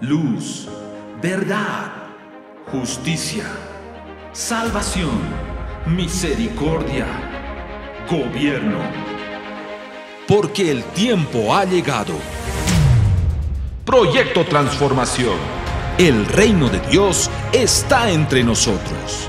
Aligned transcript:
luz, 0.00 0.66
verdad, 1.20 1.92
justicia, 2.72 3.44
salvación, 4.32 5.20
misericordia, 5.86 7.06
gobierno. 8.10 8.78
Porque 10.26 10.70
el 10.70 10.84
tiempo 10.84 11.54
ha 11.54 11.64
llegado. 11.64 12.14
Proyecto 13.84 14.44
Transformación. 14.46 15.36
El 15.98 16.24
reino 16.24 16.70
de 16.70 16.80
Dios 16.88 17.30
está 17.52 18.10
entre 18.10 18.42
nosotros. 18.42 19.28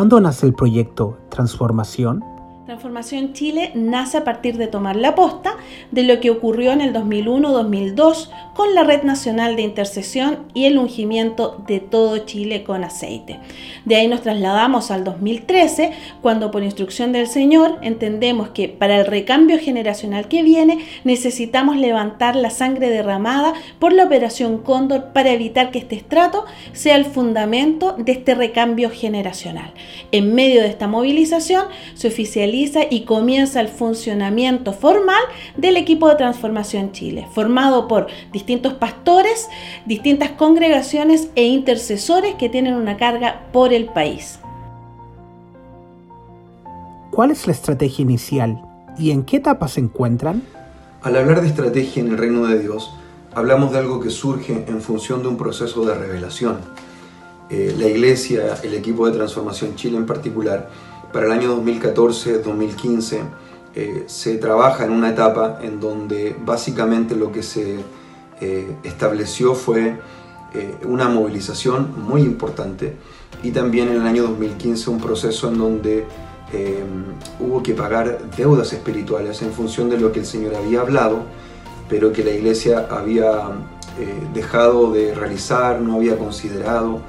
¿Cuándo 0.00 0.18
nace 0.18 0.46
el 0.46 0.54
proyecto 0.54 1.18
Transformación? 1.28 2.24
Transformación 2.64 3.34
Chile 3.34 3.70
nace 3.74 4.16
a 4.16 4.24
partir 4.24 4.56
de 4.56 4.66
tomar 4.66 4.96
la 4.96 5.14
posta 5.14 5.56
de 5.90 6.04
lo 6.04 6.20
que 6.20 6.30
ocurrió 6.30 6.72
en 6.72 6.80
el 6.80 6.94
2001-2002 6.94 8.30
con 8.60 8.74
la 8.74 8.84
Red 8.84 9.04
Nacional 9.04 9.56
de 9.56 9.62
Intercesión 9.62 10.40
y 10.52 10.66
el 10.66 10.76
ungimiento 10.76 11.64
de 11.66 11.80
todo 11.80 12.18
Chile 12.26 12.62
con 12.62 12.84
aceite. 12.84 13.38
De 13.86 13.96
ahí 13.96 14.06
nos 14.06 14.20
trasladamos 14.20 14.90
al 14.90 15.02
2013, 15.02 15.92
cuando 16.20 16.50
por 16.50 16.62
instrucción 16.62 17.10
del 17.10 17.26
Señor 17.26 17.78
entendemos 17.80 18.50
que 18.50 18.68
para 18.68 18.98
el 19.00 19.06
recambio 19.06 19.58
generacional 19.58 20.28
que 20.28 20.42
viene 20.42 20.84
necesitamos 21.04 21.78
levantar 21.78 22.36
la 22.36 22.50
sangre 22.50 22.90
derramada 22.90 23.54
por 23.78 23.94
la 23.94 24.04
Operación 24.04 24.58
Cóndor 24.58 25.14
para 25.14 25.32
evitar 25.32 25.70
que 25.70 25.78
este 25.78 25.96
estrato 25.96 26.44
sea 26.74 26.96
el 26.96 27.06
fundamento 27.06 27.94
de 27.96 28.12
este 28.12 28.34
recambio 28.34 28.90
generacional. 28.90 29.72
En 30.12 30.34
medio 30.34 30.60
de 30.60 30.68
esta 30.68 30.86
movilización 30.86 31.64
se 31.94 32.08
oficializa 32.08 32.80
y 32.90 33.04
comienza 33.04 33.58
el 33.62 33.68
funcionamiento 33.68 34.74
formal 34.74 35.22
del 35.56 35.78
equipo 35.78 36.10
de 36.10 36.16
Transformación 36.16 36.92
Chile, 36.92 37.26
formado 37.32 37.88
por 37.88 38.08
distintos 38.32 38.49
pastores, 38.58 39.48
distintas 39.86 40.30
congregaciones 40.32 41.28
e 41.36 41.44
intercesores 41.44 42.34
que 42.34 42.48
tienen 42.48 42.74
una 42.74 42.96
carga 42.96 43.46
por 43.52 43.72
el 43.72 43.86
país. 43.86 44.40
¿Cuál 47.10 47.30
es 47.30 47.46
la 47.46 47.52
estrategia 47.52 48.02
inicial 48.02 48.60
y 48.98 49.10
en 49.10 49.24
qué 49.24 49.38
etapa 49.38 49.68
se 49.68 49.80
encuentran? 49.80 50.42
Al 51.02 51.16
hablar 51.16 51.40
de 51.40 51.48
estrategia 51.48 52.02
en 52.02 52.10
el 52.10 52.18
reino 52.18 52.46
de 52.46 52.58
Dios, 52.58 52.92
hablamos 53.34 53.72
de 53.72 53.78
algo 53.78 54.00
que 54.00 54.10
surge 54.10 54.64
en 54.68 54.80
función 54.80 55.22
de 55.22 55.28
un 55.28 55.36
proceso 55.36 55.84
de 55.84 55.94
revelación. 55.94 56.58
Eh, 57.48 57.74
la 57.78 57.86
iglesia, 57.86 58.56
el 58.62 58.74
equipo 58.74 59.06
de 59.06 59.12
Transformación 59.12 59.74
Chile 59.74 59.96
en 59.96 60.06
particular, 60.06 60.70
para 61.12 61.26
el 61.26 61.32
año 61.32 61.56
2014-2015 61.62 63.20
eh, 63.74 64.04
se 64.06 64.36
trabaja 64.36 64.84
en 64.84 64.90
una 64.90 65.10
etapa 65.10 65.58
en 65.62 65.80
donde 65.80 66.36
básicamente 66.44 67.14
lo 67.14 67.30
que 67.30 67.42
se 67.42 67.78
eh, 68.40 68.76
estableció 68.82 69.54
fue 69.54 69.98
eh, 70.54 70.74
una 70.84 71.08
movilización 71.08 71.94
muy 72.02 72.22
importante 72.22 72.96
y 73.42 73.50
también 73.50 73.88
en 73.88 73.96
el 73.96 74.06
año 74.06 74.22
2015 74.24 74.90
un 74.90 75.00
proceso 75.00 75.48
en 75.48 75.58
donde 75.58 76.06
hubo 77.38 77.62
que 77.62 77.74
pagar 77.74 78.18
deudas 78.36 78.72
espirituales 78.72 79.40
en 79.40 79.52
función 79.52 79.88
de 79.88 80.00
lo 80.00 80.10
que 80.10 80.18
el 80.18 80.26
Señor 80.26 80.56
había 80.56 80.80
hablado, 80.80 81.22
pero 81.88 82.12
que 82.12 82.24
la 82.24 82.32
iglesia 82.32 82.88
había 82.90 83.52
dejado 84.34 84.90
de 84.90 85.14
realizar, 85.14 85.80
no 85.80 85.94
había 85.94 86.18
considerado. 86.18 87.02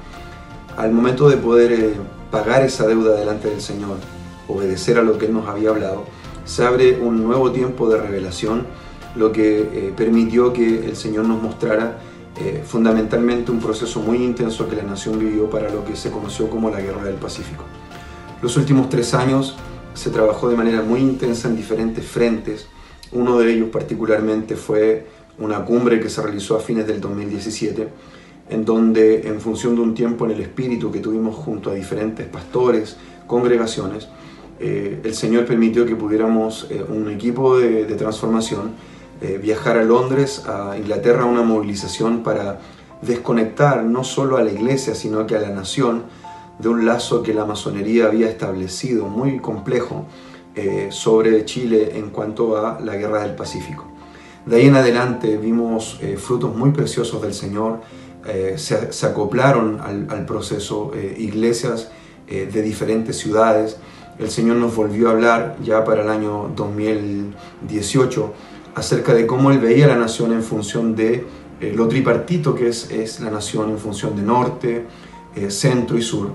Al 0.76 0.92
momento 0.92 1.28
de 1.28 1.38
poder 1.38 1.94
pagar 2.30 2.62
esa 2.62 2.86
deuda 2.86 3.16
delante 3.16 3.50
del 3.50 3.60
Señor, 3.60 3.96
obedecer 4.46 4.96
a 4.98 5.02
lo 5.02 5.18
que 5.18 5.26
Él 5.26 5.32
nos 5.32 5.48
había 5.48 5.70
hablado, 5.70 6.04
se 6.44 6.64
abre 6.64 6.98
un 7.00 7.22
nuevo 7.22 7.52
tiempo 7.52 7.88
de 7.88 8.00
revelación, 8.00 8.66
lo 9.16 9.32
que 9.32 9.60
eh, 9.60 9.92
permitió 9.96 10.52
que 10.52 10.86
el 10.86 10.96
Señor 10.96 11.26
nos 11.26 11.42
mostrara 11.42 11.98
eh, 12.38 12.62
fundamentalmente 12.66 13.50
un 13.50 13.60
proceso 13.60 14.00
muy 14.00 14.18
intenso 14.18 14.68
que 14.68 14.76
la 14.76 14.82
nación 14.82 15.18
vivió 15.18 15.50
para 15.50 15.68
lo 15.70 15.84
que 15.84 15.96
se 15.96 16.10
conoció 16.10 16.48
como 16.48 16.70
la 16.70 16.80
Guerra 16.80 17.04
del 17.04 17.16
Pacífico. 17.16 17.64
Los 18.40 18.56
últimos 18.56 18.88
tres 18.88 19.14
años 19.14 19.56
se 19.94 20.10
trabajó 20.10 20.48
de 20.48 20.56
manera 20.56 20.82
muy 20.82 21.00
intensa 21.00 21.48
en 21.48 21.56
diferentes 21.56 22.06
frentes. 22.06 22.66
Uno 23.12 23.38
de 23.38 23.52
ellos 23.52 23.68
particularmente 23.70 24.56
fue 24.56 25.06
una 25.38 25.64
cumbre 25.64 26.00
que 26.00 26.08
se 26.08 26.22
realizó 26.22 26.56
a 26.56 26.60
fines 26.60 26.86
del 26.86 27.00
2017 27.00 27.88
en 28.52 28.64
donde 28.64 29.26
en 29.28 29.40
función 29.40 29.74
de 29.74 29.80
un 29.80 29.94
tiempo 29.94 30.24
en 30.24 30.32
el 30.32 30.40
espíritu 30.40 30.90
que 30.90 31.00
tuvimos 31.00 31.34
junto 31.36 31.70
a 31.70 31.74
diferentes 31.74 32.26
pastores, 32.26 32.96
congregaciones, 33.26 34.08
eh, 34.60 35.00
el 35.02 35.14
Señor 35.14 35.46
permitió 35.46 35.86
que 35.86 35.96
pudiéramos, 35.96 36.68
un 36.88 37.10
equipo 37.10 37.58
de, 37.58 37.84
transformación, 37.94 38.72
eh, 39.22 39.38
viajar 39.38 39.78
a 39.78 39.84
Londres, 39.84 40.44
a 40.46 40.76
Inglaterra, 40.76 41.24
una 41.24 41.42
movilización 41.42 42.22
para 42.22 42.58
desconectar 43.00 43.84
no 43.84 44.04
solo 44.04 44.36
a 44.36 44.42
la 44.42 44.52
iglesia, 44.52 44.94
sino 44.94 45.26
que 45.26 45.36
a 45.36 45.40
la 45.40 45.50
nación 45.50 46.04
de 46.58 46.68
un 46.68 46.84
lazo 46.84 47.22
que 47.22 47.32
la 47.32 47.44
masonería 47.44 48.06
había 48.06 48.28
establecido, 48.28 49.06
muy 49.06 49.38
complejo, 49.38 50.06
sobre 50.90 51.46
Chile 51.46 51.92
en 51.94 52.10
cuanto 52.10 52.58
a 52.58 52.78
la 52.78 52.94
guerra 52.96 53.22
del 53.22 53.34
Pacífico. 53.34 53.86
De 54.44 54.56
ahí 54.56 54.66
en 54.66 54.76
adelante 54.76 55.38
vimos 55.38 55.98
frutos 56.18 56.54
muy 56.54 56.72
preciosos 56.72 57.22
del 57.22 57.32
Señor, 57.32 57.78
eh, 58.24 58.54
se, 58.56 59.06
acoplaron 59.06 59.80
al, 59.80 60.24
proceso 60.26 60.92
eh, 60.94 61.16
iglesias 61.18 61.90
eh, 62.28 62.48
de 62.52 62.62
diferentes 62.62 63.18
ciudades. 63.18 63.78
El 64.18 64.30
Señor 64.30 64.56
nos 64.56 64.76
volvió 64.76 65.08
a 65.08 65.12
hablar 65.12 65.56
ya 65.62 65.84
para 65.84 66.02
el 66.02 66.08
año 66.08 66.52
2018 66.54 68.32
acerca 68.74 69.14
de 69.14 69.26
cómo 69.26 69.50
Él 69.50 69.58
veía 69.58 69.86
la 69.86 69.96
nación 69.96 70.32
en 70.32 70.42
función 70.42 70.94
de 70.94 71.24
lo 71.74 71.86
tripartito 71.86 72.54
que 72.54 72.68
es, 72.68 72.90
es, 72.90 73.20
la 73.20 73.30
nación 73.30 73.70
en 73.70 73.78
función 73.78 74.16
de 74.16 74.22
norte, 74.22 74.86
centro 75.48 75.96
y 75.96 76.02
sur. 76.02 76.30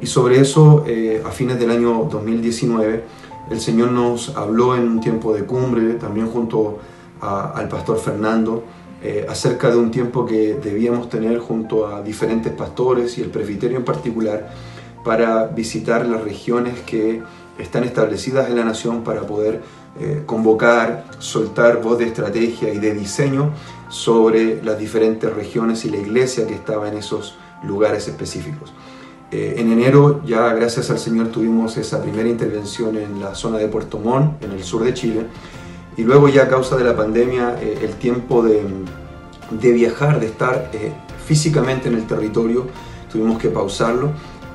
Y 0.00 0.06
sobre 0.06 0.40
eso, 0.40 0.84
a 1.24 1.30
fines 1.30 1.58
del 1.58 1.70
año 1.70 2.08
2019, 2.10 3.04
el 3.50 3.60
Señor 3.60 3.92
nos 3.92 4.36
habló 4.36 4.76
en 4.76 4.88
un 4.88 5.00
tiempo 5.00 5.34
de 5.34 5.44
cumbre, 5.44 5.94
también 5.94 6.28
junto 6.28 6.78
al 7.20 7.68
pastor 7.68 7.98
Fernando, 7.98 8.64
eh, 9.02 9.26
acerca 9.28 9.70
de 9.70 9.78
un 9.78 9.90
tiempo 9.90 10.26
que 10.26 10.54
debíamos 10.62 11.08
tener 11.08 11.38
junto 11.38 11.86
a 11.86 12.02
diferentes 12.02 12.52
pastores 12.52 13.16
y 13.16 13.22
el 13.22 13.30
presbiterio 13.30 13.78
en 13.78 13.84
particular 13.84 14.50
para 15.02 15.46
visitar 15.46 16.04
las 16.06 16.22
regiones 16.22 16.80
que 16.80 17.22
están 17.58 17.84
establecidas 17.84 18.50
en 18.50 18.56
la 18.56 18.64
nación 18.64 19.02
para 19.02 19.22
poder 19.22 19.62
eh, 19.98 20.22
convocar, 20.24 21.04
soltar 21.18 21.82
voz 21.82 21.98
de 21.98 22.06
estrategia 22.06 22.72
y 22.72 22.78
de 22.78 22.94
diseño 22.94 23.50
sobre 23.88 24.62
las 24.62 24.78
diferentes 24.78 25.30
regiones 25.34 25.84
y 25.84 25.90
la 25.90 25.96
iglesia 25.96 26.46
que 26.46 26.54
estaba 26.54 26.88
en 26.88 26.96
esos 26.96 27.36
lugares 27.64 28.06
específicos. 28.06 28.72
Eh, 29.32 29.56
en 29.58 29.70
enero 29.72 30.22
ya 30.24 30.54
gracias 30.54 30.90
al 30.90 31.00
Señor 31.00 31.28
tuvimos 31.28 31.76
esa 31.76 32.00
primera 32.00 32.28
intervención 32.28 32.96
en 32.96 33.20
la 33.20 33.34
zona 33.34 33.58
de 33.58 33.66
Puerto 33.66 33.98
Montt, 33.98 34.42
en 34.44 34.52
el 34.52 34.62
sur 34.62 34.84
de 34.84 34.94
Chile, 34.94 35.26
y 35.96 36.04
luego 36.04 36.28
ya 36.28 36.44
a 36.44 36.48
causa 36.48 36.76
de 36.76 36.84
la 36.84 36.94
pandemia 36.94 37.58
eh, 37.60 37.80
el 37.82 37.94
tiempo 37.94 38.44
de, 38.44 38.62
viajar, 39.72 40.20
de 40.20 40.26
estar 40.26 40.70
físicamente 41.26 41.88
en 41.88 41.96
el 41.96 42.06
territorio, 42.06 42.68
tuvimos 43.10 43.40
que 43.40 43.48
pausarlo, 43.48 44.12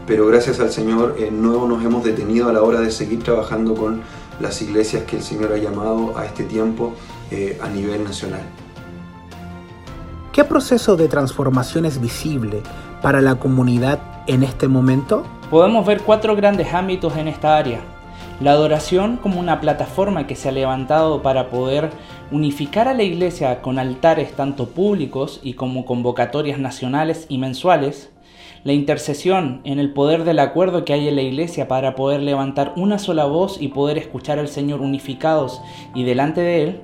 pero 0.07 0.27
gracias 0.27 0.61
al 0.61 0.71
Señor 0.71 1.17
no 1.33 1.67
nos 1.67 1.83
hemos 1.83 2.05
detenido 2.05 2.47
a 2.47 2.53
la 2.53 2.61
hora 2.61 2.79
de 2.79 2.89
seguir 2.89 3.21
trabajando 3.21 3.75
con 3.75 4.01
las 4.39 4.61
iglesias 4.61 5.03
que 5.03 5.17
el 5.17 5.23
Señor 5.23 5.53
ha 5.53 5.57
llamado 5.57 6.17
a 6.17 6.25
este 6.25 6.43
tiempo 6.43 6.93
a 7.61 7.67
nivel 7.69 8.03
nacional. 8.03 8.41
¿Qué 10.31 10.43
proceso 10.43 10.97
de 10.97 11.07
transformación 11.07 11.85
es 11.85 12.01
visible 12.01 12.61
para 13.01 13.21
la 13.21 13.35
comunidad 13.35 13.99
en 14.27 14.43
este 14.43 14.67
momento? 14.67 15.25
Podemos 15.49 15.85
ver 15.85 16.01
cuatro 16.01 16.35
grandes 16.35 16.73
ámbitos 16.73 17.15
en 17.15 17.27
esta 17.27 17.55
área 17.55 17.79
La 18.41 18.51
adoración 18.51 19.15
como 19.15 19.39
una 19.39 19.61
plataforma 19.61 20.27
que 20.27 20.35
se 20.35 20.49
ha 20.49 20.51
levantado 20.51 21.21
para 21.21 21.49
poder 21.49 21.89
unificar 22.31 22.89
a 22.89 22.93
la 22.93 23.03
iglesia 23.03 23.61
con 23.61 23.79
altares 23.79 24.33
tanto 24.33 24.67
públicos 24.67 25.39
y 25.41 25.53
como 25.53 25.85
convocatorias 25.85 26.59
nacionales 26.59 27.27
y 27.29 27.37
mensuales, 27.37 28.11
la 28.65 28.73
intercesión 28.73 29.61
en 29.63 29.77
el 29.77 29.93
poder 29.93 30.23
del 30.23 30.39
acuerdo 30.39 30.85
que 30.85 30.93
hay 30.93 31.07
en 31.07 31.15
la 31.15 31.21
iglesia 31.21 31.67
para 31.67 31.93
poder 31.93 32.23
levantar 32.23 32.73
una 32.75 32.97
sola 32.97 33.25
voz 33.25 33.61
y 33.61 33.67
poder 33.67 33.99
escuchar 33.99 34.39
al 34.39 34.47
Señor 34.47 34.81
unificados 34.81 35.61
y 35.93 36.03
delante 36.03 36.41
de 36.41 36.63
Él, 36.63 36.81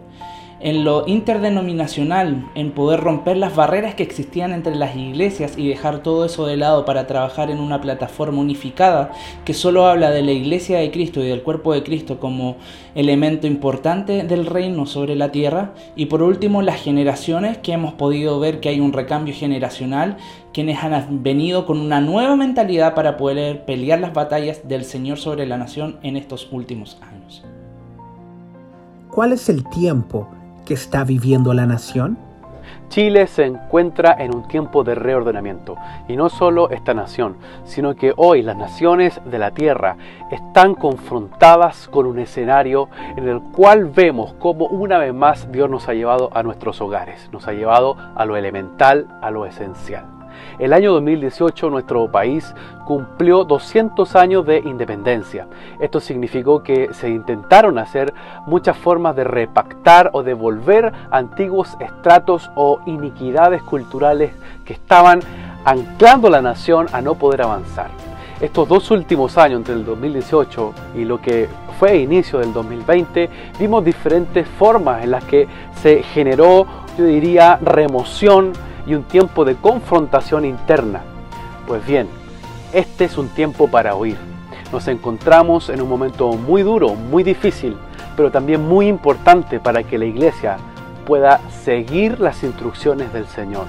en 0.64 0.84
lo 0.84 1.06
interdenominacional, 1.08 2.50
en 2.56 2.72
poder 2.72 3.00
romper 3.00 3.38
las 3.38 3.56
barreras 3.56 3.96
que 3.96 4.04
existían 4.04 4.54
entre 4.54 4.76
las 4.76 4.96
iglesias 4.96 5.58
y 5.58 5.68
dejar 5.68 6.04
todo 6.04 6.26
eso 6.26 6.46
de 6.46 6.58
lado 6.58 6.86
para 6.86 7.08
trabajar 7.08 7.50
en 7.50 7.60
una 7.60 7.82
plataforma 7.82 8.40
unificada 8.40 9.12
que 9.46 9.54
solo 9.54 9.88
habla 9.88 10.12
de 10.12 10.22
la 10.22 10.32
iglesia 10.32 10.80
de 10.80 10.92
Cristo 10.92 11.22
y 11.24 11.28
del 11.28 11.42
cuerpo 11.42 11.74
de 11.74 11.84
Cristo 11.84 12.20
como 12.20 12.58
elemento 12.96 13.48
importante 13.48 14.24
del 14.24 14.46
reino 14.46 14.86
sobre 14.86 15.16
la 15.16 15.32
tierra. 15.32 15.74
Y 15.96 16.06
por 16.06 16.22
último, 16.22 16.62
las 16.62 16.82
generaciones 16.82 17.58
que 17.58 17.74
hemos 17.74 17.94
podido 17.94 18.40
ver 18.40 18.60
que 18.60 18.70
hay 18.70 18.80
un 18.80 18.94
recambio 18.94 19.34
generacional, 19.34 20.18
quienes 20.54 20.84
han 20.84 21.24
venido 21.24 21.66
con 21.66 21.80
una 21.80 22.02
nueva 22.02 22.36
mentalidad 22.36 22.94
para 22.94 23.18
poder 23.18 23.66
pelear 23.66 24.00
las 24.00 24.14
batallas 24.14 24.68
del 24.68 24.86
Señor 24.86 25.18
sobre 25.18 25.48
la 25.48 25.58
nación 25.58 25.98
en 26.04 26.18
estos 26.18 26.48
últimos 26.52 26.98
años. 27.02 27.44
¿Cuál 29.10 29.34
es 29.34 29.50
el 29.50 29.68
tiempo? 29.70 30.28
Está 30.74 31.04
viviendo 31.04 31.54
la 31.54 31.66
nación? 31.66 32.18
Chile 32.92 33.26
se 33.28 33.46
encuentra 33.46 34.18
en 34.20 34.36
un 34.36 34.48
tiempo 34.50 34.84
de 34.84 34.96
reordenamiento 34.96 35.78
y 36.10 36.18
no 36.18 36.28
solo 36.28 36.70
esta 36.72 36.94
nación, 36.94 37.38
sino 37.64 37.96
que 37.96 38.14
hoy 38.18 38.42
las 38.42 38.58
naciones 38.58 39.22
de 39.24 39.40
la 39.40 39.52
tierra 39.52 39.96
están 40.30 40.76
confrontadas 40.76 41.88
con 41.88 42.06
un 42.06 42.20
escenario 42.20 42.90
en 43.16 43.30
el 43.30 43.40
cual 43.40 43.86
vemos 43.86 44.34
cómo 44.40 44.68
una 44.68 44.98
vez 44.98 45.14
más 45.14 45.50
Dios 45.54 45.70
nos 45.70 45.88
ha 45.88 45.94
llevado 45.94 46.32
a 46.34 46.44
nuestros 46.44 46.82
hogares, 46.82 47.30
nos 47.32 47.48
ha 47.48 47.54
llevado 47.54 47.96
a 48.14 48.26
lo 48.26 48.36
elemental, 48.36 49.08
a 49.22 49.32
lo 49.32 49.46
esencial. 49.46 50.21
El 50.60 50.74
año 50.74 50.94
2018 50.94 51.70
nuestro 51.70 52.12
país 52.12 52.54
cumplió 52.86 53.44
200 53.44 54.16
años 54.16 54.46
de 54.46 54.60
independencia. 54.60 55.48
Esto 55.80 56.00
significó 56.00 56.64
que 56.64 56.94
se 56.94 57.10
intentaron 57.10 57.78
hacer 57.78 58.14
muchas 58.46 58.78
formas 58.78 59.16
de 59.16 59.24
repactar 59.24 60.10
o 60.14 60.24
devolver 60.24 60.92
antiguos 61.10 61.78
estratos 61.80 62.52
o 62.56 62.82
iniquidades 62.86 63.64
culturales 63.64 64.34
que 64.66 64.74
estaban 64.74 65.20
anclando 65.66 66.30
la 66.30 66.42
nación 66.42 66.88
a 66.92 67.02
no 67.02 67.16
poder 67.16 67.42
avanzar. 67.44 67.90
Estos 68.42 68.68
dos 68.68 68.90
últimos 68.90 69.38
años, 69.38 69.60
entre 69.60 69.76
el 69.76 69.86
2018 69.86 70.74
y 70.96 71.06
lo 71.06 71.22
que 71.22 71.48
fue 71.80 71.98
inicio 71.98 72.40
del 72.40 72.52
2020, 72.54 73.30
vimos 73.60 73.86
diferentes 73.86 74.48
formas 74.48 75.04
en 75.04 75.12
las 75.12 75.24
que 75.26 75.48
se 75.82 76.02
generó, 76.02 76.66
yo 76.98 77.06
diría, 77.06 77.60
remoción 77.62 78.54
y 78.86 78.96
un 78.96 79.04
tiempo 79.04 79.46
de 79.46 79.56
confrontación 79.56 80.46
interna. 80.46 81.02
Pues 81.68 81.86
bien, 81.86 82.08
este 82.74 83.06
es 83.06 83.18
un 83.18 83.30
tiempo 83.30 83.68
para 83.68 83.96
oír. 83.96 84.18
Nos 84.72 84.88
encontramos 84.88 85.70
en 85.70 85.82
un 85.82 85.90
momento 85.90 86.32
muy 86.34 86.64
duro, 86.64 86.96
muy 86.96 87.24
difícil, 87.24 87.76
pero 88.16 88.32
también 88.32 88.68
muy 88.68 88.88
importante 88.88 89.60
para 89.60 89.84
que 89.84 89.98
la 89.98 90.06
iglesia 90.06 90.58
pueda 91.06 91.40
seguir 91.50 92.20
las 92.20 92.44
instrucciones 92.44 93.12
del 93.12 93.28
Señor. 93.28 93.66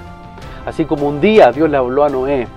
Así 0.65 0.85
como 0.85 1.07
un 1.07 1.19
día 1.19 1.51
Dios 1.51 1.69
le 1.69 1.77
habló 1.77 2.05
a 2.05 2.09
Noé 2.09 2.47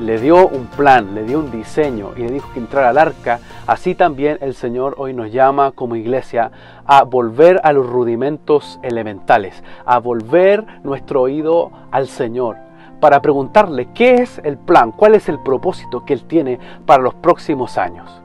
le 0.00 0.18
dio 0.18 0.46
un 0.46 0.66
plan, 0.66 1.14
le 1.14 1.24
dio 1.24 1.38
un 1.38 1.50
diseño 1.50 2.12
y 2.16 2.20
le 2.20 2.30
dijo 2.30 2.50
que 2.52 2.60
entrara 2.60 2.90
al 2.90 2.98
arca, 2.98 3.40
así 3.66 3.94
también 3.94 4.38
el 4.40 4.54
Señor 4.54 4.94
hoy 4.98 5.12
nos 5.12 5.32
llama 5.32 5.72
como 5.72 5.96
iglesia 5.96 6.50
a 6.86 7.04
volver 7.04 7.60
a 7.64 7.72
los 7.72 7.86
rudimentos 7.86 8.80
elementales, 8.82 9.62
a 9.84 9.98
volver 9.98 10.66
nuestro 10.82 11.22
oído 11.22 11.70
al 11.90 12.08
Señor, 12.08 12.56
para 13.00 13.22
preguntarle 13.22 13.88
qué 13.94 14.14
es 14.14 14.40
el 14.44 14.58
plan, 14.58 14.92
cuál 14.92 15.14
es 15.14 15.28
el 15.28 15.38
propósito 15.38 16.04
que 16.04 16.14
Él 16.14 16.24
tiene 16.24 16.58
para 16.86 17.02
los 17.02 17.14
próximos 17.14 17.78
años. 17.78 18.22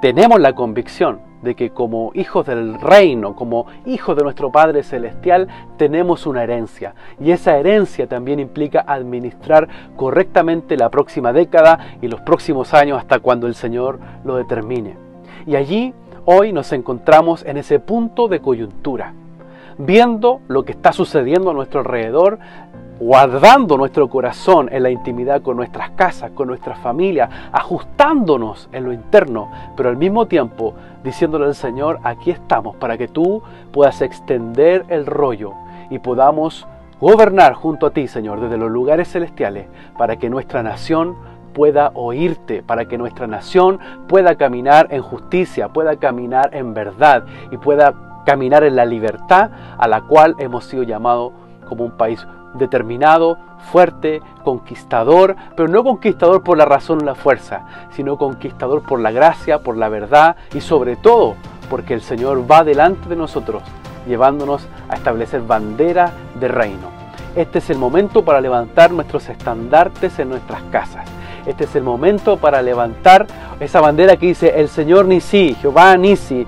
Tenemos 0.00 0.40
la 0.40 0.54
convicción 0.54 1.27
de 1.42 1.54
que 1.54 1.70
como 1.70 2.10
hijos 2.14 2.46
del 2.46 2.80
reino, 2.80 3.34
como 3.34 3.66
hijos 3.86 4.16
de 4.16 4.22
nuestro 4.22 4.50
Padre 4.50 4.82
Celestial, 4.82 5.48
tenemos 5.76 6.26
una 6.26 6.42
herencia. 6.42 6.94
Y 7.20 7.30
esa 7.30 7.56
herencia 7.56 8.06
también 8.06 8.40
implica 8.40 8.84
administrar 8.86 9.68
correctamente 9.96 10.76
la 10.76 10.90
próxima 10.90 11.32
década 11.32 11.96
y 12.02 12.08
los 12.08 12.20
próximos 12.20 12.74
años 12.74 12.98
hasta 12.98 13.20
cuando 13.20 13.46
el 13.46 13.54
Señor 13.54 13.98
lo 14.24 14.36
determine. 14.36 14.96
Y 15.46 15.56
allí 15.56 15.94
hoy 16.24 16.52
nos 16.52 16.72
encontramos 16.72 17.44
en 17.44 17.56
ese 17.56 17.80
punto 17.80 18.28
de 18.28 18.40
coyuntura, 18.40 19.14
viendo 19.78 20.40
lo 20.48 20.64
que 20.64 20.72
está 20.72 20.92
sucediendo 20.92 21.50
a 21.50 21.54
nuestro 21.54 21.80
alrededor, 21.80 22.38
guardando 23.00 23.76
nuestro 23.76 24.08
corazón 24.08 24.68
en 24.72 24.82
la 24.82 24.90
intimidad 24.90 25.40
con 25.40 25.56
nuestras 25.56 25.90
casas, 25.90 26.32
con 26.32 26.48
nuestra 26.48 26.74
familia, 26.76 27.50
ajustándonos 27.52 28.68
en 28.72 28.84
lo 28.84 28.92
interno, 28.92 29.50
pero 29.76 29.88
al 29.88 29.96
mismo 29.96 30.26
tiempo 30.26 30.74
diciéndole 31.04 31.46
al 31.46 31.54
Señor, 31.54 32.00
aquí 32.02 32.30
estamos 32.30 32.74
para 32.76 32.98
que 32.98 33.06
tú 33.06 33.42
puedas 33.72 34.02
extender 34.02 34.84
el 34.88 35.06
rollo 35.06 35.52
y 35.90 36.00
podamos 36.00 36.66
gobernar 37.00 37.54
junto 37.54 37.86
a 37.86 37.90
ti, 37.90 38.08
Señor, 38.08 38.40
desde 38.40 38.56
los 38.56 38.70
lugares 38.70 39.08
celestiales, 39.08 39.66
para 39.96 40.16
que 40.16 40.28
nuestra 40.28 40.64
nación 40.64 41.16
pueda 41.54 41.92
oírte, 41.94 42.62
para 42.62 42.86
que 42.86 42.98
nuestra 42.98 43.28
nación 43.28 43.78
pueda 44.08 44.34
caminar 44.34 44.88
en 44.90 45.02
justicia, 45.02 45.68
pueda 45.68 45.96
caminar 45.96 46.50
en 46.52 46.74
verdad 46.74 47.24
y 47.52 47.56
pueda 47.56 48.07
caminar 48.28 48.62
en 48.62 48.76
la 48.76 48.84
libertad 48.84 49.48
a 49.78 49.88
la 49.88 50.02
cual 50.02 50.34
hemos 50.38 50.66
sido 50.66 50.82
llamados 50.82 51.32
como 51.66 51.86
un 51.86 51.92
país 51.92 52.26
determinado, 52.52 53.38
fuerte, 53.72 54.20
conquistador, 54.44 55.34
pero 55.56 55.66
no 55.66 55.82
conquistador 55.82 56.42
por 56.42 56.58
la 56.58 56.66
razón 56.66 57.00
o 57.00 57.04
la 57.06 57.14
fuerza, 57.14 57.62
sino 57.92 58.18
conquistador 58.18 58.82
por 58.82 59.00
la 59.00 59.12
gracia, 59.12 59.60
por 59.60 59.78
la 59.78 59.88
verdad 59.88 60.36
y 60.52 60.60
sobre 60.60 60.96
todo 60.96 61.36
porque 61.70 61.94
el 61.94 62.02
Señor 62.02 62.44
va 62.50 62.64
delante 62.64 63.08
de 63.08 63.16
nosotros, 63.16 63.62
llevándonos 64.06 64.68
a 64.90 64.96
establecer 64.96 65.40
bandera 65.40 66.12
de 66.38 66.48
reino. 66.48 66.90
Este 67.34 67.60
es 67.60 67.70
el 67.70 67.78
momento 67.78 68.26
para 68.26 68.42
levantar 68.42 68.90
nuestros 68.90 69.26
estandartes 69.30 70.18
en 70.18 70.28
nuestras 70.28 70.62
casas. 70.64 71.06
Este 71.46 71.64
es 71.64 71.74
el 71.76 71.82
momento 71.82 72.36
para 72.36 72.60
levantar 72.60 73.26
esa 73.58 73.80
bandera 73.80 74.16
que 74.16 74.26
dice 74.26 74.52
el 74.60 74.68
Señor 74.68 75.06
Nisi, 75.06 75.54
Jehová 75.54 75.96
Nisi, 75.96 76.46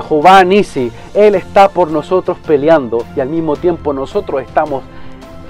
Jehová 0.00 0.44
Nisi. 0.44 0.90
Él 1.14 1.34
está 1.34 1.68
por 1.68 1.90
nosotros 1.90 2.38
peleando 2.46 3.04
y 3.16 3.20
al 3.20 3.28
mismo 3.28 3.56
tiempo 3.56 3.92
nosotros 3.92 4.42
estamos 4.42 4.82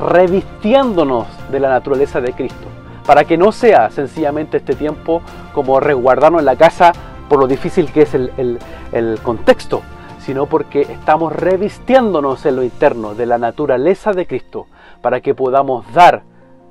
revistiéndonos 0.00 1.26
de 1.50 1.60
la 1.60 1.68
naturaleza 1.68 2.20
de 2.20 2.32
Cristo, 2.32 2.66
para 3.06 3.24
que 3.24 3.36
no 3.36 3.52
sea 3.52 3.90
sencillamente 3.90 4.56
este 4.56 4.74
tiempo 4.74 5.22
como 5.52 5.78
resguardarnos 5.78 6.40
en 6.40 6.46
la 6.46 6.56
casa 6.56 6.92
por 7.28 7.38
lo 7.38 7.46
difícil 7.46 7.92
que 7.92 8.02
es 8.02 8.14
el, 8.14 8.58
el 8.92 9.18
contexto, 9.22 9.82
sino 10.18 10.46
porque 10.46 10.82
estamos 10.82 11.32
revistiéndonos 11.32 12.44
en 12.46 12.56
lo 12.56 12.62
interno 12.62 13.14
de 13.14 13.26
la 13.26 13.38
naturaleza 13.38 14.12
de 14.12 14.26
Cristo, 14.26 14.66
para 15.00 15.20
que 15.20 15.34
podamos 15.34 15.90
dar 15.92 16.22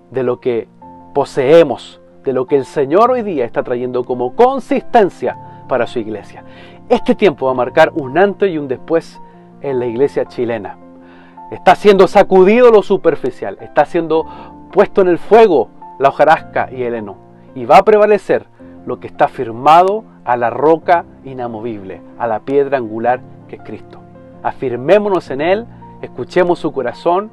de 0.10 0.24
lo 0.24 0.40
que 0.40 0.68
poseemos, 1.14 2.02
de 2.24 2.34
lo 2.34 2.46
que 2.46 2.58
el 2.58 2.66
Señor 2.66 3.12
hoy 3.12 3.24
día 3.24 3.46
está 3.46 3.64
trayendo 3.64 4.04
como 4.04 4.36
consistencia 4.36 5.38
para 5.68 5.88
su 5.88 6.00
iglesia. 6.00 6.44
Este 6.92 7.16
tiempo 7.16 7.46
va 7.46 7.54
a 7.54 7.56
marcar 7.56 7.94
un 7.96 8.18
antes 8.18 8.52
y 8.52 8.58
un 8.58 8.68
después 8.68 9.22
en 9.62 9.80
la 9.80 9.86
iglesia 9.86 10.26
chilena. 10.26 10.76
Está 11.50 11.74
siendo 11.74 12.06
sacudido 12.06 12.70
lo 12.70 12.84
superficial, 12.84 13.58
está 13.62 13.86
siendo 13.86 14.26
puesto 14.74 15.00
en 15.00 15.08
el 15.08 15.18
fuego 15.18 15.70
la 16.00 16.10
hojarasca 16.10 16.68
y 16.70 16.84
el 16.84 16.96
heno. 16.96 17.16
Y 17.56 17.64
va 17.64 17.78
a 17.78 17.86
prevalecer 17.86 18.46
lo 18.86 19.00
que 19.00 19.08
está 19.08 19.30
firmado 19.30 20.04
a 20.26 20.36
la 20.36 20.50
roca 20.50 21.06
inamovible, 21.24 22.02
a 22.20 22.28
la 22.28 22.42
piedra 22.42 22.80
angular 22.80 23.22
que 23.48 23.56
es 23.56 23.62
Cristo. 23.62 24.02
Afirmémonos 24.44 25.32
en 25.32 25.40
Él, 25.40 25.66
escuchemos 26.02 26.60
su 26.60 26.74
corazón 26.74 27.32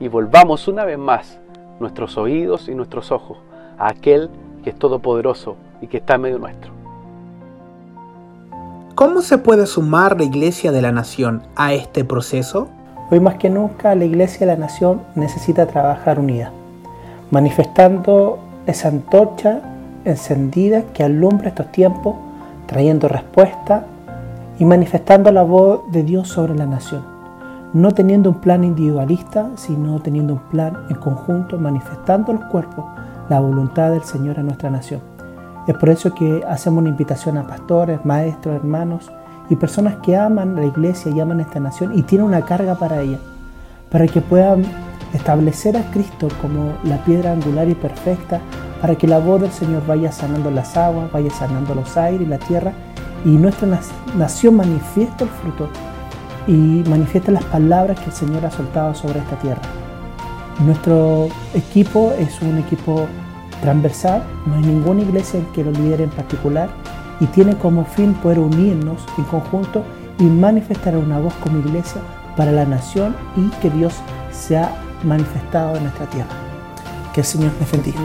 y 0.00 0.08
volvamos 0.08 0.66
una 0.66 0.84
vez 0.84 0.98
más 0.98 1.38
nuestros 1.78 2.18
oídos 2.18 2.68
y 2.68 2.74
nuestros 2.74 3.12
ojos 3.12 3.38
a 3.78 3.88
aquel 3.88 4.30
que 4.64 4.70
es 4.70 4.76
todopoderoso 4.76 5.54
y 5.80 5.86
que 5.86 5.98
está 5.98 6.16
en 6.16 6.22
medio 6.22 6.40
nuestro. 6.40 6.75
¿Cómo 8.96 9.20
se 9.20 9.36
puede 9.36 9.66
sumar 9.66 10.16
la 10.16 10.24
Iglesia 10.24 10.72
de 10.72 10.80
la 10.80 10.90
Nación 10.90 11.42
a 11.54 11.74
este 11.74 12.02
proceso? 12.02 12.68
Hoy 13.10 13.20
más 13.20 13.34
que 13.34 13.50
nunca 13.50 13.94
la 13.94 14.06
Iglesia 14.06 14.46
de 14.46 14.54
la 14.54 14.58
Nación 14.58 15.02
necesita 15.14 15.66
trabajar 15.66 16.18
unida, 16.18 16.50
manifestando 17.30 18.38
esa 18.66 18.88
antorcha 18.88 19.60
encendida 20.06 20.84
que 20.94 21.04
alumbra 21.04 21.48
estos 21.48 21.70
tiempos, 21.72 22.16
trayendo 22.64 23.06
respuesta 23.06 23.84
y 24.58 24.64
manifestando 24.64 25.30
la 25.30 25.42
voz 25.42 25.80
de 25.92 26.02
Dios 26.02 26.28
sobre 26.28 26.54
la 26.54 26.64
nación, 26.64 27.04
no 27.74 27.90
teniendo 27.90 28.30
un 28.30 28.40
plan 28.40 28.64
individualista, 28.64 29.50
sino 29.56 30.00
teniendo 30.00 30.32
un 30.32 30.40
plan 30.48 30.74
en 30.88 30.96
conjunto, 30.96 31.58
manifestando 31.58 32.32
los 32.32 32.46
cuerpos 32.46 32.86
la 33.28 33.40
voluntad 33.40 33.90
del 33.90 34.04
Señor 34.04 34.38
en 34.38 34.46
nuestra 34.46 34.70
nación. 34.70 35.15
Es 35.66 35.74
por 35.76 35.88
eso 35.88 36.14
que 36.14 36.44
hacemos 36.48 36.80
una 36.80 36.90
invitación 36.90 37.38
a 37.38 37.46
pastores, 37.46 38.04
maestros, 38.04 38.54
hermanos 38.54 39.10
y 39.50 39.56
personas 39.56 39.96
que 39.96 40.16
aman 40.16 40.54
la 40.54 40.64
iglesia 40.64 41.10
y 41.10 41.20
aman 41.20 41.40
esta 41.40 41.58
nación 41.58 41.98
y 41.98 42.02
tienen 42.02 42.26
una 42.26 42.42
carga 42.42 42.76
para 42.76 43.00
ella, 43.00 43.18
para 43.90 44.06
que 44.06 44.20
puedan 44.20 44.64
establecer 45.12 45.76
a 45.76 45.90
Cristo 45.90 46.28
como 46.40 46.74
la 46.84 46.98
piedra 47.04 47.32
angular 47.32 47.68
y 47.68 47.74
perfecta, 47.74 48.40
para 48.80 48.94
que 48.94 49.08
la 49.08 49.18
voz 49.18 49.40
del 49.40 49.50
Señor 49.50 49.84
vaya 49.86 50.12
sanando 50.12 50.50
las 50.50 50.76
aguas, 50.76 51.10
vaya 51.10 51.30
sanando 51.30 51.74
los 51.74 51.96
aires 51.96 52.22
y 52.22 52.26
la 52.26 52.38
tierra, 52.38 52.72
y 53.24 53.30
nuestra 53.30 53.66
nación 54.16 54.54
manifieste 54.56 55.24
el 55.24 55.30
fruto 55.30 55.68
y 56.46 56.84
manifieste 56.88 57.32
las 57.32 57.44
palabras 57.44 57.98
que 57.98 58.06
el 58.06 58.12
Señor 58.12 58.46
ha 58.46 58.50
soltado 58.52 58.94
sobre 58.94 59.18
esta 59.18 59.36
tierra. 59.36 59.62
Nuestro 60.64 61.28
equipo 61.54 62.12
es 62.18 62.40
un 62.40 62.58
equipo 62.58 63.06
transversal, 63.60 64.22
no 64.46 64.54
hay 64.54 64.62
ninguna 64.62 65.02
iglesia 65.02 65.40
que 65.54 65.64
lo 65.64 65.70
lidere 65.70 66.04
en 66.04 66.10
particular 66.10 66.68
y 67.20 67.26
tiene 67.26 67.56
como 67.56 67.84
fin 67.84 68.14
poder 68.14 68.38
unirnos 68.38 69.04
en 69.18 69.24
conjunto 69.24 69.84
y 70.18 70.24
manifestar 70.24 70.96
una 70.96 71.18
voz 71.18 71.34
como 71.34 71.58
iglesia 71.58 72.00
para 72.36 72.52
la 72.52 72.64
nación 72.64 73.16
y 73.36 73.48
que 73.60 73.70
Dios 73.70 73.94
sea 74.30 74.70
manifestado 75.02 75.76
en 75.76 75.84
nuestra 75.84 76.06
tierra. 76.06 76.30
Que 77.14 77.20
el 77.20 77.26
Señor 77.26 77.52
me 77.58 77.66
bendiga. 77.70 78.00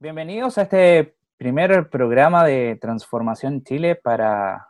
Bienvenidos 0.00 0.58
a 0.58 0.62
este 0.62 1.16
primer 1.36 1.90
programa 1.90 2.44
de 2.44 2.78
Transformación 2.80 3.64
Chile 3.64 3.96
para 3.96 4.67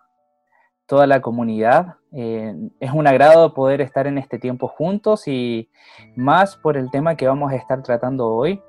toda 0.89 1.07
la 1.07 1.21
comunidad. 1.21 1.97
Eh, 2.13 2.57
es 2.81 2.91
un 2.91 3.07
agrado 3.07 3.53
poder 3.53 3.83
estar 3.83 4.07
en 4.07 4.17
este 4.17 4.39
tiempo 4.39 4.67
juntos 4.67 5.29
y 5.29 5.69
más 6.17 6.57
por 6.57 6.79
el 6.79 6.91
tema 6.91 7.15
que 7.15 7.29
vamos 7.29 7.53
a 7.53 7.57
estar 7.57 7.83
tratando 7.83 8.27
hoy. 8.27 8.61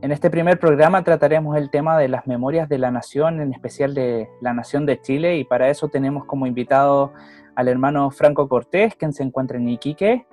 En 0.00 0.12
este 0.12 0.30
primer 0.30 0.60
programa 0.60 1.02
trataremos 1.02 1.56
el 1.56 1.70
tema 1.70 1.98
de 1.98 2.08
las 2.08 2.26
memorias 2.28 2.68
de 2.68 2.78
la 2.78 2.92
nación, 2.92 3.40
en 3.40 3.52
especial 3.52 3.94
de 3.94 4.28
la 4.40 4.52
nación 4.52 4.86
de 4.86 5.00
Chile, 5.00 5.36
y 5.38 5.44
para 5.44 5.68
eso 5.68 5.88
tenemos 5.88 6.24
como 6.24 6.46
invitado 6.46 7.12
al 7.56 7.66
hermano 7.66 8.10
Franco 8.12 8.48
Cortés, 8.48 8.94
quien 8.94 9.12
se 9.12 9.24
encuentra 9.24 9.58
en 9.58 9.68
Iquique, 9.68 10.26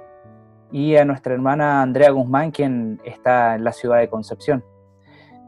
y 0.72 0.98
a 0.98 1.06
nuestra 1.06 1.34
hermana 1.34 1.82
Andrea 1.82 2.12
Guzmán, 2.12 2.52
quien 2.52 3.02
está 3.06 3.56
en 3.56 3.64
la 3.64 3.72
ciudad 3.72 4.00
de 4.00 4.10
Concepción. 4.10 4.64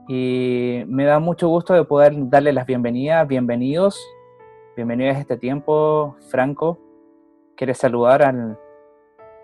Y 0.08 0.84
me 0.88 1.04
da 1.04 1.20
mucho 1.20 1.48
gusto 1.50 1.74
de 1.74 1.84
poder 1.84 2.14
darle 2.30 2.54
las 2.54 2.66
bienvenidas, 2.66 3.28
bienvenidos 3.28 4.00
Bienvenidos 4.76 5.16
a 5.16 5.20
este 5.22 5.38
tiempo, 5.38 6.18
Franco. 6.28 6.78
¿Quieres 7.56 7.78
saludar 7.78 8.22
al, 8.24 8.60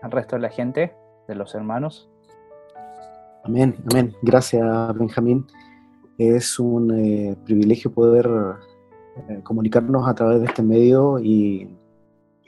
resto 0.10 0.36
de 0.36 0.42
la 0.42 0.50
gente, 0.50 0.94
de 1.26 1.36
los 1.36 1.56
hermanos? 1.56 2.10
Amén, 3.46 3.78
amén. 3.90 4.14
Gracias, 4.22 4.62
Benjamín. 4.94 5.46
Es 6.18 6.60
un 6.60 6.92
eh, 7.00 7.38
privilegio 7.46 7.94
poder 7.94 8.30
eh, 9.30 9.40
comunicarnos 9.42 10.06
a 10.06 10.14
través 10.14 10.42
de 10.42 10.48
este 10.48 10.64
medio 10.64 11.18
y 11.18 11.78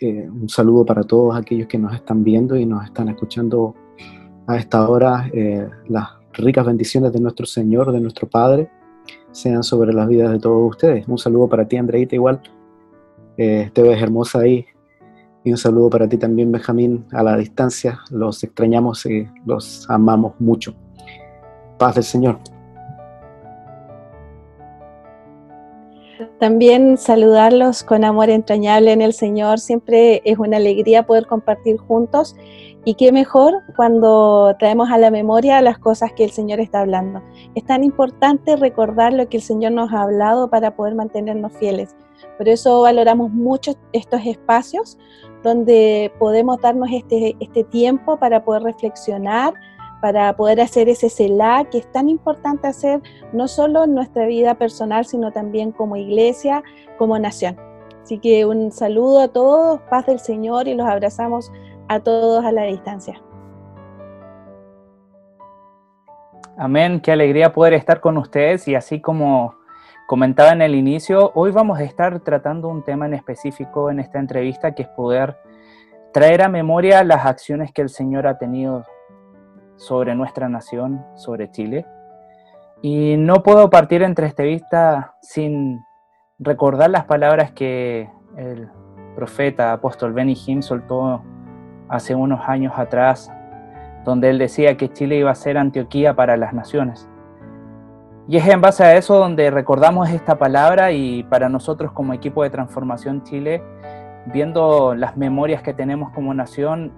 eh, 0.01 0.29
un 0.29 0.49
saludo 0.49 0.85
para 0.85 1.03
todos 1.03 1.37
aquellos 1.37 1.69
que 1.69 1.77
nos 1.77 1.93
están 1.93 2.21
viendo 2.21 2.57
y 2.57 2.65
nos 2.65 2.83
están 2.83 3.07
escuchando 3.07 3.75
a 4.45 4.57
esta 4.57 4.89
hora. 4.89 5.31
las 5.87 6.09
ricas 6.33 6.65
bendiciones 6.65 7.13
de 7.13 7.21
nuestro 7.21 7.45
Señor, 7.45 7.93
de 7.93 8.01
nuestro 8.01 8.27
Padre, 8.27 8.69
sean 9.31 9.63
sobre 9.63 9.93
las 9.93 10.05
vidas 10.09 10.33
de 10.33 10.39
todos 10.39 10.69
ustedes. 10.69 11.07
Un 11.07 11.17
saludo 11.17 11.47
para 11.47 11.65
ti, 11.65 11.77
Andreita, 11.77 12.15
igual 12.15 12.41
eh, 13.37 13.69
te 13.73 13.81
ves 13.81 14.01
hermosa 14.01 14.39
ahí. 14.39 14.65
Y 15.43 15.51
un 15.51 15.57
saludo 15.57 15.89
para 15.89 16.07
ti 16.07 16.17
también, 16.17 16.51
Benjamín, 16.51 17.05
a 17.11 17.21
la 17.23 17.35
distancia. 17.35 17.99
Los 18.09 18.43
extrañamos 18.43 19.05
y 19.05 19.27
los 19.45 19.89
amamos 19.89 20.33
mucho. 20.39 20.73
Paz 21.77 21.95
del 21.95 22.03
Señor. 22.03 22.39
También 26.39 26.97
saludarlos 26.97 27.83
con 27.83 28.03
amor 28.03 28.29
entrañable 28.29 28.91
en 28.91 29.01
el 29.01 29.13
Señor. 29.13 29.59
Siempre 29.59 30.21
es 30.25 30.37
una 30.37 30.57
alegría 30.57 31.05
poder 31.05 31.25
compartir 31.25 31.77
juntos. 31.77 32.35
Y 32.85 32.95
qué 32.95 33.13
mejor 33.13 33.53
cuando 33.75 34.53
traemos 34.59 34.89
a 34.91 34.97
la 34.97 35.09
memoria 35.09 35.61
las 35.61 35.77
cosas 35.77 36.11
que 36.13 36.25
el 36.25 36.31
Señor 36.31 36.59
está 36.59 36.81
hablando. 36.81 37.21
Es 37.55 37.65
tan 37.65 37.83
importante 37.83 38.57
recordar 38.57 39.13
lo 39.13 39.27
que 39.29 39.37
el 39.37 39.43
Señor 39.43 39.71
nos 39.71 39.93
ha 39.93 40.01
hablado 40.01 40.49
para 40.49 40.75
poder 40.75 40.95
mantenernos 40.95 41.53
fieles. 41.53 41.95
Por 42.37 42.49
eso 42.49 42.81
valoramos 42.81 43.31
mucho 43.31 43.73
estos 43.91 44.21
espacios 44.25 44.97
donde 45.43 46.11
podemos 46.19 46.59
darnos 46.61 46.89
este, 46.91 47.35
este 47.39 47.63
tiempo 47.65 48.17
para 48.17 48.43
poder 48.43 48.63
reflexionar, 48.63 49.53
para 50.01 50.35
poder 50.35 50.61
hacer 50.61 50.89
ese 50.89 51.09
CELA 51.09 51.65
que 51.71 51.79
es 51.79 51.91
tan 51.91 52.09
importante 52.09 52.67
hacer 52.67 53.01
no 53.31 53.47
solo 53.47 53.83
en 53.83 53.93
nuestra 53.93 54.25
vida 54.25 54.55
personal, 54.55 55.05
sino 55.05 55.31
también 55.31 55.71
como 55.71 55.95
iglesia, 55.95 56.63
como 56.97 57.17
nación. 57.19 57.57
Así 58.01 58.19
que 58.19 58.45
un 58.45 58.71
saludo 58.71 59.21
a 59.21 59.27
todos, 59.29 59.79
paz 59.89 60.05
del 60.05 60.19
Señor 60.19 60.67
y 60.67 60.73
los 60.73 60.87
abrazamos 60.87 61.51
a 61.87 61.99
todos 61.99 62.43
a 62.43 62.51
la 62.51 62.63
distancia. 62.63 63.21
Amén, 66.57 66.99
qué 66.99 67.11
alegría 67.11 67.51
poder 67.51 67.73
estar 67.73 67.99
con 67.99 68.17
ustedes 68.17 68.67
y 68.67 68.75
así 68.75 68.99
como 69.01 69.55
comentaba 70.07 70.51
en 70.51 70.61
el 70.61 70.75
inicio, 70.75 71.31
hoy 71.35 71.51
vamos 71.51 71.79
a 71.79 71.83
estar 71.83 72.19
tratando 72.19 72.67
un 72.67 72.83
tema 72.83 73.05
en 73.05 73.13
específico 73.13 73.89
en 73.89 73.99
esta 73.99 74.19
entrevista 74.19 74.73
que 74.73 74.83
es 74.83 74.89
poder 74.89 75.37
traer 76.13 76.41
a 76.43 76.49
memoria 76.49 77.03
las 77.03 77.25
acciones 77.25 77.71
que 77.71 77.81
el 77.81 77.89
Señor 77.89 78.27
ha 78.27 78.37
tenido 78.37 78.85
sobre 79.77 80.15
nuestra 80.15 80.49
nación, 80.49 81.03
sobre 81.15 81.49
Chile. 81.51 81.85
Y 82.81 83.15
no 83.17 83.43
puedo 83.43 83.69
partir 83.69 84.03
entre 84.03 84.27
esta 84.27 84.43
vista 84.43 85.15
sin 85.21 85.83
recordar 86.37 86.89
las 86.89 87.05
palabras 87.05 87.51
que 87.51 88.09
el 88.37 88.69
profeta 89.15 89.73
apóstol 89.73 90.13
Benny 90.13 90.35
Hinn 90.35 90.61
soltó 90.61 91.23
hace 91.87 92.13
unos 92.13 92.41
años 92.47 92.73
atrás, 92.75 93.31
donde 94.03 94.29
él 94.29 94.37
decía 94.37 94.75
que 94.75 94.91
Chile 94.91 95.17
iba 95.17 95.31
a 95.31 95.35
ser 95.35 95.57
Antioquía 95.57 96.15
para 96.15 96.35
las 96.37 96.53
naciones. 96.53 97.07
Y 98.27 98.37
es 98.37 98.47
en 98.47 98.61
base 98.61 98.83
a 98.83 98.95
eso 98.95 99.17
donde 99.17 99.51
recordamos 99.51 100.09
esta 100.09 100.37
palabra 100.37 100.91
y 100.91 101.23
para 101.23 101.49
nosotros 101.49 101.91
como 101.91 102.13
equipo 102.13 102.43
de 102.43 102.49
Transformación 102.49 103.23
Chile, 103.23 103.61
viendo 104.27 104.95
las 104.95 105.17
memorias 105.17 105.61
que 105.61 105.73
tenemos 105.73 106.09
como 106.11 106.33
nación, 106.33 106.93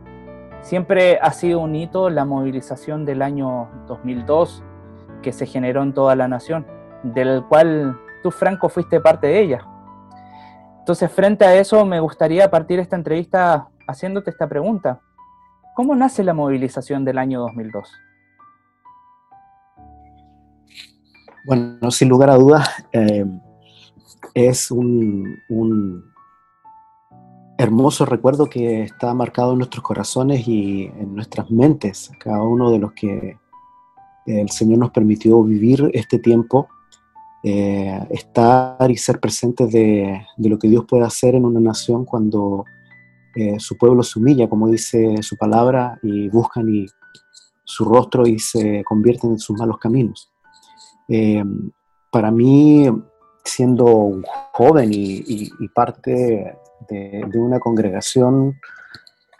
siempre 0.62 1.17
ha 1.20 1.32
sido 1.32 1.62
un 1.62 1.75
hito 1.75 2.12
la 2.12 2.25
movilización 2.25 3.05
del 3.05 3.24
año 3.24 3.70
2002 3.88 4.63
que 5.24 5.32
se 5.32 5.48
generó 5.48 5.82
en 5.82 5.94
toda 5.94 6.15
la 6.15 6.27
nación, 6.27 6.67
del 7.01 7.44
cual 7.50 7.98
tú, 8.22 8.29
Franco, 8.29 8.70
fuiste 8.70 9.01
parte 9.01 9.25
de 9.25 9.39
ella. 9.39 9.65
Entonces, 10.77 11.12
frente 11.12 11.44
a 11.44 11.55
eso, 11.55 11.84
me 11.86 12.00
gustaría 12.00 12.51
partir 12.51 12.79
esta 12.79 12.96
entrevista 12.96 13.70
haciéndote 13.88 14.29
esta 14.29 14.48
pregunta. 14.48 15.01
¿Cómo 15.74 15.96
nace 15.96 16.24
la 16.24 16.36
movilización 16.36 17.03
del 17.03 17.17
año 17.17 17.41
2002? 17.41 18.05
Bueno, 21.46 21.92
sin 21.92 22.10
lugar 22.10 22.32
a 22.32 22.38
dudas, 22.38 22.68
eh, 22.92 23.24
es 24.34 24.72
un, 24.72 26.04
hermoso 27.60 28.04
recuerdo 28.06 28.48
que 28.48 28.82
está 28.82 29.14
marcado 29.14 29.52
en 29.52 29.60
nuestros 29.60 29.84
corazones 29.84 30.48
y 30.48 30.86
en 30.86 31.14
nuestras 31.14 31.52
mentes, 31.52 32.10
cada 32.20 32.42
uno 32.42 32.72
de 32.72 32.80
los 32.80 32.94
que 32.94 33.38
el 34.25 34.50
Señor 34.50 34.80
nos 34.80 34.90
permitió 34.90 35.44
vivir 35.44 35.92
este 35.94 36.18
tiempo, 36.18 36.68
eh, 37.44 38.00
estar 38.10 38.90
y 38.90 38.98
ser 38.98 39.20
presentes 39.20 39.72
de, 39.72 40.25
lo 40.38 40.58
que 40.58 40.68
Dios 40.68 40.86
puede 40.86 41.06
hacer 41.06 41.36
en 41.36 41.46
una 41.46 41.60
nación 41.60 42.06
cuando 42.06 42.66
eh, 43.36 43.60
su 43.60 43.78
pueblo 43.78 44.02
se 44.02 44.18
humilla, 44.18 44.50
como 44.50 44.68
dice 44.68 45.22
su 45.22 45.38
palabra, 45.38 46.00
y 46.02 46.28
buscan 46.28 46.74
y 46.74 46.88
su 47.64 47.86
rostro 47.86 48.25
y 48.25 48.40
se 48.40 48.84
convierten 48.84 49.32
en 49.32 49.40
sus 49.40 49.56
malos 49.56 49.78
caminos. 49.78 50.35
Eh, 51.08 51.44
para 52.10 52.32
mí, 52.32 52.90
siendo 53.44 53.86
un 53.86 54.24
joven 54.52 54.90
y, 54.92 55.50
parte 55.74 56.58
de, 56.90 57.30
una 57.36 57.60
congregación, 57.60 58.56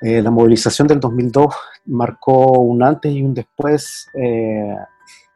eh, 0.02 0.22
la 0.22 0.30
movilización 0.30 0.88
del 0.88 1.00
2002 1.00 1.56
marcó 1.86 2.60
un 2.60 2.84
antes 2.84 3.14
y 3.14 3.24
un 3.24 3.34
después, 3.34 4.08
eh, 4.14 4.76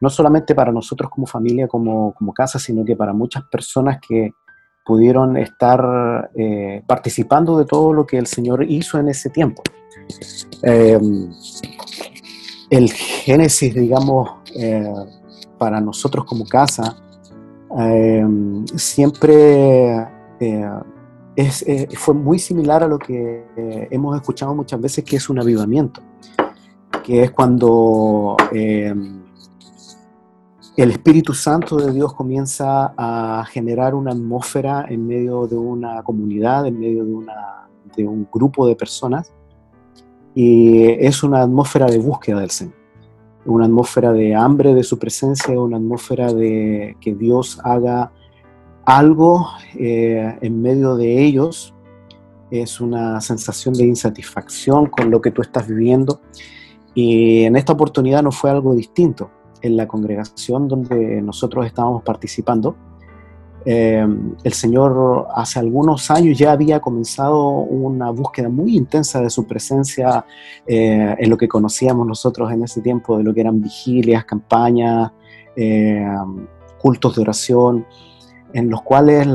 no 0.01 0.09
solamente 0.09 0.53
para 0.53 0.71
nosotros 0.71 1.09
como 1.09 1.25
familia, 1.25 1.67
como, 1.67 2.13
como, 2.13 2.33
casa, 2.33 2.59
sino 2.59 2.83
que 2.83 2.95
para 2.95 3.13
muchas 3.13 3.43
personas 3.45 3.99
que 4.05 4.31
pudieron 4.85 5.37
estar 5.37 6.31
participando 6.87 7.57
de 7.57 7.65
todo 7.65 7.93
lo 7.93 8.07
que 8.07 8.17
el 8.17 8.25
Señor 8.25 8.63
hizo 8.67 8.97
en 8.97 9.09
ese 9.09 9.29
tiempo. 9.29 9.61
el 12.71 12.91
génesis, 12.91 13.73
digamos, 13.73 14.31
para 15.59 15.79
nosotros 15.79 16.25
como 16.25 16.45
casa 16.45 16.95
em, 17.77 18.65
siempre 18.67 20.07
eh, 20.39 20.69
eh, 21.35 21.87
fue 21.95 22.13
muy 22.13 22.39
similar 22.39 22.83
a 22.83 22.87
lo 22.87 22.97
que 22.97 23.45
hemos 23.91 24.15
escuchado 24.15 24.55
muchas 24.55 24.81
veces, 24.81 25.03
que 25.03 25.17
es 25.17 25.29
un 25.29 25.39
avivamiento. 25.39 26.01
que 27.03 27.23
es 27.23 27.31
cuando 27.31 28.35
eh, 28.51 28.93
el 30.77 30.91
Espíritu 30.91 31.33
Santo 31.33 31.77
de 31.77 31.91
Dios 31.91 32.13
comienza 32.13 32.93
a 32.97 33.43
generar 33.49 33.95
una 33.95 34.11
atmósfera 34.11 34.85
en 34.87 35.07
medio 35.07 35.47
de 35.47 35.55
una 35.55 36.03
comunidad, 36.03 36.67
en 36.67 36.79
medio 36.79 37.03
de 37.95 38.07
un 38.07 38.27
grupo 38.31 38.67
de 38.67 38.75
personas, 38.75 39.33
y 40.35 40.83
es 41.05 41.23
una 41.23 41.41
atmósfera 41.41 41.87
de 41.87 41.97
búsqueda 41.97 42.41
del 42.41 42.51
Señor, 42.51 42.78
una 43.51 43.65
atmósfera 43.65 44.11
de 44.11 44.35
hambre 44.35 44.73
de 44.73 44.83
su 44.83 44.97
presencia, 44.97 45.59
una 45.59 45.77
atmósfera 45.77 46.33
de 46.33 46.95
que 47.01 47.15
Dios 47.15 47.59
haga 47.63 48.11
algo 48.85 49.47
eh, 49.75 50.37
en 50.41 50.61
medio 50.61 50.95
de 50.95 51.23
ellos, 51.23 51.73
es 52.51 52.81
una 52.81 53.21
sensación 53.21 53.73
de 53.75 53.85
insatisfacción 53.85 54.87
con 54.87 55.11
lo 55.11 55.21
que 55.21 55.31
tú 55.31 55.41
estás 55.41 55.67
viviendo, 55.67 56.21
y 56.93 57.43
en 57.43 57.55
esta 57.55 57.73
oportunidad 57.73 58.23
no 58.23 58.31
fue 58.31 58.49
algo 58.49 58.73
distinto 58.73 59.29
en 59.61 59.77
la 59.77 59.87
congregación 59.87 60.67
donde 60.67 61.21
nosotros 61.21 61.65
estábamos 61.65 62.03
participando, 62.03 62.75
eh, 63.65 64.07
el 64.43 64.53
Señor 64.53 65.27
hace 65.35 65.59
algunos 65.59 66.09
años 66.11 66.37
ya 66.37 66.53
había 66.53 66.79
comenzado 66.79 67.47
una 67.47 68.09
búsqueda 68.09 68.49
muy 68.49 68.75
intensa 68.75 69.21
de 69.21 69.29
su 69.29 69.45
presencia 69.45 70.25
eh, 70.65 71.15
en 71.17 71.29
lo 71.29 71.37
que 71.37 71.47
conocíamos 71.47 72.07
nosotros 72.07 72.51
en 72.51 72.63
ese 72.63 72.81
tiempo, 72.81 73.17
de 73.17 73.23
lo 73.23 73.33
que 73.33 73.41
eran 73.41 73.61
vigilias, 73.61 74.23
campañas, 74.25 75.11
eh, 75.55 76.07
cultos 76.81 77.15
de 77.15 77.21
oración, 77.21 77.85
en 78.53 78.69
los 78.69 78.81
cuales 78.81 79.27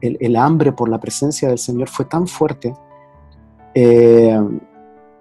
el, 0.00 0.36
hambre 0.36 0.72
por 0.72 0.88
la 0.88 0.98
presencia 0.98 1.48
del 1.48 1.58
Señor 1.58 1.88
fue 1.88 2.06
tan 2.06 2.26
fuerte 2.26 2.74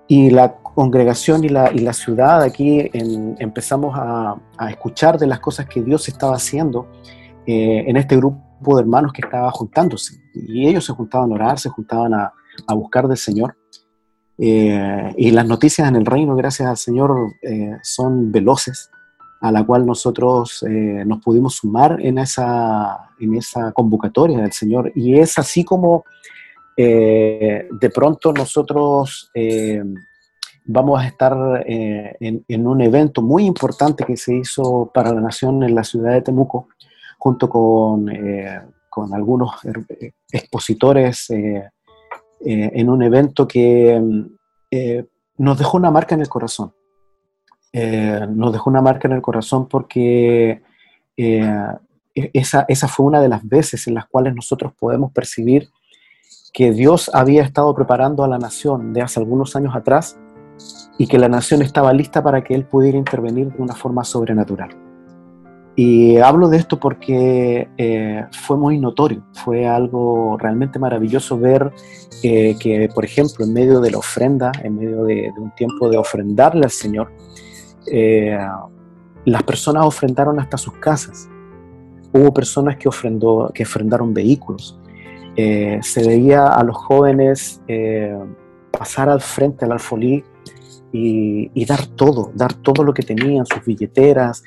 y 0.08 0.30
la 0.30 0.56
congregación 0.56 1.44
y 1.44 1.50
la, 1.50 1.72
y 1.72 1.80
la 1.80 1.94
ciudad 1.94 2.42
aquí 2.42 2.90
empezamos 2.94 3.94
a, 3.98 4.36
escuchar 4.70 5.18
de 5.18 5.28
las 5.28 5.40
cosas 5.40 5.68
que 5.68 5.82
Dios 5.82 6.08
estaba 6.08 6.36
haciendo 6.36 6.88
eh, 7.46 7.84
en 7.88 7.98
este 7.98 8.18
grupo 8.18 8.76
de 8.76 8.82
hermanos 8.82 9.14
que 9.14 9.22
estaba 9.22 9.52
juntándose. 9.52 10.16
Y 10.34 10.68
ellos 10.68 10.86
se 10.86 10.94
juntaban 10.94 11.32
a 11.32 11.36
orar, 11.36 11.60
se 11.60 11.70
juntaban 11.70 12.14
a, 12.14 12.34
a 12.68 12.74
buscar 12.74 13.08
del 13.08 13.18
Señor. 13.18 13.56
Eh, 14.38 15.14
y 15.18 15.32
las 15.32 15.46
noticias 15.46 15.88
en 15.88 15.96
el 15.96 16.06
reino, 16.06 16.36
gracias 16.36 16.70
al 16.70 16.78
Señor, 16.78 17.16
eh, 17.42 17.78
son 17.84 18.32
veloces, 18.32 18.90
a 19.42 19.52
la 19.52 19.64
cual 19.66 19.86
nosotros 19.86 20.64
nos 21.06 21.20
pudimos 21.22 21.56
sumar 21.56 21.98
en 22.00 22.18
esa, 22.18 23.10
en 23.20 23.36
esa 23.36 23.74
convocatoria 23.74 24.38
del 24.40 24.54
Señor. 24.54 24.94
Y 24.96 25.20
es 25.20 25.38
así 25.38 25.66
como 25.66 26.06
de 26.78 27.92
pronto 27.94 28.32
nosotros 28.32 29.30
vamos 30.66 31.02
a 31.02 31.08
estar 31.08 31.64
eh, 31.68 32.16
en, 32.20 32.68
un 32.68 32.82
evento 32.82 33.22
muy 33.22 33.46
importante 33.46 34.04
que 34.06 34.18
se 34.18 34.36
hizo 34.36 34.92
para 34.94 35.14
la 35.14 35.22
nación 35.22 35.64
en 35.64 35.76
la 35.76 35.84
ciudad 35.84 36.14
de 36.14 36.22
Temuco, 36.22 36.70
junto 37.24 37.48
con, 37.48 38.10
eh, 38.10 38.62
con 38.90 39.14
algunos 39.14 39.52
expositores 40.30 41.30
eh, 41.30 41.70
en 42.42 42.90
un 42.90 43.02
evento 43.02 43.48
que 43.48 43.98
nos 45.38 45.58
dejó 45.58 45.78
una 45.78 45.90
marca 45.90 46.16
en 46.16 46.22
el 46.22 46.28
corazón. 46.28 46.74
nos 47.72 48.52
dejó 48.52 48.70
una 48.70 48.82
marca 48.82 49.08
en 49.08 49.14
el 49.14 49.22
corazón 49.22 49.70
porque 49.70 50.62
esa, 51.16 52.66
esa 52.68 52.88
fue 52.90 53.06
una 53.06 53.22
de 53.22 53.30
las 53.30 53.48
veces 53.48 53.88
en 53.88 53.94
las 53.94 54.06
cuales 54.08 54.36
nosotros 54.36 54.74
podemos 54.78 55.14
percibir 55.14 55.70
que 56.52 56.74
Dios 56.74 57.10
había 57.14 57.44
estado 57.44 57.74
preparando 57.74 58.26
a 58.26 58.28
la 58.28 58.38
nación 58.38 58.92
de 58.92 59.02
hace 59.02 59.22
algunos 59.22 59.56
años 59.56 59.74
atrás 59.78 60.20
y 60.98 61.08
que 61.08 61.20
la 61.20 61.30
nación 61.30 61.62
estaba 61.62 61.94
lista 61.94 62.22
para 62.22 62.44
que 62.44 62.54
él 62.54 62.66
pudiera 62.66 62.98
intervenir 62.98 63.48
de 63.54 63.62
una 63.62 63.76
forma 63.76 64.04
sobrenatural. 64.04 64.83
Y 65.76 66.18
hablo 66.18 66.50
de 66.50 66.58
esto 66.58 66.80
porque 66.80 67.68
eh, 67.78 68.26
fue 68.32 68.58
muy 68.58 68.78
notorio, 68.78 69.24
fue 69.34 69.66
algo 69.66 70.38
realmente 70.38 70.78
maravilloso 70.78 71.40
ver 71.40 71.72
eh, 72.22 72.56
que, 72.60 72.90
por 72.94 73.04
ejemplo, 73.04 73.44
en 73.44 73.54
medio 73.54 73.82
de 73.82 73.90
la 73.90 73.98
ofrenda, 73.98 74.52
en 74.64 74.78
medio 74.78 75.04
de, 75.04 75.32
un 75.36 75.50
tiempo 75.56 75.90
de 75.90 75.98
ofrendarle 75.98 76.66
al 76.66 76.72
Señor, 76.72 77.12
eh, 77.92 78.38
las 79.26 79.44
personas 79.44 79.86
ofrendaron 79.86 80.40
hasta 80.40 80.58
sus 80.58 80.74
casas. 80.74 81.28
Hubo 82.14 82.32
personas 82.32 82.78
que, 82.78 82.88
ofrendó, 82.88 83.50
que 83.52 83.64
ofrendaron 83.64 84.14
vehículos. 84.14 84.80
se 85.36 86.08
veía 86.08 86.46
a 86.46 86.64
los 86.64 86.78
jóvenes 86.78 87.60
pasar 88.70 89.10
al 89.10 89.22
frente 89.22 89.66
al 89.66 89.72
alfolí 89.72 90.24
y, 90.92 91.66
dar 91.66 91.88
todo, 91.88 92.32
dar 92.36 92.54
todo 92.54 92.84
lo 92.84 92.94
que 92.94 93.02
tenían, 93.02 93.46
sus 93.48 93.66
billeteras, 93.66 94.44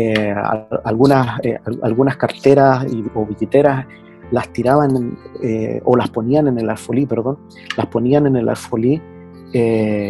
eh, 0.00 0.34
algunas, 0.84 1.40
eh, 1.42 1.58
algunas 1.82 2.16
carteras 2.16 2.86
o 3.14 3.26
billeteras 3.26 3.86
las 4.30 4.48
tiraban 4.52 5.18
eh, 5.42 5.80
o 5.84 5.96
las 5.96 6.08
ponían 6.10 6.48
en 6.48 6.58
el 6.58 6.70
alfolí, 6.70 7.06
perdón, 7.06 7.38
las 7.76 7.86
ponían 7.86 8.26
en 8.26 8.36
el 8.36 8.48
alfolí, 8.48 9.02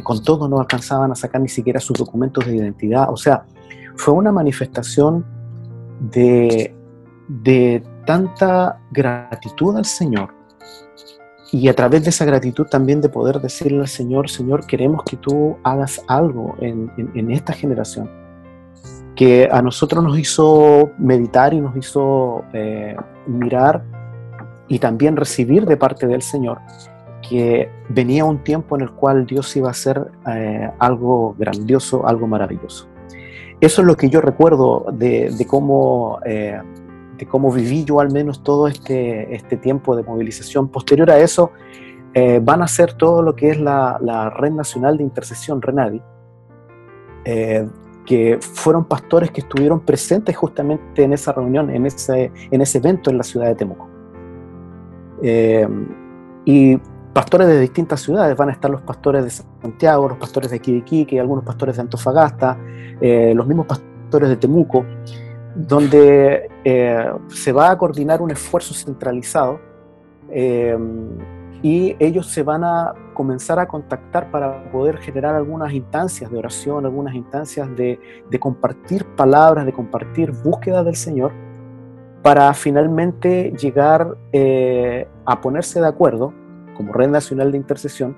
con 0.05 0.23
todo 0.23 0.49
no 0.49 0.61
alcanzaban 0.61 1.11
a 1.13 1.15
sacar 1.15 1.41
ni 1.41 1.49
siquiera 1.49 1.81
sus 1.81 1.97
documentos 1.97 2.45
de 2.47 2.57
identidad. 2.57 3.11
O 3.11 3.17
sea, 3.17 3.45
fue 3.97 4.13
una 4.15 4.31
manifestación 4.31 5.25
de, 6.13 6.75
de 7.29 7.83
tanta 8.05 8.81
gratitud 8.93 9.77
al 9.77 9.87
Señor 9.87 10.35
y 11.53 11.69
a 11.69 11.75
través 11.75 12.05
de 12.05 12.11
esa 12.11 12.25
gratitud 12.25 12.67
también 12.67 13.01
de 13.01 13.09
poder 13.09 13.41
decirle 13.41 13.81
al 13.81 13.89
Señor, 13.89 14.31
Señor, 14.31 14.67
queremos 14.67 15.03
que 15.05 15.17
tú 15.17 15.57
hagas 15.65 16.03
algo 16.07 16.55
en, 16.61 16.93
en, 16.97 17.31
esta 17.31 17.53
generación, 17.53 18.09
que 19.15 19.49
a 19.51 19.63
nosotros 19.63 20.03
nos 20.03 20.19
hizo 20.19 20.93
meditar 20.99 21.53
y 21.55 21.61
nos 21.61 21.77
hizo 21.77 22.45
eh, 22.53 22.97
mirar 23.27 23.83
y 24.69 24.79
también 24.79 25.17
recibir 25.17 25.67
de 25.67 25.77
parte 25.77 26.07
del 26.07 26.23
Señor 26.23 26.59
que 27.29 27.71
venía 27.89 28.25
un 28.25 28.43
tiempo 28.43 28.77
en 28.77 28.83
el 28.83 28.91
cual 28.93 29.27
Dios 29.27 29.55
iba 29.57 29.69
a 29.69 29.73
hacer 29.73 30.11
eh, 30.27 30.71
algo 30.79 31.35
grandioso, 31.39 32.07
algo 32.07 32.27
maravilloso. 32.27 32.89
Eso 33.61 33.83
es 33.83 33.87
lo 33.87 33.97
que 33.97 34.09
yo 34.09 34.21
recuerdo 34.21 34.87
de, 34.93 35.31
de 35.37 35.47
cómo 35.47 36.19
eh, 36.25 36.59
cómo 37.29 37.53
viví 37.53 37.85
yo 37.85 38.01
al 38.01 38.11
menos 38.11 38.43
todo 38.43 38.67
este, 38.67 39.35
este 39.35 39.59
tiempo 39.59 39.95
de 39.95 40.03
movilización. 40.03 40.69
Posterior 40.69 41.11
a 41.11 41.19
eso, 41.19 41.53
van 42.41 42.63
a 42.63 42.65
hacer 42.65 42.95
todo 42.95 43.21
lo 43.21 43.37
que 43.37 43.51
es 43.51 43.61
la, 43.61 43.99
la 44.01 44.31
Red 44.31 44.53
Nacional 44.53 44.97
de 44.97 45.03
Intercesión, 45.03 45.61
RENADI, 45.61 46.01
fueron 48.41 48.85
pastores 48.85 49.31
que 49.31 49.41
estuvieron 49.41 49.81
presentes 49.81 50.37
justamente 50.37 51.03
en 51.03 51.13
esa 51.13 51.33
reunión, 51.33 51.71
en 51.71 51.87
ese, 51.87 52.33
en 52.51 52.61
ese 52.61 52.79
evento 52.79 53.11
en 53.11 53.19
la 53.19 53.23
ciudad 53.23 53.47
de 53.47 53.55
Temuco. 53.55 53.89
Eh, 55.23 55.69
y 56.45 56.79
pastores 57.13 57.49
de 57.49 57.61
distintas 57.61 58.01
ciudades, 58.01 58.37
van 58.37 58.49
a 58.49 58.53
estar 58.53 58.71
los 58.71 58.83
pastores 58.83 59.25
de 59.25 59.31
Santiago, 59.31 60.09
los 60.09 60.19
pastores 60.19 60.51
de 60.51 60.57
Iquique, 60.57 61.21
algunos 61.21 61.45
pastores 61.45 61.77
de 61.77 61.83
Antofagasta, 61.83 62.57
los 63.01 63.47
mismos 63.47 63.67
pastores 63.67 64.29
de 64.29 64.37
Temuco, 64.37 64.85
donde 65.55 66.49
eh, 66.65 67.13
se 67.29 67.53
va 67.53 67.71
a 67.71 67.79
coordinar 67.79 68.23
un 68.23 68.31
esfuerzo 68.31 68.75
centralizado 68.75 69.61
eh, 70.31 70.77
y 71.63 71.97
ellos 71.99 72.27
se 72.27 72.43
van 72.43 72.65
a 72.65 72.95
comenzar 73.15 73.59
a 73.59 73.69
contactar 73.69 74.31
para 74.31 74.71
poder 74.71 74.97
generar 74.99 75.35
algunas 75.35 75.73
instancias 75.73 76.31
de 76.31 76.39
oración, 76.39 76.87
algunas 76.87 77.15
instancias 77.15 77.69
de, 77.77 77.99
compartir 78.39 79.05
palabras, 79.17 79.67
de 79.67 79.73
compartir 79.73 80.33
búsqueda 80.33 80.83
del 80.83 80.97
Señor, 80.97 81.33
para 82.23 82.53
finalmente 82.55 83.53
llegar 83.61 84.17
eh, 84.33 85.07
a 85.27 85.41
ponerse 85.41 85.81
de 85.81 85.87
acuerdo, 85.87 86.33
como 86.77 86.93
Red 86.93 87.11
Nacional 87.11 87.53
de 87.53 87.59
Intercesión, 87.59 88.17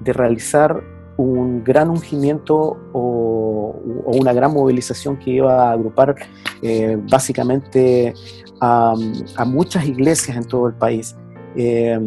de 0.00 0.12
realizar 0.12 0.82
un 1.16 1.62
gran 1.62 1.90
ungimiento 1.90 2.76
o, 2.92 3.80
una 4.06 4.32
gran 4.32 4.52
movilización 4.52 5.16
que 5.16 5.30
iba 5.30 5.68
a 5.68 5.72
agrupar 5.72 6.14
eh, 6.62 6.98
básicamente 7.10 8.14
a, 8.60 8.94
muchas 9.46 9.86
iglesias 9.86 10.36
en 10.36 10.44
todo 10.44 10.68
el 10.68 10.74
país. 10.74 11.16
Eh, 11.56 11.98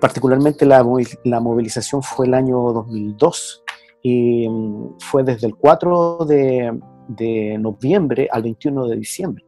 particularmente 0.00 0.66
la, 0.66 0.82
movilización 0.82 2.02
fue 2.02 2.26
el 2.26 2.34
año 2.34 2.72
2002 2.72 3.62
y 4.02 4.48
mm, 4.48 4.98
fue 4.98 5.22
desde 5.24 5.46
el 5.46 5.56
4 5.56 6.18
de, 6.26 7.58
noviembre 7.58 8.28
al 8.30 8.42
21 8.42 8.86
de 8.88 8.96
diciembre. 8.96 9.44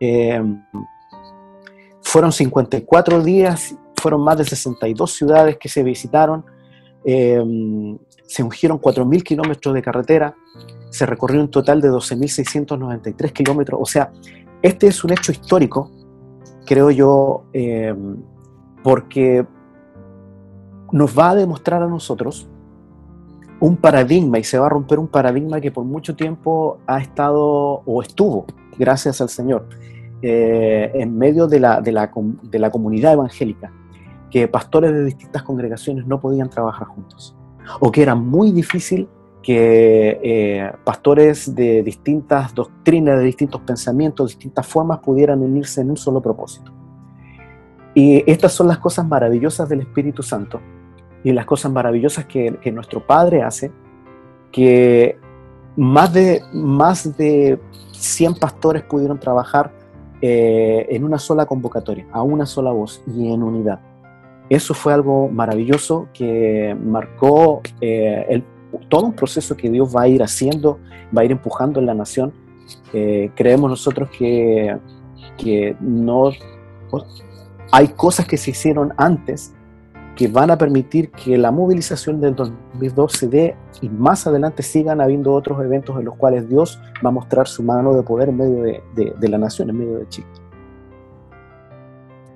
Eh, 0.00 0.42
fueron 2.02 2.32
54 2.32 3.22
días, 3.22 3.76
fueron 3.96 4.22
más 4.22 4.38
de 4.38 4.44
62 4.44 5.12
ciudades 5.12 5.56
que 5.58 5.68
se 5.68 5.82
visitaron, 5.82 6.44
Em, 7.08 7.96
se 8.26 8.42
ungieron 8.42 8.80
4.000 8.80 9.22
kilómetros 9.22 9.72
de 9.72 9.80
carretera, 9.80 10.34
se 10.90 11.06
recorrió 11.06 11.40
un 11.40 11.52
total 11.52 11.80
de 11.80 11.88
12.693 11.88 13.32
kilómetros. 13.32 13.80
O 13.80 13.86
sea, 13.86 14.10
este 14.60 14.88
es 14.88 15.04
un 15.04 15.12
hecho 15.12 15.30
histórico, 15.30 15.92
creo 16.66 16.90
yo, 16.90 17.44
em, 17.52 18.16
porque 18.86 19.44
nos 20.92 21.18
va 21.18 21.30
a 21.30 21.34
demostrar 21.34 21.82
a 21.82 21.88
nosotros 21.88 22.48
un 23.58 23.76
paradigma 23.76 24.38
y 24.38 24.44
se 24.44 24.60
va 24.60 24.66
a 24.66 24.68
romper 24.68 25.00
un 25.00 25.08
paradigma 25.08 25.60
que 25.60 25.72
por 25.72 25.84
mucho 25.84 26.14
tiempo 26.14 26.78
ha 26.86 27.00
estado 27.00 27.82
o 27.84 28.00
estuvo, 28.00 28.46
gracias 28.78 29.20
al 29.20 29.28
Señor, 29.28 29.68
eh, 30.22 30.92
en 30.94 31.18
medio 31.18 31.48
de 31.48 31.58
la, 31.58 31.80
de, 31.80 31.90
la, 31.90 32.12
de 32.44 32.58
la 32.60 32.70
comunidad 32.70 33.14
evangélica, 33.14 33.72
que 34.30 34.46
pastores 34.46 34.92
de 34.92 35.02
distintas 35.02 35.42
congregaciones 35.42 36.06
no 36.06 36.20
podían 36.20 36.48
trabajar 36.48 36.86
juntos, 36.86 37.34
o 37.80 37.90
que 37.90 38.02
era 38.02 38.14
muy 38.14 38.52
difícil 38.52 39.08
que 39.42 40.20
eh, 40.22 40.72
pastores 40.84 41.52
de 41.56 41.82
distintas 41.82 42.54
doctrinas, 42.54 43.18
de 43.18 43.24
distintos 43.24 43.62
pensamientos, 43.62 44.28
distintas 44.28 44.64
formas 44.64 45.00
pudieran 45.00 45.42
unirse 45.42 45.80
en 45.80 45.90
un 45.90 45.96
solo 45.96 46.22
propósito. 46.22 46.75
Y 47.96 48.30
estas 48.30 48.52
son 48.52 48.68
las 48.68 48.76
cosas 48.76 49.06
maravillosas 49.06 49.70
del 49.70 49.80
Espíritu 49.80 50.22
Santo 50.22 50.60
y 51.24 51.32
las 51.32 51.46
cosas 51.46 51.72
maravillosas 51.72 52.26
que, 52.26 52.70
nuestro 52.70 53.06
Padre 53.06 53.42
hace, 53.42 53.72
que 54.52 55.18
más 55.76 56.12
de, 56.12 56.42
más 56.52 57.16
de 57.16 57.58
100 57.92 58.34
pastores 58.34 58.82
pudieron 58.82 59.18
trabajar 59.18 59.72
eh, 60.20 60.86
en 60.90 61.04
una 61.04 61.18
sola 61.18 61.46
convocatoria, 61.46 62.06
a 62.12 62.22
una 62.22 62.44
sola 62.44 62.70
voz 62.70 63.02
y 63.06 63.32
en 63.32 63.42
unidad. 63.42 63.80
Eso 64.50 64.74
fue 64.74 64.92
algo 64.92 65.30
maravilloso 65.30 66.08
que 66.12 66.76
marcó 66.78 67.62
eh, 67.80 68.26
el 68.28 68.44
todo 68.90 69.06
un 69.06 69.14
proceso 69.14 69.56
que 69.56 69.70
Dios 69.70 69.96
va 69.96 70.02
a 70.02 70.08
ir 70.08 70.22
haciendo, 70.22 70.78
va 71.16 71.22
a 71.22 71.24
ir 71.24 71.32
empujando 71.32 71.80
en 71.80 71.86
la 71.86 71.94
nación. 71.94 72.34
Eh, 72.92 73.30
creemos 73.34 73.70
nosotros 73.70 74.10
que, 74.10 74.76
que 75.38 75.74
no 75.80 76.30
hay 77.72 77.88
cosas 77.88 78.26
que 78.26 78.36
se 78.36 78.50
hicieron 78.50 78.92
antes 78.96 79.52
que 80.16 80.28
van 80.28 80.50
a 80.50 80.56
permitir 80.56 81.10
que 81.10 81.36
la 81.36 81.50
movilización 81.50 82.20
del 82.20 82.34
2002 82.34 83.12
se 83.12 83.28
dé 83.28 83.56
y 83.82 83.88
más 83.90 84.26
adelante 84.26 84.62
sigan 84.62 85.00
habiendo 85.00 85.32
otros 85.34 85.62
eventos 85.62 85.98
en 85.98 86.06
los 86.06 86.16
cuales 86.16 86.48
Dios 86.48 86.80
va 87.04 87.10
a 87.10 87.12
mostrar 87.12 87.46
su 87.46 87.62
mano 87.62 87.92
de 87.92 88.02
poder 88.02 88.30
en 88.30 88.36
medio 88.38 88.62
de, 88.62 89.28
la 89.28 89.36
nación, 89.36 89.68
en 89.68 89.78
medio 89.78 89.98
de 89.98 90.08
Chile. 90.08 90.26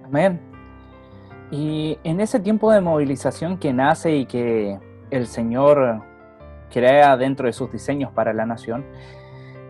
Amén. 0.04 0.40
Y 1.50 1.98
en 2.04 2.20
ese 2.20 2.38
tiempo 2.38 2.70
de 2.70 2.82
movilización 2.82 3.56
que 3.56 3.72
nace 3.72 4.14
y 4.14 4.26
que 4.26 4.78
el 5.10 5.26
Señor 5.26 6.02
crea 6.70 7.16
dentro 7.16 7.46
de 7.46 7.54
sus 7.54 7.72
diseños 7.72 8.12
para 8.12 8.34
la 8.34 8.44
nación, 8.44 8.84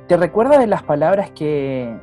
¿te 0.09 0.17
recuerda 0.17 0.59
de 0.59 0.67
las 0.67 0.83
palabras 0.83 1.31
que 1.31 1.97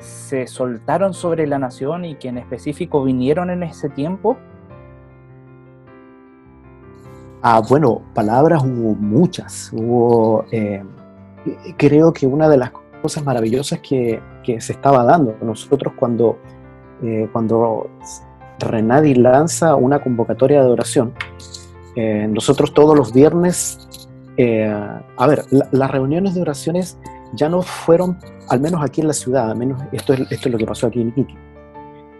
se 0.00 0.46
soltaron 0.46 1.14
sobre 1.14 1.46
la 1.46 1.58
nación 1.58 2.04
y 2.04 2.16
que 2.16 2.28
en 2.28 2.38
específico 2.38 3.04
vinieron 3.04 3.50
en 3.50 3.62
ese 3.62 3.88
tiempo? 3.88 4.36
Ah, 7.42 7.62
bueno, 7.68 8.02
palabras 8.14 8.62
hubo 8.62 8.94
muchas. 8.94 9.70
Hubo, 9.72 10.44
eh, 10.50 10.82
creo 11.76 12.12
que 12.12 12.26
una 12.26 12.48
de 12.48 12.58
las 12.58 12.72
cosas 13.02 13.24
maravillosas 13.24 13.78
que, 13.80 14.20
que 14.42 14.60
se 14.60 14.72
estaba 14.72 15.04
dando 15.04 15.36
nosotros 15.42 15.94
cuando, 15.96 16.38
eh, 17.02 17.28
Renadi 18.58 19.14
lanza 19.14 19.74
una 19.74 20.02
convocatoria 20.02 20.62
de 20.62 20.68
oración, 20.70 21.14
eh, 21.96 22.28
nosotros 22.28 22.74
todos 22.74 22.94
los 22.94 23.14
viernes 23.14 23.88
eh, 24.42 24.66
a 25.16 25.26
ver, 25.26 25.44
las 25.50 25.90
reuniones 25.90 26.34
de 26.34 26.40
oraciones 26.40 26.96
ya 27.34 27.48
no 27.48 27.62
fueron, 27.62 28.18
al 28.48 28.60
menos 28.60 28.82
aquí 28.82 29.00
en 29.00 29.08
la 29.08 29.12
ciudad, 29.12 29.50
al 29.50 29.56
menos 29.56 29.82
esto 29.92 30.12
es, 30.12 30.20
esto 30.20 30.48
es 30.48 30.52
lo 30.52 30.58
que 30.58 30.66
pasó 30.66 30.86
aquí 30.86 31.00
en 31.00 31.08
Iquique, 31.08 31.34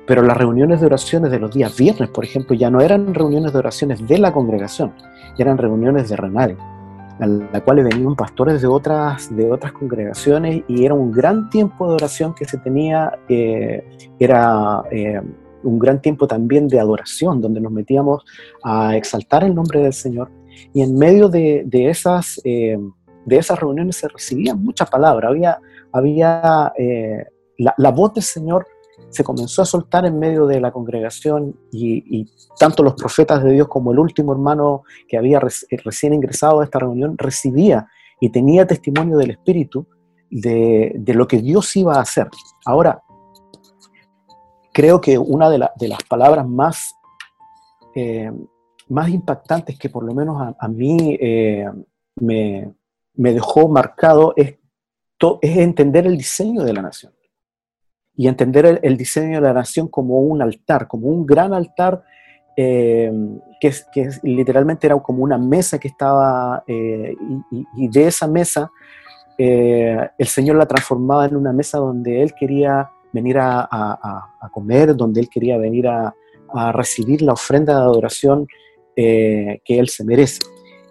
pero 0.06 0.22
las 0.22 0.36
reuniones 0.36 0.80
de 0.80 0.86
oraciones 0.86 1.30
de 1.30 1.38
los 1.38 1.54
días 1.54 1.76
viernes, 1.76 2.08
por 2.10 2.24
ejemplo, 2.24 2.56
ya 2.56 2.70
no 2.70 2.80
eran 2.80 3.14
reuniones 3.14 3.52
de 3.52 3.58
oraciones 3.58 4.06
de 4.06 4.18
la 4.18 4.32
congregación, 4.32 4.92
eran 5.38 5.58
reuniones 5.58 6.08
de 6.08 6.16
Renade, 6.16 6.56
a 7.20 7.26
la 7.26 7.60
cual 7.62 7.84
venían 7.84 8.16
pastores 8.16 8.62
de 8.62 8.68
otras, 8.68 9.34
de 9.34 9.50
otras 9.50 9.72
congregaciones 9.72 10.62
y 10.68 10.84
era 10.84 10.94
un 10.94 11.12
gran 11.12 11.50
tiempo 11.50 11.88
de 11.88 11.94
oración 11.94 12.34
que 12.34 12.44
se 12.44 12.58
tenía, 12.58 13.18
eh, 13.28 13.84
era 14.18 14.82
eh, 14.90 15.20
un 15.62 15.78
gran 15.78 16.00
tiempo 16.00 16.26
también 16.26 16.68
de 16.68 16.80
adoración, 16.80 17.40
donde 17.40 17.60
nos 17.60 17.72
metíamos 17.72 18.24
a 18.64 18.96
exaltar 18.96 19.44
el 19.44 19.54
nombre 19.54 19.80
del 19.80 19.92
Señor. 19.92 20.30
Y 20.72 20.82
en 20.82 20.96
medio 20.96 21.28
de, 21.28 21.66
esas, 21.72 22.40
eh, 22.44 22.78
de 23.24 23.36
esas 23.36 23.58
reuniones 23.58 23.96
se 23.96 24.08
recibían 24.08 24.62
muchas 24.62 24.88
palabras, 24.88 25.30
había, 25.30 25.60
había 25.92 26.72
eh, 26.78 27.24
la, 27.58 27.90
voz 27.90 28.14
del 28.14 28.22
Señor 28.22 28.66
se 29.08 29.24
comenzó 29.24 29.62
a 29.62 29.66
soltar 29.66 30.04
en 30.06 30.18
medio 30.18 30.46
de 30.46 30.60
la 30.60 30.72
congregación 30.72 31.56
y, 31.72 32.26
tanto 32.58 32.82
los 32.82 32.94
profetas 32.94 33.42
de 33.42 33.52
Dios 33.52 33.68
como 33.68 33.92
el 33.92 33.98
último 33.98 34.32
hermano 34.32 34.82
que 35.08 35.16
había 35.16 35.38
eh, 35.38 35.76
recién 35.84 36.14
ingresado 36.14 36.60
a 36.60 36.64
esta 36.64 36.78
reunión 36.78 37.16
recibía 37.16 37.86
y 38.20 38.30
tenía 38.30 38.66
testimonio 38.66 39.16
del 39.16 39.30
Espíritu 39.30 39.86
de, 40.30 41.02
lo 41.06 41.26
que 41.26 41.38
Dios 41.38 41.74
iba 41.76 41.96
a 41.96 42.02
hacer. 42.02 42.28
Ahora, 42.64 43.02
creo 44.72 45.00
que 45.00 45.18
una 45.18 45.48
de, 45.50 45.58
las 45.58 46.04
palabras 46.08 46.46
más 46.46 46.94
más 48.90 49.08
impactantes 49.08 49.78
que 49.78 49.88
por 49.88 50.04
lo 50.04 50.12
menos 50.14 50.54
a, 50.58 50.68
mí 50.68 51.16
eh, 51.20 51.64
me, 52.16 52.74
dejó 53.32 53.68
marcado 53.68 54.32
es, 54.36 54.56
es 55.42 55.56
entender 55.58 56.06
el 56.06 56.16
diseño 56.16 56.62
de 56.62 56.72
la 56.72 56.82
nación. 56.82 57.12
Y 58.16 58.28
entender 58.28 58.80
el, 58.82 58.96
diseño 58.96 59.36
de 59.36 59.46
la 59.46 59.52
nación 59.52 59.88
como 59.88 60.20
un 60.20 60.42
altar, 60.42 60.88
como 60.88 61.08
un 61.08 61.24
gran 61.24 61.54
altar 61.54 62.02
eh, 62.56 63.10
que, 63.60 63.72
literalmente 64.22 64.86
era 64.86 64.98
como 64.98 65.22
una 65.22 65.38
mesa 65.38 65.78
que 65.78 65.88
estaba, 65.88 66.62
eh, 66.66 67.14
y, 67.76 67.88
de 67.88 68.06
esa 68.06 68.26
mesa 68.26 68.70
el 69.38 70.26
Señor 70.26 70.56
la 70.56 70.66
transformaba 70.66 71.24
en 71.24 71.34
una 71.34 71.50
mesa 71.50 71.78
donde 71.78 72.22
Él 72.22 72.34
quería 72.38 72.90
venir 73.12 73.38
a, 73.38 74.50
comer, 74.52 74.96
donde 74.96 75.20
Él 75.20 75.28
quería 75.28 75.58
venir 75.58 75.88
a, 75.88 76.14
recibir 76.72 77.22
la 77.22 77.32
ofrenda 77.32 77.74
de 77.76 77.82
adoración 77.82 78.48
eh, 78.96 79.60
que 79.64 79.78
él 79.78 79.88
se 79.88 80.04
merece. 80.04 80.40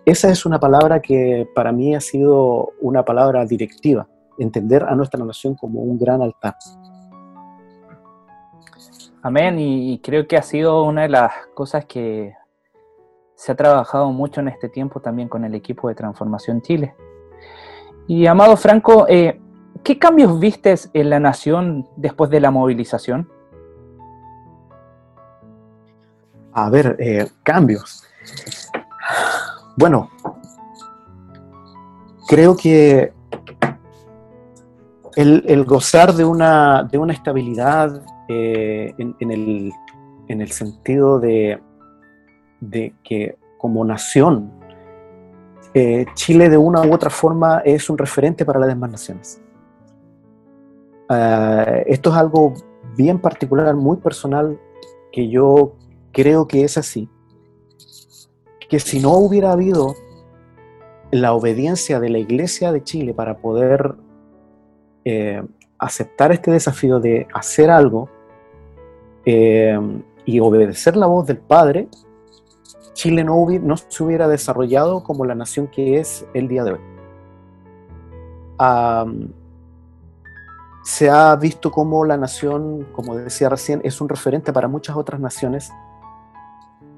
Esa 0.10 0.32
es 0.32 0.44
una 0.44 0.60
palabra 0.60 1.04
que 1.04 1.48
para 1.54 1.72
mí 1.72 1.94
ha 1.94 2.02
sido 2.02 2.74
una 2.82 3.06
palabra 3.06 3.46
directiva, 3.46 4.08
entender 4.40 4.82
a 4.84 4.96
nuestra 4.96 5.24
nación 5.24 5.54
como 5.54 5.82
un 5.82 6.00
gran 6.00 6.24
altar. 6.24 6.56
Amén, 9.22 9.60
y 9.60 10.00
creo 10.00 10.28
que 10.28 10.36
ha 10.36 10.42
sido 10.42 10.84
una 10.84 11.04
de 11.04 11.10
las 11.10 11.32
cosas 11.54 11.86
que 11.86 12.34
se 13.36 13.52
ha 13.52 13.56
trabajado 13.56 14.12
mucho 14.12 14.42
en 14.42 14.48
este 14.48 14.68
tiempo 14.68 15.00
también 15.00 15.30
con 15.30 15.46
el 15.46 15.54
equipo 15.54 15.90
de 15.90 15.94
Transformación 15.94 16.64
Chile. 16.64 16.96
Y 18.08 18.26
amado 18.26 18.58
Franco, 18.58 19.06
eh, 19.08 19.40
¿qué 19.84 20.00
cambios 20.00 20.40
vistes 20.40 20.90
en 20.96 21.12
la 21.12 21.20
nación 21.20 21.88
después 21.98 22.32
de 22.32 22.40
la 22.40 22.50
movilización? 22.50 23.30
A 26.52 26.68
ver, 26.72 26.96
eh, 26.98 27.28
cambios. 27.44 28.10
Bueno, 29.80 30.10
creo 32.28 32.58
que 32.58 33.14
el, 35.16 35.64
gozar 35.64 36.14
de 36.14 36.26
una, 36.26 36.84
de 36.84 36.98
una 36.98 37.14
estabilidad 37.14 38.04
eh, 38.28 38.94
en, 38.98 39.32
el, 39.32 40.52
sentido 40.52 41.22
de, 41.22 41.62
que 43.06 43.38
como 43.58 43.86
nación, 43.86 44.52
eh, 45.74 46.06
Chile 46.14 46.50
de 46.50 46.58
una 46.58 46.82
u 46.82 46.94
otra 46.94 47.10
forma 47.10 47.60
es 47.60 47.90
un 47.90 47.98
referente 47.98 48.44
para 48.44 48.60
las 48.60 48.68
demás 48.68 48.92
naciones. 48.92 49.42
esto 51.86 52.10
es 52.10 52.16
algo 52.18 52.54
bien 52.98 53.18
particular, 53.18 53.74
muy 53.76 53.96
personal, 53.96 54.60
que 55.14 55.30
yo 55.30 55.78
creo 56.12 56.50
que 56.50 56.66
es 56.66 56.78
así, 56.78 57.08
que 58.70 58.80
si 58.80 59.00
no 59.00 59.14
hubiera 59.18 59.52
habido 59.52 59.96
la 61.12 61.34
obediencia 61.34 62.00
de 62.00 62.10
la 62.10 62.20
Iglesia 62.20 62.72
de 62.72 62.84
Chile 62.84 63.14
para 63.16 63.38
poder 63.38 63.96
eh, 65.04 65.44
aceptar 65.80 66.32
este 66.32 66.52
desafío 66.52 67.00
de 67.00 67.28
hacer 67.34 67.72
algo 67.72 68.10
eh, 69.26 69.78
y 70.24 70.40
obedecer 70.40 70.96
la 70.96 71.08
voz 71.08 71.26
del 71.26 71.40
Padre, 71.40 71.88
Chile 72.94 73.24
no, 73.24 73.48
no, 73.62 73.76
se 73.78 74.04
hubiera 74.04 74.28
desarrollado 74.28 75.04
como 75.04 75.26
la 75.26 75.34
nación 75.34 75.68
que 75.68 75.98
es 75.98 76.26
el 76.36 76.48
día 76.48 76.64
de 76.64 76.74
hoy. 76.74 76.80
se 80.84 81.10
ha 81.10 81.36
visto 81.38 81.72
como 81.72 82.06
la 82.06 82.18
nación, 82.18 82.88
como 82.92 83.16
decía 83.16 83.50
recién, 83.50 83.82
es 83.84 84.00
un 84.00 84.10
referente 84.10 84.54
para 84.54 84.68
muchas 84.68 84.96
otras 84.96 85.20
naciones 85.20 85.72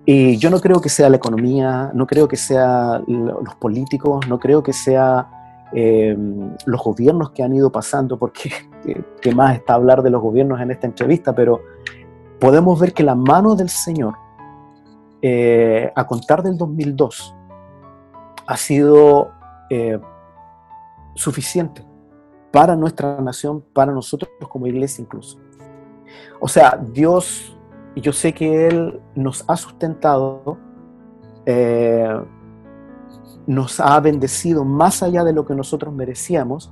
y 0.06 0.38
yo 0.38 0.50
no 0.50 0.60
creo 0.60 0.82
que 0.82 0.90
sea 0.90 1.10
la 1.10 1.18
economía, 1.18 1.92
no 1.94 2.08
creo 2.08 2.28
que 2.28 2.38
sea 2.38 3.02
los 3.08 3.56
políticos, 3.56 4.28
no 4.28 4.40
creo 4.40 4.64
que 4.64 4.74
sea 4.74 5.68
eh, 5.74 6.18
los 6.66 6.84
gobiernos 6.84 7.32
que 7.32 7.44
han 7.44 7.54
ido 7.54 7.72
pasando, 7.72 8.18
porque 8.18 8.52
qué 9.22 9.34
más 9.34 9.56
está 9.56 9.76
hablar 9.76 10.02
de 10.02 10.10
los 10.10 10.22
gobiernos 10.22 10.60
en 10.60 10.72
esta 10.72 10.88
entrevista, 10.88 11.34
pero 11.36 11.62
podemos 12.40 12.80
ver 12.80 12.94
que 12.94 13.04
la 13.04 13.16
mano 13.16 13.56
del 13.56 13.70
Señor, 13.70 14.16
eh, 15.22 15.92
a 15.96 16.08
contar 16.08 16.42
del 16.42 16.58
2002, 16.58 17.36
ha 18.48 18.58
sido 18.58 19.32
eh, 19.70 20.00
suficiente 21.14 21.86
para 22.52 22.76
nuestra 22.76 23.22
nación, 23.22 23.64
para 23.74 23.94
nosotros 23.94 24.32
como 24.50 24.68
iglesia 24.68 25.04
incluso. 25.04 25.38
O 26.40 26.48
sea, 26.48 26.78
Dios, 26.92 27.56
yo 27.96 28.14
sé 28.14 28.34
que 28.34 28.68
Él 28.68 29.00
nos 29.16 29.44
ha 29.48 29.58
sustentado, 29.58 30.58
eh, 31.46 32.22
nos 33.48 33.80
ha 33.80 34.00
bendecido 34.00 34.64
más 34.64 35.04
allá 35.04 35.24
de 35.24 35.34
lo 35.34 35.46
que 35.46 35.56
nosotros 35.56 35.94
merecíamos, 35.94 36.72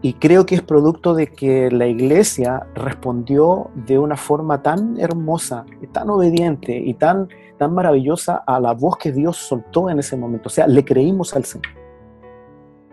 y 0.00 0.12
creo 0.14 0.46
que 0.46 0.54
es 0.54 0.62
producto 0.62 1.14
de 1.14 1.26
que 1.26 1.70
la 1.72 1.86
iglesia 1.86 2.68
respondió 2.74 3.70
de 3.74 3.98
una 3.98 4.16
forma 4.16 4.62
tan 4.62 4.98
hermosa, 5.00 5.66
tan 5.90 6.08
obediente 6.10 6.76
y 6.76 6.94
tan, 6.94 7.28
tan 7.58 7.74
maravillosa 7.74 8.36
a 8.46 8.60
la 8.60 8.74
voz 8.74 8.96
que 8.96 9.10
Dios 9.10 9.36
soltó 9.36 9.90
en 9.90 9.98
ese 9.98 10.16
momento. 10.16 10.48
O 10.48 10.50
sea, 10.50 10.68
le 10.68 10.84
creímos 10.84 11.34
al 11.34 11.44
Señor. 11.44 11.72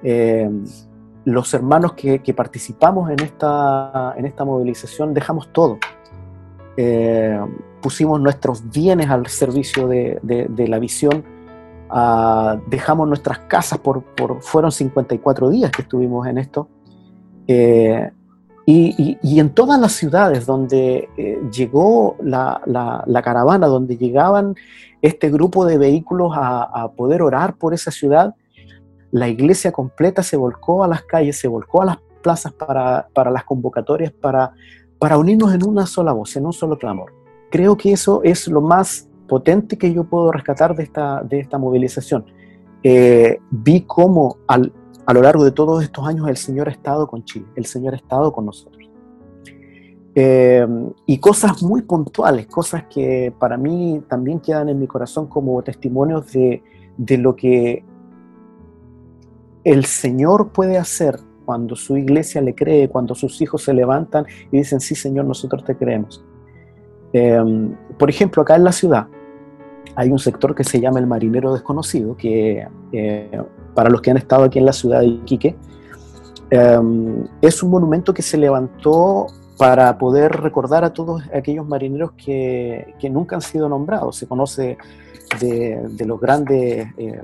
Eh, 0.01 0.49
los 1.25 1.53
hermanos 1.53 1.93
que, 1.93 2.19
participamos 2.36 3.10
en 3.12 3.19
esta, 3.19 4.13
en 4.17 4.25
esta 4.25 4.43
movilización 4.43 5.13
dejamos 5.13 5.51
todo. 5.53 5.77
Eh, 6.77 7.39
pusimos 7.81 8.19
nuestros 8.19 8.69
bienes 8.69 9.09
al 9.09 9.27
servicio 9.27 9.88
de, 9.88 10.19
la 10.67 10.79
visión, 10.79 11.23
ah, 11.89 12.59
dejamos 12.67 13.07
nuestras 13.07 13.39
casas 13.39 13.79
por, 13.79 14.03
fueron 14.41 14.71
54 14.71 15.49
días 15.49 15.71
que 15.71 15.83
estuvimos 15.83 16.27
en 16.27 16.38
esto, 16.38 16.67
eh, 17.47 18.09
y, 18.67 19.39
en 19.39 19.51
todas 19.51 19.79
las 19.79 19.91
ciudades 19.91 20.47
donde 20.47 21.07
eh, 21.17 21.39
llegó 21.51 22.15
la, 22.19 23.21
caravana, 23.23 23.67
donde 23.67 23.97
llegaban 23.97 24.55
este 25.03 25.29
grupo 25.29 25.65
de 25.65 25.77
vehículos 25.77 26.31
a, 26.35 26.91
poder 26.97 27.21
orar 27.21 27.55
por 27.57 27.75
esa 27.75 27.91
ciudad, 27.91 28.33
la 29.11 29.29
iglesia 29.29 29.71
completa 29.71 30.23
se 30.23 30.35
volcó 30.35 30.83
a 30.83 30.88
las 30.88 31.03
calles, 31.03 31.38
se 31.38 31.47
volcó 31.47 31.83
a 31.83 31.85
las 31.85 31.97
plazas 32.23 32.53
para, 32.53 33.07
las 33.31 33.43
convocatorias, 33.43 34.11
para, 34.11 34.53
para 34.99 35.17
unirnos 35.17 35.53
en 35.53 35.63
una 35.67 35.86
sola 35.86 36.13
voz, 36.13 36.36
en 36.36 36.45
un 36.45 36.53
solo 36.53 36.77
clamor. 36.77 37.13
Creo 37.51 37.77
que 37.77 37.91
eso 37.91 38.21
es 38.23 38.47
lo 38.47 38.62
más 38.62 39.10
potente 39.27 39.77
que 39.77 39.93
yo 39.93 40.03
puedo 40.03 40.31
rescatar 40.31 40.75
de 40.75 40.84
esta, 40.84 41.21
de 41.21 41.39
esta 41.39 41.58
movilización. 41.58 42.25
Eh, 42.84 43.39
vi 43.49 43.81
cómo 43.81 44.38
a 44.47 45.13
lo 45.13 45.21
largo 45.21 45.43
de 45.43 45.51
todos 45.51 45.84
estos 45.84 46.08
años 46.08 46.27
el 46.27 46.38
Señor 46.38 46.67
ha 46.69 46.71
estado 46.71 47.08
con 47.08 47.23
Chile, 47.23 47.45
el 47.55 47.65
Señor 47.65 47.93
ha 47.93 47.97
estado 47.97 48.31
con 48.31 48.45
nosotros. 48.45 48.84
Eh, 50.17 50.65
y 51.05 51.17
cosas 51.17 51.62
muy 51.62 51.81
puntuales, 51.81 52.47
cosas 52.47 52.86
que 52.89 53.34
para 53.38 53.58
mí 53.58 54.01
también 54.08 54.39
quedan 54.39 54.69
en 54.69 54.79
mi 54.79 54.88
corazón 54.88 55.27
como 55.27 55.62
testimonios 55.62 56.31
de, 56.31 56.63
de 56.97 57.17
lo 57.17 57.36
que 57.36 57.84
el 59.65 59.84
Señor 59.86 60.51
puede 60.53 60.77
hacer 60.77 61.19
cuando 61.45 61.75
su 61.75 61.95
iglesia 61.97 62.41
le 62.41 62.55
cree, 62.55 62.89
cuando 62.89 63.15
sus 63.15 63.41
hijos 63.41 63.63
se 63.63 63.73
levantan 63.73 64.25
y 64.51 64.58
dicen, 64.58 64.79
sí 64.79 64.95
Señor, 64.95 65.25
nosotros 65.25 65.63
te 65.63 65.75
creemos. 65.75 66.23
Eh, 67.13 67.41
por 67.97 68.10
ejemplo, 68.10 68.41
acá 68.41 68.55
en 68.55 68.63
la 68.63 68.71
ciudad 68.71 69.08
hay 69.95 70.12
un 70.12 70.19
sector 70.19 70.53
que 70.55 70.63
se 70.63 70.79
llama 70.79 70.99
el 70.99 71.08
Marinero 71.08 71.53
Desconocido, 71.53 72.17
que 72.17 72.67
eh, 72.91 73.41
para 73.73 73.89
los 73.89 74.01
que 74.01 74.12
han 74.12 74.17
estado 74.17 74.43
aquí 74.43 74.60
en 74.60 74.65
la 74.65 74.73
ciudad 74.73 74.99
de 74.99 75.08
Iquique, 75.08 75.55
em, 76.49 77.23
es 77.41 77.63
un 77.63 77.71
monumento 77.71 78.13
que 78.13 78.21
se 78.21 78.38
levantó 78.38 79.27
para 79.58 79.97
poder 79.97 80.34
recordar 80.34 80.84
a 80.84 80.91
todos 80.91 81.23
aquellos 81.34 81.65
marineros 81.65 82.12
que, 82.13 82.93
que 82.99 83.10
nunca 83.10 83.38
han 83.38 83.41
sido 83.41 83.69
nombrados. 83.69 84.17
Se 84.17 84.27
conoce 84.27 84.77
de, 85.39 85.81
de 85.91 86.05
los 86.05 86.19
grandes, 86.19 86.88
eh, 86.97 87.21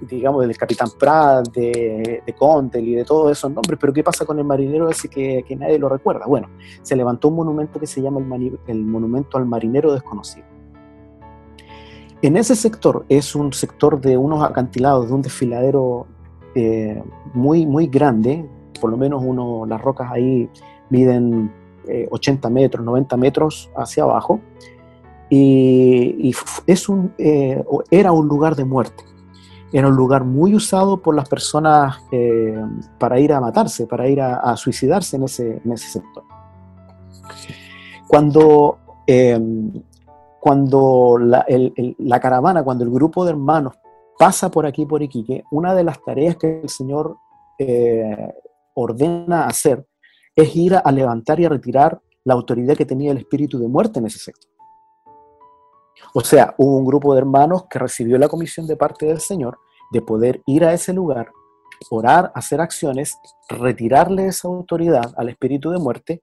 digamos, 0.00 0.46
del 0.46 0.56
Capitán 0.56 0.88
Prat, 0.98 1.48
de, 1.52 2.22
de 2.24 2.32
Contel 2.34 2.88
y 2.88 2.94
de 2.94 3.04
todos 3.04 3.32
esos 3.32 3.50
nombres, 3.50 3.78
pero 3.80 3.92
¿qué 3.92 4.02
pasa 4.02 4.24
con 4.24 4.38
el 4.38 4.44
marinero 4.44 4.88
ese 4.88 5.08
que, 5.08 5.44
que 5.46 5.56
nadie 5.56 5.78
lo 5.78 5.88
recuerda? 5.88 6.26
Bueno, 6.26 6.48
se 6.82 6.96
levantó 6.96 7.28
un 7.28 7.36
monumento 7.36 7.80
que 7.80 7.86
se 7.86 8.02
llama 8.02 8.20
el, 8.36 8.58
el 8.66 8.84
Monumento 8.84 9.38
al 9.38 9.46
Marinero 9.46 9.92
Desconocido. 9.92 10.46
En 12.22 12.36
ese 12.36 12.56
sector 12.56 13.04
es 13.08 13.34
un 13.34 13.52
sector 13.52 14.00
de 14.00 14.16
unos 14.16 14.42
acantilados, 14.42 15.08
de 15.08 15.14
un 15.14 15.22
desfiladero 15.22 16.06
eh, 16.54 17.02
muy, 17.34 17.66
muy 17.66 17.86
grande, 17.86 18.48
por 18.80 18.90
lo 18.90 18.96
menos 18.96 19.22
uno, 19.24 19.66
las 19.66 19.80
rocas 19.80 20.10
ahí 20.10 20.48
miden 20.88 21.52
80 22.10 22.48
eh, 22.48 22.50
metros, 22.50 22.84
90 22.84 23.16
metros 23.18 23.70
hacia 23.76 24.04
abajo, 24.04 24.40
y, 25.28 26.32
es 26.66 26.88
un, 26.88 27.12
eh, 27.18 27.62
era 27.90 28.12
un 28.12 28.28
lugar 28.28 28.56
de 28.56 28.64
muerte. 28.64 29.04
Era 29.72 29.88
un 29.88 29.96
lugar 29.96 30.24
muy 30.24 30.54
usado 30.54 31.02
por 31.02 31.14
las 31.14 31.28
personas 31.28 31.98
para 32.98 33.18
ir 33.18 33.32
a 33.32 33.40
matarse, 33.40 33.86
para 33.86 34.08
ir 34.08 34.20
a, 34.20 34.56
suicidarse 34.56 35.16
en 35.16 35.24
ese, 35.24 35.60
en 35.64 35.72
ese 35.72 35.88
sector. 35.88 36.24
Cuando 38.06 38.78
cuando 40.46 41.18
la, 41.18 42.20
caravana, 42.20 42.62
cuando 42.62 42.84
el 42.84 42.90
grupo 42.90 43.24
de 43.24 43.32
hermanos 43.32 43.74
pasa 44.16 44.48
por 44.48 44.64
aquí, 44.64 44.86
por 44.86 45.02
Iquique, 45.02 45.42
una 45.50 45.74
de 45.74 45.82
las 45.82 46.00
tareas 46.04 46.36
que 46.36 46.60
el 46.60 46.68
Señor 46.68 47.16
eh, 47.58 48.32
ordena 48.74 49.46
hacer 49.46 49.84
es 50.36 50.54
ir 50.54 50.76
a, 50.76 50.92
levantar 50.92 51.40
y 51.40 51.46
a 51.46 51.48
retirar 51.48 52.00
la 52.22 52.34
autoridad 52.34 52.76
que 52.76 52.86
tenía 52.86 53.10
el 53.10 53.18
espíritu 53.18 53.58
de 53.58 53.66
muerte 53.66 53.98
en 53.98 54.06
ese 54.06 54.20
sector. 54.20 54.48
O 56.14 56.20
sea, 56.20 56.54
hubo 56.58 56.76
un 56.76 56.84
grupo 56.84 57.12
de 57.14 57.18
hermanos 57.18 57.66
que 57.70 57.78
recibió 57.78 58.18
la 58.18 58.28
comisión 58.28 58.66
de 58.66 58.76
parte 58.76 59.06
del 59.06 59.20
Señor 59.20 59.58
de 59.92 60.02
poder 60.02 60.42
ir 60.46 60.64
a 60.64 60.72
ese 60.72 60.92
lugar, 60.92 61.30
orar, 61.90 62.32
hacer 62.34 62.60
acciones, 62.60 63.18
retirarle 63.48 64.26
esa 64.26 64.48
autoridad 64.48 65.14
al 65.16 65.28
espíritu 65.28 65.70
de 65.70 65.78
muerte 65.78 66.22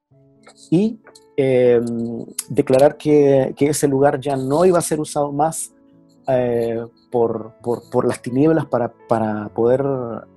y 0.69 0.99
Em, 1.35 2.25
declarar 2.47 2.95
que, 2.95 3.55
ese 3.57 3.87
lugar 3.87 4.19
ya 4.19 4.35
no 4.35 4.65
iba 4.65 4.77
a 4.77 4.81
ser 4.81 4.99
usado 4.99 5.31
más 5.31 5.73
eh, 6.27 6.85
por, 7.11 7.55
las 8.05 8.21
tinieblas 8.21 8.67
para, 8.67 9.49
poder 9.49 9.83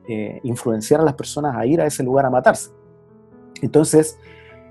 eh, 0.09 0.40
influenciar 0.42 1.01
a 1.01 1.05
las 1.05 1.14
personas 1.14 1.55
a 1.55 1.66
ir 1.66 1.83
a 1.83 1.87
ese 1.87 2.03
lugar 2.03 2.25
a 2.25 2.31
matarse. 2.31 2.70
Entonces, 3.61 4.18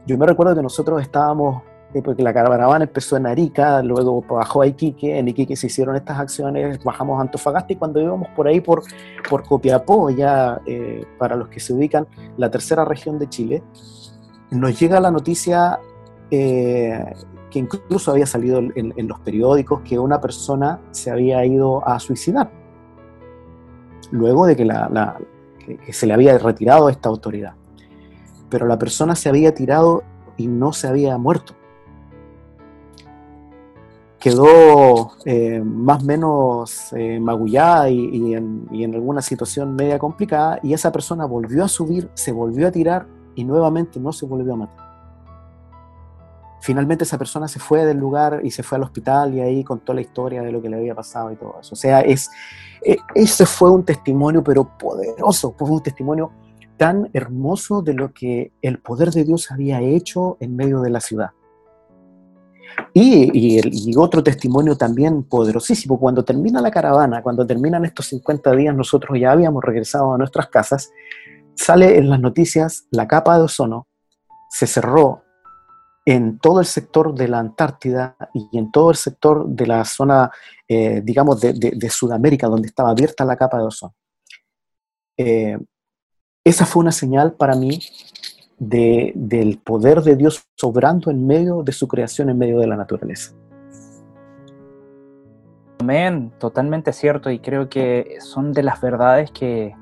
yo 0.07 0.17
me 0.17 0.25
recuerdo 0.25 0.55
que 0.55 0.63
nosotros 0.63 0.99
estábamos, 1.01 1.61
porque 2.03 2.23
la 2.23 2.33
caravana 2.33 2.85
empezó 2.85 3.17
en 3.17 3.25
Arica, 3.25 3.81
luego 3.81 4.21
bajó 4.21 4.61
a 4.61 4.67
Iquique, 4.67 5.17
en 5.17 5.27
Iquique 5.27 5.55
se 5.55 5.67
hicieron 5.67 5.95
estas 5.95 6.19
acciones, 6.19 6.83
bajamos 6.83 7.19
a 7.19 7.21
Antofagasta 7.21 7.73
y 7.73 7.75
cuando 7.77 8.01
íbamos 8.01 8.27
por 8.35 8.47
ahí, 8.47 8.59
por, 8.59 8.83
por 9.29 9.43
Copiapó, 9.43 10.09
ya 10.09 10.61
para 11.17 11.35
los 11.35 11.47
que 11.47 11.59
se 11.59 11.73
ubican, 11.73 12.07
la 12.37 12.51
tercera 12.51 12.83
región 12.83 13.17
de 13.17 13.29
Chile, 13.29 13.63
nos 14.51 14.79
llega 14.79 14.99
la 14.99 15.11
noticia 15.11 15.79
eh, 16.31 17.13
que 17.49 17.59
incluso 17.59 18.11
había 18.11 18.25
salido 18.25 18.59
en, 18.59 19.07
los 19.07 19.19
periódicos 19.19 19.81
que 19.81 19.97
una 19.97 20.19
persona 20.19 20.81
se 20.91 21.11
había 21.11 21.45
ido 21.45 21.87
a 21.87 21.99
suicidar, 21.99 22.51
luego 24.11 24.45
de 24.45 24.55
que, 24.57 25.93
se 25.93 26.05
le 26.05 26.13
había 26.13 26.37
retirado 26.37 26.89
esta 26.89 27.07
autoridad. 27.07 27.53
Pero 28.49 28.67
la 28.67 28.77
persona 28.77 29.15
se 29.15 29.29
había 29.29 29.53
tirado 29.53 30.03
y 30.35 30.47
no 30.47 30.73
se 30.73 30.87
había 30.87 31.17
muerto. 31.17 31.53
Quedó 34.25 35.11
eh, 35.23 35.61
más 35.63 36.01
o 36.01 36.05
menos 36.07 36.93
eh, 36.93 37.19
magullada 37.19 37.91
y, 37.91 38.33
en, 38.33 38.67
y 38.71 38.83
en 38.83 38.95
alguna 38.95 39.21
situación 39.21 39.75
media 39.75 39.99
complicada 39.99 40.59
y 40.63 40.73
esa 40.73 40.91
persona 40.91 41.25
volvió 41.25 41.63
a 41.63 41.67
subir, 41.67 42.09
se 42.15 42.31
volvió 42.31 42.67
a 42.67 42.71
tirar 42.71 43.05
y 43.35 43.43
nuevamente 43.43 43.99
no 43.99 44.11
se 44.11 44.25
volvió 44.25 44.53
a 44.53 44.55
matar 44.55 44.85
finalmente 46.65 47.03
esa 47.03 47.19
persona 47.19 47.47
se 47.47 47.59
fue 47.59 47.85
del 47.85 47.99
lugar 47.99 48.41
y 48.43 48.49
se 48.49 48.63
fue 48.63 48.77
al 48.77 48.83
hospital 48.83 49.35
y 49.35 49.39
ahí 49.39 49.63
contó 49.63 49.93
la 49.93 50.01
historia 50.01 50.41
de 50.41 50.51
lo 50.51 50.63
que 50.63 50.69
le 50.69 50.77
había 50.77 50.95
pasado 50.95 51.31
y 51.31 51.35
todo 51.35 51.57
eso. 51.61 51.73
O 51.73 51.75
sea, 51.75 52.01
es, 52.01 52.31
e, 52.83 52.97
ese 53.13 53.45
fue 53.45 53.69
un 53.69 53.85
testimonio, 53.85 54.43
pero 54.43 54.75
poderoso, 54.75 55.53
fue 55.55 55.69
un 55.69 55.83
testimonio 55.83 56.31
tan 56.75 57.11
hermoso 57.13 57.83
de 57.83 57.93
lo 57.93 58.11
que 58.11 58.51
el 58.63 58.79
poder 58.79 59.11
de 59.11 59.23
Dios 59.23 59.51
había 59.51 59.79
hecho 59.79 60.37
en 60.39 60.55
medio 60.55 60.81
de 60.81 60.89
la 60.89 61.01
ciudad. 61.01 61.29
Y, 62.93 63.95
otro 63.97 64.23
testimonio 64.23 64.77
también 64.77 65.23
poderosísimo, 65.23 65.99
cuando 65.99 66.23
termina 66.23 66.61
la 66.61 66.71
caravana, 66.71 67.21
cuando 67.21 67.45
terminan 67.45 67.85
estos 67.85 68.07
50 68.07 68.51
días, 68.55 68.75
nosotros 68.75 69.19
ya 69.19 69.31
habíamos 69.31 69.63
regresado 69.63 70.13
a 70.13 70.17
nuestras 70.17 70.47
casas, 70.47 70.91
sale 71.55 71.97
en 71.97 72.09
las 72.09 72.19
noticias 72.19 72.87
la 72.91 73.07
capa 73.07 73.37
de 73.37 73.43
ozono, 73.43 73.87
se 74.49 74.67
cerró 74.67 75.23
en 76.05 76.39
todo 76.39 76.59
el 76.59 76.65
sector 76.65 77.13
de 77.15 77.27
la 77.27 77.39
Antártida 77.39 78.15
y 78.33 78.57
en 78.57 78.71
todo 78.71 78.91
el 78.91 78.95
sector 78.95 79.47
de 79.47 79.67
la 79.67 79.83
zona, 79.83 80.31
eh, 80.67 81.01
digamos, 81.03 81.41
de, 81.41 81.89
Sudamérica, 81.89 82.47
donde 82.47 82.67
estaba 82.67 82.91
abierta 82.91 83.25
la 83.25 83.35
capa 83.35 83.57
de 83.57 83.63
ozono. 83.63 83.95
Eh, 85.17 85.57
esa 86.45 86.65
fue 86.65 86.81
una 86.81 86.91
señal 86.91 87.33
para 87.33 87.55
mí 87.55 87.79
del 88.57 89.59
poder 89.63 90.01
de 90.01 90.15
Dios 90.15 90.45
sobrando 90.55 91.11
en 91.11 91.25
medio 91.27 91.63
de 91.63 91.71
su 91.71 91.87
creación, 91.87 92.29
en 92.29 92.37
medio 92.37 92.59
de 92.59 92.67
la 92.67 92.75
naturaleza. 92.75 93.35
Amén, 95.79 96.31
totalmente 96.39 96.93
cierto 96.93 97.29
y 97.29 97.39
creo 97.39 97.69
que 97.69 98.17
son 98.19 98.53
de 98.53 98.63
las 98.63 98.81
verdades 98.81 99.29
que 99.31 99.75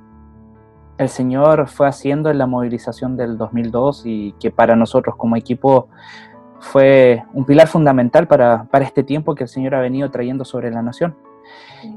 el 0.97 1.09
Señor 1.09 1.67
fue 1.67 1.87
haciendo 1.87 2.29
en 2.29 2.37
la 2.37 2.47
movilización 2.47 3.15
del 3.15 3.37
2002 3.37 4.03
y 4.05 4.33
que 4.39 4.51
para 4.51 4.75
nosotros 4.75 5.15
como 5.15 5.35
equipo 5.35 5.87
fue 6.59 7.23
un 7.33 7.45
pilar 7.45 7.67
fundamental 7.67 8.27
para, 8.27 8.65
para 8.65 8.85
este 8.85 9.03
tiempo 9.03 9.35
que 9.35 9.43
el 9.43 9.49
Señor 9.49 9.75
ha 9.75 9.81
venido 9.81 10.09
trayendo 10.11 10.45
sobre 10.45 10.71
la 10.71 10.81
nación. 10.81 11.15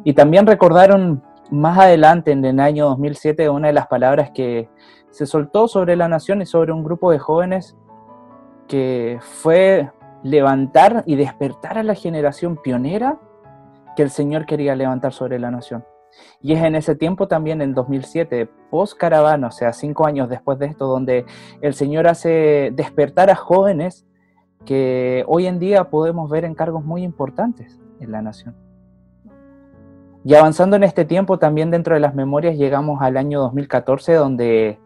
Y 0.04 0.14
también 0.14 0.46
recordaron 0.46 1.22
más 1.50 1.78
adelante, 1.78 2.32
en 2.32 2.44
el 2.44 2.58
año 2.58 2.86
2007, 2.86 3.48
una 3.48 3.68
de 3.68 3.72
las 3.72 3.86
palabras 3.86 4.30
que 4.32 4.68
se 5.16 5.24
soltó 5.24 5.66
sobre 5.66 5.96
la 5.96 6.08
nación 6.08 6.42
y 6.42 6.46
sobre 6.46 6.72
un 6.72 6.84
grupo 6.84 7.10
de 7.10 7.18
jóvenes 7.18 7.74
que 8.68 9.18
fue 9.22 9.90
levantar 10.22 11.04
y 11.06 11.16
despertar 11.16 11.78
a 11.78 11.82
la 11.82 11.94
generación 11.94 12.58
pionera 12.58 13.18
que 13.96 14.02
el 14.02 14.10
Señor 14.10 14.44
quería 14.44 14.76
levantar 14.76 15.14
sobre 15.14 15.38
la 15.38 15.50
nación. 15.50 15.86
Y 16.42 16.52
es 16.52 16.62
en 16.62 16.74
ese 16.74 16.94
tiempo 16.96 17.28
también, 17.28 17.62
en 17.62 17.72
2007, 17.72 18.46
post 18.70 18.98
caravana, 18.98 19.46
o 19.46 19.50
sea, 19.50 19.72
cinco 19.72 20.04
años 20.04 20.28
después 20.28 20.58
de 20.58 20.66
esto, 20.66 20.86
donde 20.86 21.24
el 21.62 21.72
Señor 21.72 22.08
hace 22.08 22.70
despertar 22.74 23.30
a 23.30 23.36
jóvenes 23.36 24.06
que 24.66 25.24
hoy 25.28 25.46
en 25.46 25.58
día 25.58 25.88
podemos 25.88 26.28
ver 26.28 26.44
en 26.44 26.54
cargos 26.54 26.84
muy 26.84 27.04
importantes 27.04 27.80
en 28.00 28.12
la 28.12 28.20
nación. 28.20 28.54
Y 30.24 30.34
avanzando 30.34 30.76
en 30.76 30.82
este 30.82 31.06
tiempo, 31.06 31.38
también 31.38 31.70
dentro 31.70 31.94
de 31.94 32.00
las 32.00 32.14
memorias 32.14 32.58
llegamos 32.58 33.00
al 33.00 33.16
año 33.16 33.40
2014, 33.40 34.12
donde 34.12 34.78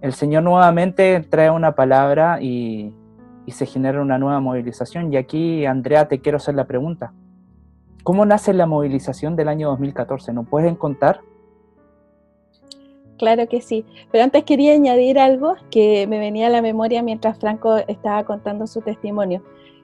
el 0.00 0.12
Señor 0.14 0.42
nuevamente 0.42 1.20
trae 1.28 1.50
una 1.50 1.74
palabra 1.74 2.40
y, 2.40 2.94
se 3.48 3.66
genera 3.66 4.00
una 4.00 4.16
nueva 4.16 4.38
movilización. 4.38 5.12
Y 5.12 5.16
aquí, 5.16 5.66
Andrea, 5.66 6.06
te 6.06 6.20
quiero 6.20 6.36
hacer 6.36 6.54
la 6.54 6.68
pregunta. 6.68 7.12
¿Cómo 8.04 8.24
nace 8.24 8.52
la 8.54 8.64
movilización 8.64 9.34
del 9.34 9.48
año 9.48 9.70
2014? 9.70 10.32
¿Nos 10.32 10.46
puedes 10.46 10.72
contar? 10.78 11.20
Claro 13.18 13.48
que 13.48 13.60
sí, 13.60 13.84
pero 14.12 14.22
antes 14.22 14.44
quería 14.44 14.72
añadir 14.72 15.18
algo 15.18 15.56
que 15.72 16.06
me 16.06 16.20
venía 16.20 16.46
a 16.46 16.50
la 16.50 16.62
memoria 16.62 17.02
mientras 17.02 17.40
Franco 17.40 17.78
estaba 17.88 18.22
contando 18.22 18.68
su 18.68 18.82
testimonio. 18.82 19.42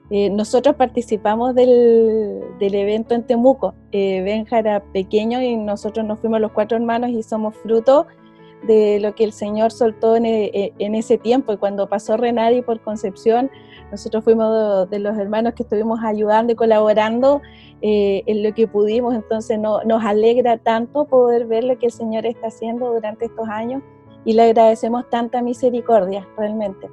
Eh, 0.09 0.29
nosotros 0.29 0.75
participamos 0.75 1.53
del, 1.53 2.41
evento 2.61 3.15
en 3.15 3.23
Temuco. 3.23 3.73
Eh, 3.91 4.21
Benja 4.21 4.59
era 4.59 4.79
pequeño 4.79 5.41
y 5.41 5.57
nosotros 5.57 6.05
nos 6.05 6.19
fuimos 6.19 6.39
los 6.39 6.53
cuatro 6.53 6.77
hermanos 6.77 7.09
y 7.09 7.21
somos 7.21 7.53
fruto 7.57 8.07
de 8.63 8.99
lo 8.99 9.13
que 9.15 9.23
el 9.23 9.33
Señor 9.33 9.71
soltó 9.71 10.15
en, 10.15 10.25
e, 10.25 10.73
en 10.79 10.95
ese 10.95 11.17
tiempo. 11.17 11.53
Y 11.53 11.57
cuando 11.57 11.87
pasó 11.87 12.17
Renadi 12.17 12.61
por 12.61 12.81
Concepción, 12.81 13.51
nosotros 13.91 14.23
fuimos 14.23 14.89
de 14.89 14.99
los 14.99 15.17
hermanos 15.17 15.53
que 15.53 15.63
estuvimos 15.63 15.99
ayudando 16.03 16.53
y 16.53 16.55
colaborando 16.55 17.41
eh, 17.81 18.23
en 18.25 18.43
lo 18.43 18.53
que 18.53 18.67
pudimos, 18.67 19.13
entonces 19.13 19.59
no, 19.59 19.83
nos 19.83 20.03
alegra 20.03 20.57
tanto 20.57 21.05
poder 21.05 21.45
ver 21.45 21.63
lo 21.63 21.77
que 21.77 21.85
el 21.85 21.91
Señor 21.91 22.25
está 22.25 22.47
haciendo 22.47 22.91
durante 22.91 23.25
estos 23.25 23.47
años 23.47 23.83
y 24.25 24.33
le 24.33 24.43
agradecemos 24.43 25.07
tanta 25.09 25.41
misericordia 25.41 26.27
realmente. 26.37 26.89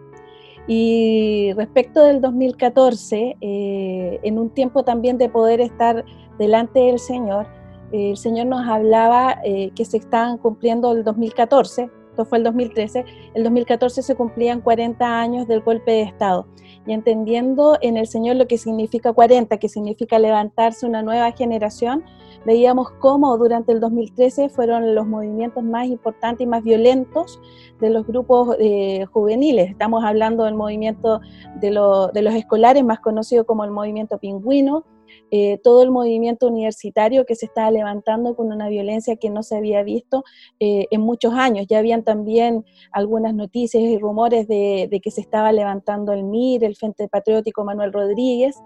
Y 0.66 1.52
respecto 1.56 2.04
del 2.04 2.20
2014, 2.20 3.36
eh, 3.40 4.20
en 4.22 4.38
un 4.38 4.50
tiempo 4.50 4.82
también 4.82 5.18
de 5.18 5.28
poder 5.28 5.60
estar 5.60 6.04
delante 6.38 6.80
del 6.80 6.98
Señor, 6.98 7.46
eh, 7.46 7.63
el 7.92 8.16
Señor 8.16 8.46
nos 8.46 8.66
hablaba 8.66 9.38
que 9.42 9.84
se 9.84 9.98
estaban 9.98 10.38
cumpliendo 10.38 10.92
el 10.92 11.04
2014, 11.04 11.90
esto 12.14 12.24
fue 12.26 12.38
el 12.38 12.44
2013, 12.44 13.04
el 13.34 13.42
2014 13.42 14.00
se 14.00 14.14
cumplían 14.14 14.60
40 14.60 15.20
años 15.20 15.48
del 15.48 15.62
golpe 15.62 15.90
de 15.90 16.02
Estado. 16.02 16.46
Y 16.86 16.92
entendiendo 16.92 17.76
en 17.80 17.96
el 17.96 18.06
Señor 18.06 18.36
lo 18.36 18.46
que 18.46 18.56
significa 18.56 19.12
40, 19.12 19.56
que 19.56 19.68
significa 19.68 20.20
levantarse 20.20 20.86
una 20.86 21.02
nueva 21.02 21.32
generación, 21.32 22.04
veíamos 22.46 22.92
cómo 23.00 23.36
durante 23.36 23.72
el 23.72 23.80
2013 23.80 24.48
fueron 24.48 24.94
los 24.94 25.08
movimientos 25.08 25.64
más 25.64 25.88
importantes 25.88 26.44
y 26.44 26.46
más 26.46 26.62
violentos 26.62 27.40
de 27.80 27.90
los 27.90 28.06
grupos 28.06 28.54
eh, 28.60 29.06
juveniles. 29.06 29.68
Estamos 29.70 30.04
hablando 30.04 30.44
del 30.44 30.54
movimiento 30.54 31.20
de 31.56 31.72
los 31.72 32.34
escolares, 32.36 32.84
más 32.84 33.00
conocido 33.00 33.44
como 33.44 33.64
el 33.64 33.72
movimiento 33.72 34.18
pingüino, 34.18 34.84
eh, 35.30 35.58
todo 35.62 35.82
el 35.82 35.90
movimiento 35.90 36.46
universitario 36.46 37.24
que 37.26 37.34
se 37.34 37.46
estaba 37.46 37.70
levantando 37.70 38.36
con 38.36 38.52
una 38.52 38.68
violencia 38.68 39.16
que 39.16 39.30
no 39.30 39.42
se 39.42 39.56
había 39.56 39.82
visto 39.82 40.24
eh, 40.60 40.86
en 40.90 41.00
muchos 41.00 41.34
años. 41.34 41.66
Ya 41.68 41.78
habían 41.78 42.04
también 42.04 42.64
algunas 42.92 43.34
noticias 43.34 43.82
y 43.82 43.98
rumores 43.98 44.46
de, 44.48 44.88
que 45.02 45.10
se 45.10 45.20
estaba 45.20 45.52
levantando 45.52 46.12
el 46.12 46.24
MIR, 46.24 46.64
el 46.64 46.76
Frente 46.76 47.08
Patriótico 47.08 47.64
Manuel 47.64 47.92
Rodríguez, 47.92 48.56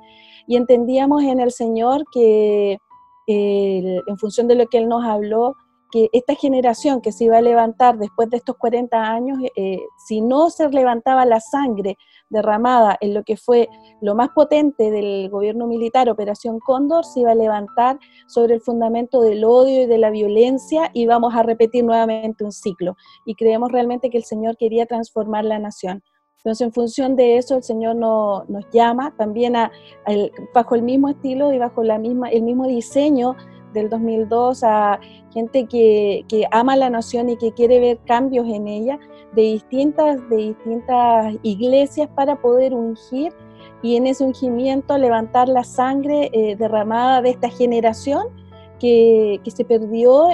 y 0.47 0.57
entendíamos 0.57 1.23
en 1.23 1.41
el 1.41 1.53
Señor 1.53 2.05
que 2.13 2.79
en 3.31 4.19
función 4.19 4.49
de 4.49 4.55
lo 4.55 4.69
que 4.69 4.79
Él 4.79 4.89
nos 4.89 5.05
habló, 5.05 5.55
que 5.91 6.09
esta 6.13 6.35
generación 6.35 7.01
que 7.01 7.13
se 7.13 7.25
iba 7.25 7.39
a 7.39 7.43
levantar 7.43 7.99
después 7.99 8.29
de 8.31 8.39
estos 8.39 8.57
40 8.57 9.01
años, 9.01 9.39
eh, 9.57 9.81
si 10.07 10.21
no 10.21 10.51
se 10.51 10.69
levantaba 10.69 11.25
la 11.25 11.41
sangre 11.41 11.97
derramada 12.31 12.97
en 13.01 13.15
lo 13.15 13.23
que 13.23 13.37
fue 13.37 13.69
lo 14.01 14.15
más 14.15 14.31
potente 14.31 14.91
del 14.91 15.31
gobierno 15.31 15.67
militar, 15.67 16.09
Operación 16.09 16.61
Cóndor, 16.61 17.05
se 17.05 17.21
iba 17.21 17.33
a 17.33 17.35
levantar 17.35 17.99
sobre 18.27 18.55
el 18.55 18.61
fundamento 18.61 19.23
del 19.23 19.45
odio 19.45 19.83
y 19.83 19.87
de 19.87 19.99
la 19.99 20.11
violencia 20.11 20.91
y 20.93 21.07
vamos 21.07 21.35
a 21.35 21.43
repetir 21.43 21.85
nuevamente 21.85 22.45
un 22.45 22.53
ciclo. 22.53 22.97
Y 23.25 23.35
creemos 23.35 23.73
realmente 23.73 24.11
que 24.11 24.19
el 24.19 24.25
Señor 24.25 24.57
quería 24.57 24.87
transformar 24.87 25.45
la 25.45 25.59
nación. 25.59 26.03
Entonces, 26.39 26.67
en 26.67 26.73
función 26.73 27.17
de 27.17 27.37
eso, 27.37 27.57
el 27.57 27.65
Señor 27.65 27.97
nos 27.97 28.65
llama 28.73 29.13
también 29.17 29.57
a, 29.57 29.73
bajo 30.55 30.77
el 30.77 30.83
mismo 30.83 31.09
estilo 31.09 31.53
y 31.53 31.59
bajo 31.59 31.83
la 31.83 31.99
misma, 31.99 32.29
el 32.31 32.43
mismo 32.43 32.67
diseño 32.67 33.35
del 33.73 33.89
2002 33.89 34.63
a 34.65 35.01
gente 35.33 35.67
que, 35.67 36.25
que, 36.29 36.47
ama 36.51 36.77
la 36.77 36.91
nación 36.91 37.29
y 37.29 37.37
que 37.37 37.53
quiere 37.53 37.81
ver 37.81 37.99
cambios 38.07 38.47
en 38.49 38.67
ella 38.69 38.99
de 39.35 39.43
distintas, 39.43 40.29
de 40.31 40.37
distintas 40.37 41.35
iglesias 41.43 42.09
para 42.15 42.41
poder 42.41 42.75
ungir 42.75 43.33
y 43.83 43.97
en 43.97 44.07
ese 44.07 44.25
ungimiento 44.25 44.97
levantar 44.99 45.49
la 45.49 45.65
sangre 45.65 46.31
eh, 46.33 46.57
derramada 46.57 47.23
de 47.23 47.31
esta 47.31 47.49
generación 47.49 48.29
que, 48.79 49.41
que 49.45 49.51
se 49.51 49.65
perdió 49.65 50.29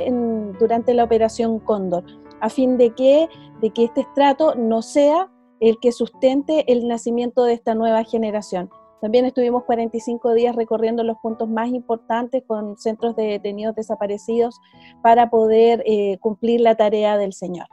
durante 0.59 0.95
la 0.95 1.05
operación 1.05 1.59
Cóndor, 1.59 2.05
a 2.41 2.49
fin 2.49 2.77
de 2.77 2.91
que, 2.91 3.29
de 3.61 3.71
que 3.71 3.85
este 3.85 4.03
estrato 4.03 4.55
no 4.55 4.83
sea 4.83 5.31
el 5.61 5.79
que 5.81 5.93
sustente 5.93 6.71
el 6.71 6.87
nacimiento 6.87 7.45
de 7.45 7.55
esta 7.55 7.75
nueva 7.75 8.05
generación. 8.05 8.71
También 9.05 9.27
estuvimos 9.27 9.65
45 9.65 10.33
días 10.33 10.57
recorriendo 10.57 11.05
los 11.05 11.19
puntos 11.19 11.47
más 11.47 11.69
importantes 11.69 12.43
con 12.47 12.79
centros 12.79 13.15
de 13.17 13.25
detenidos 13.25 13.75
desaparecidos 13.75 14.59
para 15.03 15.29
poder 15.29 15.83
eh, 15.85 16.17
cumplir 16.21 16.63
la 16.63 16.75
tarea 16.75 17.19
del 17.19 17.35
Señor. 17.35 17.67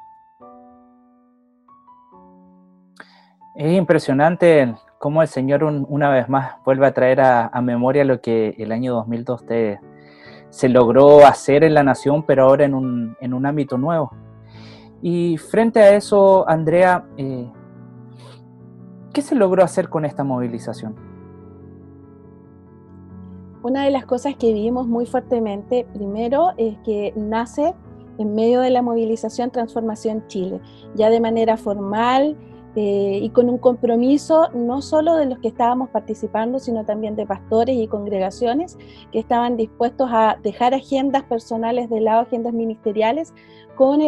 Es 3.55 3.77
impresionante 3.77 4.75
cómo 4.99 5.21
el 5.21 5.29
Señor 5.29 5.63
una 5.63 6.09
vez 6.09 6.27
más 6.27 6.55
vuelve 6.65 6.85
a 6.85 6.93
traer 6.93 7.21
a, 7.21 7.61
memoria 7.61 8.03
lo 8.03 8.19
que 8.19 8.53
el 8.57 8.73
año 8.73 8.93
2002 8.95 9.45
se 10.49 10.67
logró 10.67 11.25
hacer 11.25 11.63
en 11.63 11.75
la 11.75 11.83
nación, 11.83 12.25
pero 12.25 12.43
ahora 12.43 12.65
en 12.65 12.73
un, 12.73 13.45
ámbito 13.45 13.77
nuevo. 13.77 14.11
Y 15.01 15.37
frente 15.37 15.79
a 15.79 15.95
eso, 15.95 16.43
Andrea, 16.45 17.05
eh, 17.15 17.49
¿qué 19.13 19.21
se 19.21 19.33
logró 19.33 19.63
hacer 19.63 19.87
con 19.87 20.03
esta 20.03 20.25
movilización? 20.25 21.10
Una 23.63 23.85
de 23.85 23.91
las 23.91 24.05
cosas 24.05 24.35
que 24.35 24.53
vimos 24.53 24.87
muy 24.87 25.05
fuertemente, 25.05 25.85
primero, 25.93 26.51
es 26.57 26.77
que 26.79 27.13
nace 27.15 27.75
en 28.17 28.33
medio 28.33 28.61
de 28.61 28.71
la 28.71 28.81
movilización 28.81 29.51
Transformación 29.51 30.25
Chile, 30.27 30.59
ya 30.95 31.09
de 31.09 31.19
manera 31.19 31.57
formal 31.57 32.35
eh, 32.75 33.19
y 33.21 33.29
con 33.31 33.49
un 33.49 33.57
compromiso 33.57 34.49
no 34.53 34.81
solo 34.81 35.15
de 35.15 35.25
los 35.25 35.39
que 35.39 35.49
estábamos 35.49 35.89
participando, 35.89 36.59
sino 36.59 36.85
también 36.85 37.15
de 37.15 37.25
pastores 37.25 37.75
y 37.75 37.87
congregaciones 37.87 38.77
que 39.11 39.19
estaban 39.19 39.57
dispuestos 39.57 40.09
a 40.11 40.37
dejar 40.41 40.73
agendas 40.73 41.23
personales 41.23 41.89
de 41.89 42.01
lado, 42.01 42.21
agendas 42.21 42.53
ministeriales, 42.53 43.33
con 43.75 43.99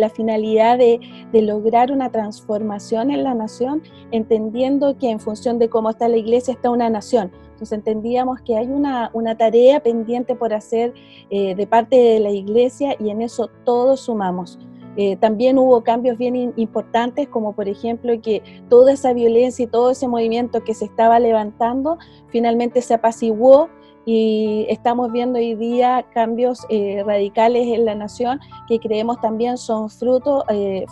la 0.00 0.10
finalidad 0.10 0.78
de, 0.78 0.98
de, 1.30 1.42
lograr 1.42 1.92
una 1.92 2.10
transformación 2.10 3.10
en 3.10 3.22
la 3.22 3.34
nación, 3.34 3.82
entendiendo 4.10 4.96
que 4.98 5.10
en 5.10 5.20
función 5.20 5.58
de 5.58 5.68
cómo 5.68 5.90
está 5.90 6.08
la 6.08 6.16
iglesia 6.16 6.54
está 6.54 6.70
una 6.70 6.90
nación. 6.90 7.30
Entonces 7.60 7.76
entendíamos 7.76 8.40
que 8.40 8.56
hay 8.56 8.66
una, 8.68 9.10
una 9.12 9.36
tarea 9.36 9.80
pendiente 9.80 10.34
por 10.34 10.54
hacer 10.54 10.94
eh, 11.28 11.54
de 11.54 11.66
parte 11.66 11.94
de 11.94 12.18
la 12.18 12.30
iglesia 12.30 12.96
y 12.98 13.10
en 13.10 13.20
eso 13.20 13.50
todos 13.64 14.00
sumamos. 14.00 14.58
Eh, 14.96 15.16
también 15.16 15.58
hubo 15.58 15.82
cambios 15.82 16.18
bien 16.18 16.52
importantes, 16.56 17.28
como 17.28 17.52
por 17.52 17.68
ejemplo 17.68 18.12
que 18.20 18.42
toda 18.68 18.92
esa 18.92 19.12
violencia 19.12 19.64
y 19.64 19.68
todo 19.68 19.90
ese 19.90 20.08
movimiento 20.08 20.64
que 20.64 20.74
se 20.74 20.84
estaba 20.84 21.18
levantando 21.18 21.98
finalmente 22.28 22.82
se 22.82 22.94
apaciguó 22.94 23.68
y 24.04 24.66
estamos 24.68 25.12
viendo 25.12 25.38
hoy 25.38 25.54
día 25.54 26.06
cambios 26.12 26.66
eh, 26.70 27.02
radicales 27.04 27.68
en 27.68 27.84
la 27.84 27.94
nación 27.94 28.40
que 28.66 28.80
creemos 28.80 29.20
también 29.20 29.58
son 29.58 29.90
fruto, 29.90 30.44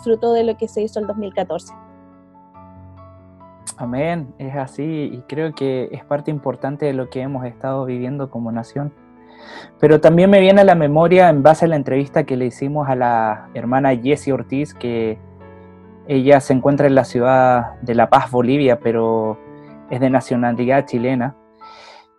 fruto 0.03 0.31
de 0.33 0.43
lo 0.43 0.55
que 0.55 0.67
se 0.67 0.83
hizo 0.83 0.99
el 0.99 1.07
2014. 1.07 1.73
Amén, 3.77 4.33
es 4.37 4.55
así 4.55 4.83
y 4.83 5.21
creo 5.27 5.53
que 5.53 5.87
es 5.91 6.03
parte 6.03 6.31
importante 6.31 6.85
de 6.85 6.93
lo 6.93 7.09
que 7.09 7.21
hemos 7.21 7.45
estado 7.45 7.85
viviendo 7.85 8.29
como 8.29 8.51
nación. 8.51 8.93
Pero 9.79 10.01
también 10.01 10.29
me 10.29 10.39
viene 10.39 10.61
a 10.61 10.65
la 10.65 10.75
memoria, 10.75 11.29
en 11.29 11.43
base 11.43 11.65
a 11.65 11.67
la 11.67 11.75
entrevista 11.75 12.25
que 12.25 12.37
le 12.37 12.45
hicimos 12.45 12.89
a 12.89 12.95
la 12.95 13.49
hermana 13.53 13.95
Jessie 13.95 14.33
Ortiz, 14.33 14.73
que 14.73 15.19
ella 16.07 16.41
se 16.41 16.53
encuentra 16.53 16.87
en 16.87 16.95
la 16.95 17.05
ciudad 17.05 17.79
de 17.81 17.95
La 17.95 18.09
Paz, 18.09 18.31
Bolivia, 18.31 18.79
pero 18.79 19.37
es 19.89 19.99
de 19.99 20.09
nacionalidad 20.09 20.85
chilena, 20.85 21.35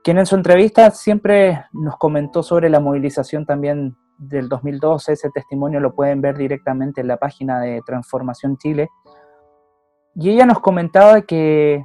quien 0.03 0.19
en 0.19 0.27
su 0.27 0.35
entrevista 0.35 0.91
siempre 0.91 1.65
nos 1.73 1.97
comentó 1.99 2.43
sobre 2.43 2.71
la 2.71 2.81
movilización 2.81 3.45
también 3.45 3.97
del 4.17 4.49
2012. 4.49 5.13
Ese 5.13 5.31
testimonio 5.31 5.81
lo 5.81 5.95
pueden 5.95 6.21
ver 6.21 6.37
directamente 6.37 7.01
en 7.01 7.09
la 7.09 7.17
página 7.17 7.61
de 7.61 7.83
Transformación 7.85 8.57
Chile. 8.57 8.89
Y 10.15 10.31
ella 10.31 10.47
nos 10.47 10.61
comentaba 10.61 11.21
que 11.23 11.85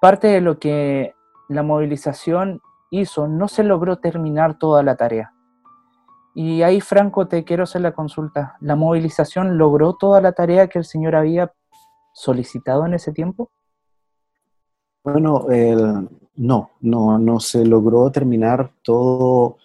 parte 0.00 0.26
de 0.28 0.40
lo 0.40 0.58
que 0.58 1.14
la 1.48 1.62
movilización 1.62 2.60
hizo, 2.90 3.28
no 3.28 3.48
se 3.48 3.62
logró 3.64 3.98
terminar 3.98 4.58
toda 4.58 4.82
la 4.82 4.96
tarea. 4.96 5.32
Y 6.34 6.62
ahí, 6.62 6.80
Franco, 6.80 7.26
te 7.28 7.44
quiero 7.44 7.64
hacer 7.64 7.80
la 7.80 7.92
consulta. 7.92 8.56
¿La 8.60 8.76
movilización 8.76 9.56
logró 9.56 9.94
toda 9.94 10.20
la 10.20 10.32
tarea 10.32 10.68
que 10.68 10.78
el 10.78 10.84
Señor 10.84 11.16
había 11.16 11.52
solicitado 12.12 12.84
en 12.84 12.94
ese 12.94 13.12
tiempo? 13.12 13.50
Bueno, 15.02 15.46
no, 16.36 16.70
no, 16.80 17.18
no 17.18 17.40
se 17.40 17.64
logró 17.64 18.10
terminar 18.10 18.72
todo 18.82 19.56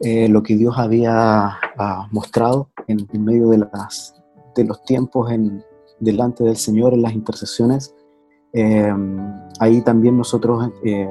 eh, 0.00 0.28
lo 0.28 0.42
que 0.42 0.56
Dios 0.56 0.74
había 0.78 1.58
ah, 1.78 2.08
mostrado 2.10 2.70
en, 2.88 3.06
medio 3.24 3.50
de, 3.50 3.58
las, 3.58 4.20
de 4.56 4.64
los 4.64 4.82
tiempos 4.84 5.30
en, 5.30 5.62
delante 6.00 6.42
del 6.44 6.56
Señor 6.56 6.92
en 6.92 7.02
las 7.02 7.12
intercesiones. 7.12 7.94
Eh, 8.52 8.92
ahí 9.60 9.80
también 9.82 10.18
nosotros 10.18 10.70
eh, 10.84 11.08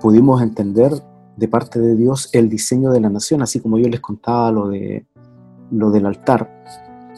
pudimos 0.00 0.42
entender 0.42 0.92
de 1.36 1.48
parte 1.48 1.78
de 1.80 1.94
Dios 1.94 2.30
el 2.32 2.48
diseño 2.48 2.90
de 2.90 3.00
la 3.00 3.10
nación, 3.10 3.42
así 3.42 3.60
como 3.60 3.78
yo 3.78 3.88
les 3.88 4.00
contaba 4.00 4.50
lo, 4.50 4.68
de, 4.68 5.06
lo 5.70 5.90
del 5.90 6.06
altar. 6.06 6.64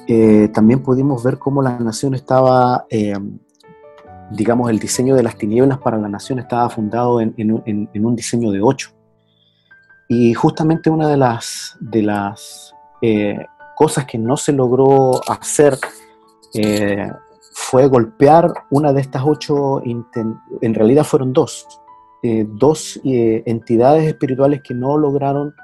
Eh, 0.06 0.48
también 0.48 0.82
pudimos 0.82 1.22
ver 1.22 1.38
cómo 1.38 1.62
la 1.62 1.78
nación 1.78 2.14
estaba, 2.14 2.86
digamos, 4.30 4.70
el 4.70 4.78
diseño 4.78 5.14
de 5.14 5.22
las 5.22 5.36
tinieblas 5.36 5.78
para 5.78 5.98
la 5.98 6.08
nación 6.08 6.38
estaba 6.38 6.68
fundado 6.70 7.20
en, 7.20 7.34
en, 7.36 8.04
un 8.04 8.16
diseño 8.16 8.50
de 8.50 8.62
ocho. 8.62 8.90
Y 10.08 10.32
justamente 10.32 10.88
una 10.88 11.08
de 11.08 11.18
las, 11.18 11.76
de 11.80 12.02
las 12.02 12.74
cosas 13.76 14.06
que 14.06 14.18
no 14.18 14.36
se 14.36 14.52
logró 14.52 15.20
hacer 15.30 15.78
fue 17.52 17.86
golpear 17.86 18.52
una 18.70 18.92
de 18.92 19.02
estas 19.02 19.22
ocho, 19.26 19.82
en 19.84 20.74
realidad 20.74 21.04
fueron 21.04 21.32
dos, 21.32 21.66
eh, 22.22 22.46
dos 22.48 23.00
eh, 23.04 23.42
entidades 23.46 24.06
espirituales 24.06 24.62
que 24.62 24.74
no 24.74 24.96
lograron 24.96 25.54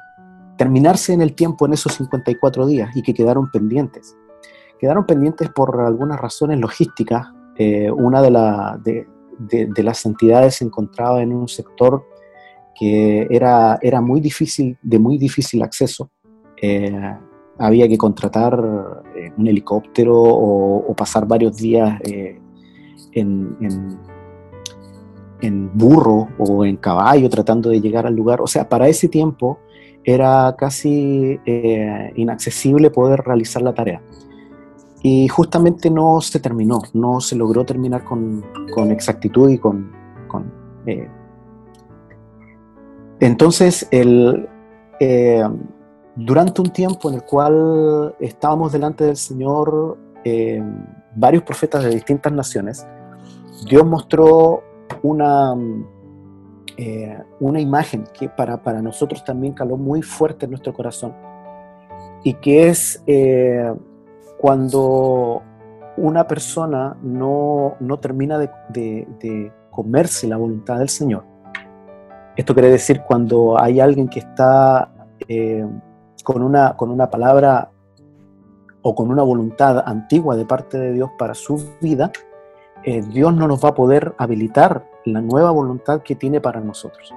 terminarse 0.56 1.12
en 1.12 1.20
el 1.20 1.34
tiempo 1.34 1.66
en 1.66 1.72
esos 1.72 1.94
54 1.94 2.66
días 2.66 2.96
y 2.96 3.02
que 3.02 3.14
quedaron 3.14 3.50
pendientes. 3.50 4.16
Quedaron 4.78 5.06
pendientes 5.06 5.48
por 5.50 5.80
algunas 5.80 6.20
razones 6.20 6.58
logísticas. 6.60 7.28
Eh, 7.56 7.90
una 7.90 8.22
de, 8.22 9.06
de, 9.38 9.82
las 9.82 10.04
entidades 10.06 10.56
se 10.56 10.64
encontraba 10.64 11.22
en 11.22 11.32
un 11.32 11.48
sector 11.48 12.04
que 12.74 13.26
era, 13.30 13.78
era 13.82 14.00
muy 14.00 14.20
difícil, 14.20 14.76
de 14.82 14.98
muy 14.98 15.18
difícil 15.18 15.62
acceso 15.62 16.10
había 17.58 17.88
que 17.88 17.98
contratar 17.98 18.58
eh, 19.16 19.30
un 19.36 19.46
helicóptero 19.46 20.14
o, 20.16 20.94
pasar 20.96 21.26
varios 21.26 21.56
días 21.56 22.00
eh, 22.04 22.40
en, 23.12 23.56
burro 25.50 26.28
o 26.38 26.64
en 26.64 26.76
caballo 26.76 27.28
tratando 27.28 27.70
de 27.70 27.80
llegar 27.80 28.06
al 28.06 28.14
lugar. 28.14 28.40
O 28.40 28.46
sea, 28.46 28.68
para 28.68 28.88
ese 28.88 29.08
tiempo 29.08 29.58
era 30.04 30.54
casi 30.58 31.38
eh, 31.46 32.12
inaccesible 32.16 32.90
poder 32.90 33.20
realizar 33.20 33.62
la 33.62 33.74
tarea. 33.74 34.02
Y 35.02 35.28
justamente 35.28 35.90
no 35.90 36.20
se 36.20 36.40
terminó, 36.40 36.80
no 36.94 37.20
se 37.20 37.36
logró 37.36 37.64
terminar 37.64 38.04
con, 38.04 38.42
exactitud 38.90 39.50
y 39.50 39.58
con... 39.58 39.92
entonces, 43.20 43.86
el, 43.90 44.48
durante 46.16 46.60
un 46.60 46.70
tiempo 46.70 47.08
en 47.08 47.16
el 47.16 47.22
cual 47.22 48.14
estábamos 48.20 48.72
delante 48.72 49.04
del 49.04 49.16
Señor 49.16 49.98
eh, 50.24 50.62
varios 51.14 51.42
profetas 51.42 51.84
de 51.84 51.90
distintas 51.90 52.32
naciones, 52.32 52.86
Dios 53.68 53.84
mostró 53.84 54.62
una, 55.04 55.54
eh, 56.78 57.22
una 57.40 57.60
imagen 57.60 58.04
que 58.18 58.30
para, 58.30 58.62
para, 58.62 58.80
nosotros 58.80 59.22
también 59.22 59.52
caló 59.52 59.76
muy 59.76 60.00
fuerte 60.00 60.46
en 60.46 60.52
nuestro 60.52 60.72
corazón 60.72 61.14
y 62.24 62.32
que 62.34 62.68
es 62.68 63.02
eh, 63.06 63.70
cuando 64.38 65.42
una 65.98 66.26
persona 66.26 66.96
no, 67.02 67.76
no 67.80 67.98
termina 68.00 68.38
de, 68.38 68.50
de 68.72 69.52
comerse 69.70 70.26
la 70.26 70.38
voluntad 70.38 70.78
del 70.78 70.88
Señor. 70.88 71.24
Esto 72.34 72.54
quiere 72.54 72.70
decir 72.70 73.02
cuando 73.06 73.60
hay 73.60 73.80
alguien 73.80 74.08
que 74.08 74.20
está 74.20 74.90
con 76.24 76.42
una, 76.42 76.76
con 76.76 76.90
una 76.90 77.10
palabra 77.10 77.70
o 78.80 78.94
con 78.94 79.10
una 79.10 79.22
voluntad 79.22 79.84
antigua 79.86 80.34
de 80.34 80.46
parte 80.46 80.78
de 80.78 80.92
Dios 80.92 81.10
para 81.18 81.34
su 81.34 81.62
vida, 81.80 82.10
eh, 82.84 83.00
Dios 83.02 83.34
no 83.34 83.48
nos 83.48 83.64
va 83.64 83.70
a 83.70 83.74
poder 83.74 84.14
habilitar 84.18 84.84
la 85.04 85.20
nueva 85.20 85.50
voluntad 85.50 86.02
que 86.02 86.14
tiene 86.14 86.40
para 86.40 86.60
nosotros. 86.60 87.12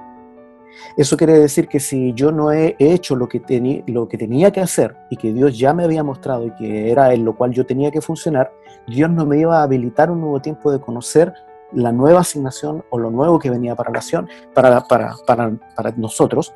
Eso 0.96 1.16
quiere 1.16 1.38
decir 1.38 1.66
que 1.66 1.80
si 1.80 2.12
yo 2.14 2.30
no 2.30 2.52
he 2.52 2.76
hecho 2.78 3.16
lo 3.16 3.28
que, 3.28 3.82
lo 3.86 4.08
que 4.08 4.18
tenía 4.18 4.50
que 4.50 4.60
hacer 4.60 4.96
y 5.10 5.16
que 5.16 5.32
Dios 5.32 5.58
ya 5.58 5.74
me 5.74 5.84
había 5.84 6.04
mostrado 6.04 6.46
y 6.46 6.54
que 6.54 6.90
era 6.90 7.12
en 7.12 7.24
lo 7.24 7.36
cual 7.36 7.52
yo 7.52 7.66
tenía 7.66 7.90
que 7.90 8.00
funcionar, 8.00 8.52
Dios 8.86 9.10
no 9.10 9.26
me 9.26 9.38
iba 9.38 9.58
a 9.58 9.62
habilitar 9.64 10.10
un 10.10 10.20
nuevo 10.20 10.40
tiempo 10.40 10.70
de 10.70 10.80
conocer 10.80 11.32
la 11.72 11.92
nueva 11.92 12.20
asignación 12.20 12.84
o 12.90 12.98
lo 12.98 13.10
nuevo 13.10 13.38
que 13.38 13.50
venía 13.50 13.74
para, 13.74 13.90
nación, 13.90 14.28
para, 14.54 14.80
para, 14.84 15.14
para, 15.26 15.52
para 15.76 15.90
nosotros. 15.92 16.54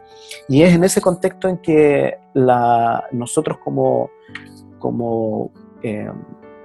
Y 0.48 0.62
es 0.62 0.74
en 0.74 0.84
ese 0.84 1.00
contexto 1.00 1.48
en 1.48 1.58
que 1.58 2.18
la, 2.34 3.04
nosotros 3.12 3.58
como, 3.62 4.10
como 4.78 5.50
eh, 5.82 6.10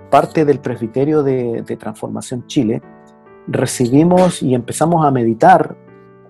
parte 0.09 0.45
del 0.45 0.59
presbiterio 0.59 1.24
de, 1.24 1.63
Transformación 1.78 2.47
Chile, 2.47 2.82
recibimos 3.47 4.41
y 4.43 4.53
empezamos 4.53 5.05
a 5.05 5.11
meditar 5.11 5.75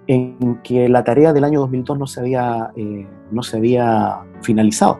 en 0.07 0.59
que 0.63 0.87
la 0.87 1.03
tarea 1.03 1.33
del 1.33 1.43
año 1.43 1.59
2002 1.61 1.99
no 1.99 2.07
se 2.07 2.19
había, 2.21 2.71
eh, 2.75 3.05
no 3.31 3.43
se 3.43 3.57
había 3.57 4.21
finalizado. 4.41 4.99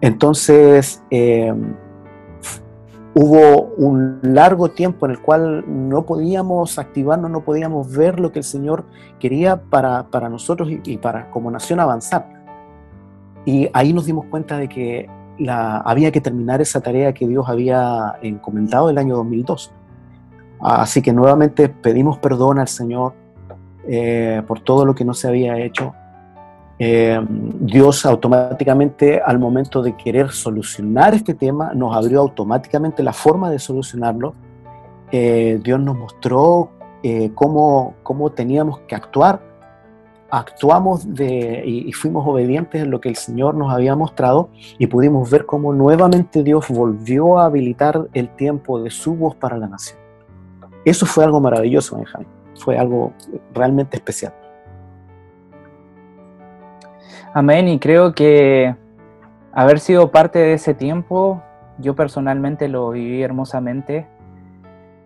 Entonces, 0.00 1.02
eh, 1.10 1.52
hubo 3.14 3.72
un 3.76 4.18
largo 4.22 4.70
tiempo 4.70 5.06
en 5.06 5.12
el 5.12 5.20
cual 5.20 5.64
no 5.66 6.04
podíamos 6.04 6.78
activarnos, 6.78 7.30
no 7.30 7.44
podíamos 7.44 7.94
ver 7.94 8.18
lo 8.18 8.32
que 8.32 8.40
el 8.40 8.44
Señor 8.44 8.84
quería 9.20 9.62
para, 9.62 10.28
nosotros 10.28 10.68
y, 10.84 10.98
para 10.98 11.30
como 11.30 11.50
nación 11.50 11.80
avanzar. 11.80 12.26
Y 13.44 13.68
ahí 13.72 13.92
nos 13.92 14.06
dimos 14.06 14.26
cuenta 14.26 14.58
de 14.58 14.68
que 14.68 15.08
había 15.48 16.10
que 16.10 16.20
terminar 16.20 16.60
esa 16.60 16.80
tarea 16.80 17.12
que 17.12 17.26
Dios 17.26 17.48
había 17.48 18.16
encomendado 18.22 18.90
el 18.90 18.98
año 18.98 19.16
2002. 19.16 19.72
Así 20.64 21.02
que 21.02 21.12
nuevamente 21.12 21.68
pedimos 21.68 22.16
perdón 22.18 22.58
al 22.58 22.68
Señor 22.68 23.12
eh, 23.86 24.42
por 24.48 24.60
todo 24.60 24.86
lo 24.86 24.94
que 24.94 25.04
no 25.04 25.12
se 25.12 25.28
había 25.28 25.58
hecho 25.58 25.92
eh, 26.78 27.20
Dios 27.28 28.06
automáticamente 28.06 29.20
al 29.20 29.38
momento 29.38 29.82
de 29.82 29.94
querer 29.94 30.30
solucionar 30.30 31.14
este 31.14 31.34
tema 31.34 31.72
nos 31.74 31.94
abrió 31.94 32.20
automáticamente 32.20 33.02
la 33.02 33.12
forma 33.12 33.50
de 33.50 33.58
solucionarlo. 33.58 34.34
Eh, 35.12 35.60
Dios 35.62 35.78
nos 35.78 35.96
mostró 35.96 36.70
cómo, 37.34 37.94
cómo, 38.02 38.32
teníamos 38.32 38.80
que 38.88 38.94
actuar. 38.94 39.42
Actuamos 40.30 41.14
de, 41.14 41.62
y, 41.64 41.92
fuimos 41.92 42.26
obedientes 42.26 42.82
en 42.82 42.90
lo 42.90 43.00
que 43.02 43.10
el 43.10 43.16
Señor 43.16 43.54
nos 43.54 43.70
había 43.70 43.94
mostrado 43.94 44.48
y 44.78 44.86
pudimos 44.86 45.30
ver 45.30 45.44
cómo 45.44 45.74
nuevamente 45.74 46.42
Dios 46.42 46.66
volvió 46.70 47.38
a 47.38 47.44
habilitar 47.44 48.08
el 48.14 48.30
tiempo 48.30 48.82
de 48.82 48.90
su 48.90 49.14
voz 49.14 49.36
para 49.36 49.58
la 49.58 49.68
nación. 49.68 50.03
Eso 50.84 51.06
fue 51.06 51.24
algo 51.24 51.40
maravilloso, 51.40 51.96
Benjamín. 51.96 52.28
Fue 52.56 52.78
algo 52.78 53.12
realmente 53.52 53.96
especial. 53.96 54.32
Amén, 57.32 57.66
y 57.68 57.78
creo 57.78 58.14
que 58.14 58.76
haber 59.52 59.80
sido 59.80 60.10
parte 60.12 60.38
de 60.38 60.52
ese 60.52 60.74
tiempo, 60.74 61.42
yo 61.78 61.96
personalmente 61.96 62.68
lo 62.68 62.90
viví 62.90 63.22
hermosamente. 63.22 64.06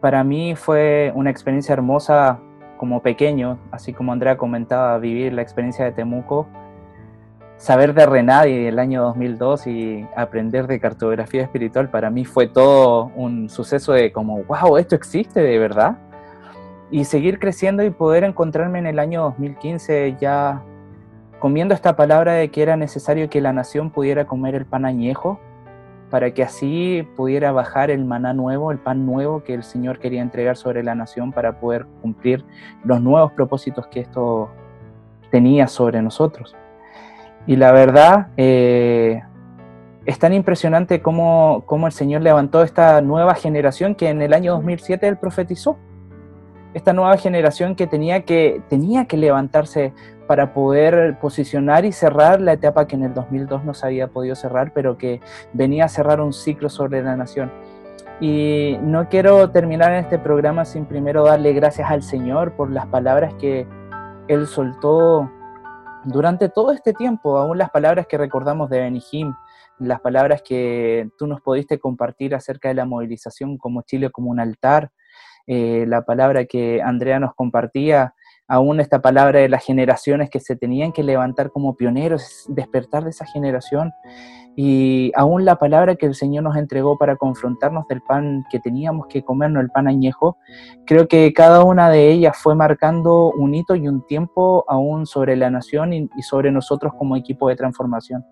Para 0.01 0.25
mí 0.25 0.55
fue 0.55 1.13
una 1.15 1.31
experiencia 1.31 1.73
hermosa 1.73 2.39
como 2.77 3.03
pequeño, 3.03 3.59
así 3.71 3.93
como 3.93 4.13
Andrea 4.13 4.37
comentaba, 4.37 4.99
vivir 4.99 5.33
la 5.33 5.43
experiencia 5.43 5.85
de 5.85 5.93
Temuco, 5.93 6.47
saber 7.59 7.93
de 7.93 8.07
Renadi 8.07 8.67
el 8.67 8.79
año 8.79 9.03
2002 9.03 9.67
y 9.67 10.07
aprender 10.17 10.67
de 10.67 10.81
cartografía 10.81 11.43
espiritual, 11.43 11.91
para 11.91 12.09
mí 12.09 12.25
fue 12.25 12.47
todo 12.47 13.11
un 13.17 13.51
suceso 13.51 13.93
de 13.93 14.13
como, 14.13 14.45
wow, 14.45 14.79
esto 14.79 14.95
existe 14.95 15.41
de 15.41 15.59
verdad. 15.59 15.99
Y 16.91 17.05
seguir 17.05 17.39
creciendo 17.39 17.83
y 17.83 17.91
poder 17.91 18.25
encontrarme 18.25 18.79
en 18.79 18.87
el 18.87 18.99
año 18.99 19.23
2015 19.25 20.17
ya 20.19 20.63
comiendo 21.39 21.75
esta 21.75 21.97
palabra 21.97 22.33
de 22.33 22.49
que 22.49 22.63
era 22.63 22.77
necesario 22.77 23.29
que 23.29 23.41
la 23.41 23.53
nación 23.53 23.91
pudiera 23.91 24.27
comer 24.27 24.55
el 24.55 24.65
pan 24.65 24.85
añejo, 24.85 25.39
para 26.11 26.33
que 26.33 26.43
así 26.43 27.07
pudiera 27.17 27.53
bajar 27.53 27.91
el 27.91 28.05
maná 28.05 28.33
nuevo, 28.33 28.73
el 28.73 28.79
pan 28.79 29.05
nuevo 29.05 29.45
que 29.45 29.53
el 29.53 29.63
Señor 29.63 29.99
quería 29.99 30.23
entregar 30.23 30.57
sobre 30.57 30.83
la 30.83 30.95
nación 30.95 31.33
para 31.33 31.61
poder 31.61 31.87
cumplir 32.01 32.45
los 32.85 33.03
nuevos 33.03 33.33
propósitos 33.33 33.87
que 33.89 34.01
esto 34.01 34.49
tenía 35.31 35.67
sobre 35.67 36.01
nosotros. 36.01 36.57
Y 37.49 37.57
la 37.57 37.73
verdad, 37.73 38.27
eh, 38.37 39.23
es 40.05 40.19
tan 40.19 40.35
impresionante 40.35 41.01
cómo, 41.01 41.63
cómo, 41.65 41.87
el 41.87 41.95
Señor 41.95 42.21
levantó 42.21 42.63
esta 42.63 43.01
nueva 43.01 43.35
generación 43.35 43.95
que 43.95 44.11
en 44.11 44.21
el 44.21 44.35
año 44.35 44.53
2007 44.53 45.09
Él 45.09 45.17
profetizó. 45.17 45.79
Esta 46.75 46.93
nueva 46.93 47.17
generación 47.17 47.75
que 47.75 47.87
tenía 47.87 48.27
que, 48.27 48.61
tenía 48.69 49.07
que 49.07 49.17
levantarse 49.17 49.95
para 50.27 50.53
poder 50.53 51.19
posicionar 51.21 51.87
y 51.87 51.93
cerrar 51.93 52.43
la 52.43 52.53
etapa 52.53 52.87
que 52.87 52.97
en 52.97 53.05
el 53.05 53.15
2002 53.15 53.65
no 53.65 53.73
se 53.73 53.87
había 53.87 54.09
podido 54.09 54.35
cerrar, 54.35 54.73
pero 54.75 54.99
que 54.99 55.23
venía 55.55 55.87
a 55.87 55.89
cerrar 55.89 56.21
un 56.21 56.35
ciclo 56.35 56.69
sobre 56.69 57.03
la 57.03 57.17
nación. 57.17 57.51
Y 58.21 58.77
no 58.83 59.09
quiero 59.09 59.49
terminar 59.53 59.93
en 59.93 60.01
este 60.01 60.19
programa 60.19 60.67
sin 60.67 60.85
primero 60.85 61.25
darle 61.25 61.55
gracias 61.55 61.91
al 61.91 62.03
Señor 62.03 62.53
por 62.53 62.71
las 62.71 62.85
palabras 62.89 63.33
que 63.41 63.67
Él 64.29 64.47
soltó 64.47 65.31
durante 66.09 66.49
todo 66.49 66.73
este 66.73 66.93
tiempo, 66.93 67.39
aún 67.39 67.59
las 67.59 67.71
palabras 67.71 68.07
que 68.07 68.19
recordamos 68.19 68.71
de 68.71 68.81
Benihim, 68.81 69.35
las 69.79 70.01
palabras 70.01 70.43
que 70.43 71.11
tú 71.19 71.27
nos 71.27 71.41
pudiste 71.41 71.79
compartir 71.79 72.35
acerca 72.35 72.69
de 72.69 72.75
la 72.75 72.85
movilización 72.85 73.59
como 73.59 73.83
Chile 73.83 74.11
como 74.11 74.31
un 74.31 74.41
altar, 74.41 74.91
eh, 75.47 75.85
la 75.87 76.03
palabra 76.03 76.47
que 76.47 76.83
Andrea 76.83 77.21
nos 77.21 77.35
compartía 77.35 78.15
aún 78.49 78.81
esta 78.81 79.01
palabra 79.03 79.41
de 79.41 79.49
las 79.49 79.65
generaciones 79.65 80.31
que 80.31 80.41
se 80.41 80.57
tenían 80.57 80.93
que 80.93 81.03
levantar 81.03 81.51
como 81.51 81.77
pioneros, 81.77 82.47
despertar 82.49 83.05
de 83.05 83.11
esa 83.11 83.27
generación, 83.27 83.93
y 84.61 85.13
aún 85.15 85.45
la 85.45 85.55
palabra 85.55 85.95
que 85.95 86.07
el 86.07 86.17
Señor 86.17 86.43
nos 86.43 86.57
entregó 86.57 86.99
para 86.99 87.15
confrontarnos 87.15 87.87
del 87.87 88.03
pan 88.03 88.45
que 88.51 88.59
teníamos 88.59 89.07
que 89.07 89.23
comernos, 89.23 89.63
el 89.63 89.71
pan 89.71 89.87
añejo, 89.87 90.37
creo 90.85 91.07
que 91.07 91.33
cada 91.33 91.63
una 91.63 91.91
de 91.91 92.11
ellas 92.11 92.37
fue 92.37 92.57
marcando 92.57 93.31
un 93.31 93.55
hito 93.55 93.77
y 93.77 93.87
un 93.87 94.05
tiempo 94.05 94.65
aún 94.67 95.07
sobre 95.07 95.37
la 95.37 95.49
nación 95.49 95.93
y, 95.93 96.09
sobre 96.23 96.51
nosotros 96.51 96.93
como 96.99 97.15
equipo 97.15 97.49
de 97.49 97.55
transformación. 97.55 98.27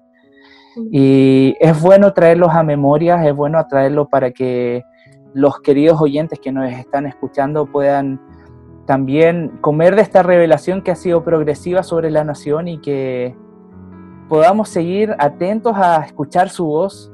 Y 0.90 1.54
es 1.60 1.80
bueno 1.80 2.12
traerlos 2.12 2.50
a 2.50 2.64
memorias, 2.64 3.24
es 3.24 3.32
bueno 3.32 3.64
traerlos 3.68 4.08
para 4.08 4.32
que 4.32 4.82
los 5.32 5.60
queridos 5.60 6.00
oyentes 6.00 6.40
que 6.40 6.50
nos 6.50 6.68
están 6.72 7.06
escuchando 7.06 7.66
puedan 7.66 8.20
también 8.84 9.58
comer 9.60 9.94
de 9.94 10.02
esta 10.02 10.24
revelación 10.24 10.82
que 10.82 10.90
ha 10.90 10.96
sido 10.96 11.22
progresiva 11.22 11.84
sobre 11.84 12.10
la 12.10 12.24
nación 12.24 12.66
y 12.66 12.80
que 12.80 13.36
podamos 14.28 14.68
seguir 14.68 15.14
atentos 15.18 15.74
a 15.76 16.04
escuchar 16.04 16.48
su 16.48 16.66
voz 16.66 17.10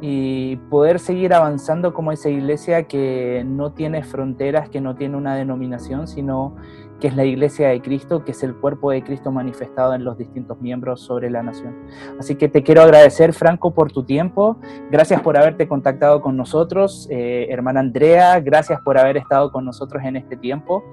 y 0.00 0.56
poder 0.68 0.98
seguir 0.98 1.32
avanzando 1.32 1.94
como 1.94 2.12
esa 2.12 2.28
iglesia 2.28 2.84
que 2.84 3.44
no 3.46 3.72
tiene 3.72 4.04
fronteras, 4.04 4.68
que 4.68 4.80
no 4.80 4.94
tiene 4.94 5.16
una 5.16 5.34
denominación, 5.34 6.06
sino 6.06 6.54
que 7.00 7.08
es 7.08 7.16
la 7.16 7.24
iglesia 7.24 7.68
de 7.68 7.80
Cristo, 7.80 8.24
que 8.24 8.32
es 8.32 8.42
el 8.42 8.54
cuerpo 8.54 8.90
de 8.90 9.02
Cristo 9.02 9.30
manifestado 9.30 9.94
en 9.94 10.04
los 10.04 10.16
distintos 10.16 10.60
miembros 10.60 11.00
sobre 11.00 11.30
la 11.30 11.42
nación. 11.42 11.74
Así 12.18 12.36
que 12.36 12.48
te 12.48 12.62
quiero 12.62 12.82
agradecer, 12.82 13.32
Franco, 13.32 13.74
por 13.74 13.92
tu 13.92 14.04
tiempo. 14.04 14.58
Gracias 14.90 15.20
por 15.20 15.36
haberte 15.36 15.68
contactado 15.68 16.20
con 16.22 16.36
nosotros. 16.36 17.06
Eh, 17.10 17.46
hermana 17.50 17.80
Andrea, 17.80 18.40
gracias 18.40 18.80
por 18.80 18.98
haber 18.98 19.16
estado 19.16 19.52
con 19.52 19.64
nosotros 19.64 20.02
en 20.04 20.16
este 20.16 20.36
tiempo. 20.36 20.84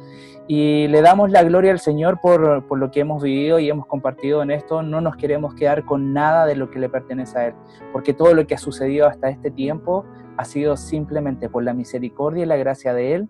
Y 0.45 0.88
le 0.89 1.01
damos 1.01 1.32
la 1.32 1.41
gloria 1.43 1.72
al 1.72 1.80
Señor 1.80 2.20
por, 2.22 2.68
por 2.68 2.78
lo 2.78 2.91
que 2.91 2.99
hemos 2.99 3.24
vivido 3.24 3.60
y 3.60 3.70
hemos 3.70 3.86
compartido 3.86 4.43
en 4.43 4.51
esto. 4.51 4.84
No 4.84 4.99
nos 4.99 5.16
queremos 5.16 5.56
quedar 5.56 5.86
con 5.86 6.12
nada 6.12 6.45
de 6.45 6.58
lo 6.58 6.70
que 6.70 6.80
le 6.80 6.89
pertenece 6.89 7.38
a 7.38 7.47
Él, 7.47 7.54
porque 7.93 8.14
todo 8.14 8.34
lo 8.34 8.45
que 8.45 8.56
ha 8.56 8.58
sucedido 8.58 9.08
hasta 9.08 9.30
este 9.30 9.51
tiempo 9.51 10.04
ha 10.36 10.43
sido 10.43 10.76
simplemente 10.76 11.47
por 11.47 11.64
la 11.64 11.74
misericordia 11.74 12.43
y 12.43 12.47
la 12.47 12.58
gracia 12.58 12.93
de 12.93 13.16
Él 13.16 13.30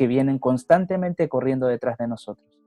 que 0.00 0.06
vienen 0.06 0.38
constantemente 0.38 1.28
corriendo 1.28 1.66
detrás 1.66 1.98
de 1.98 2.08
nosotros. 2.08 2.58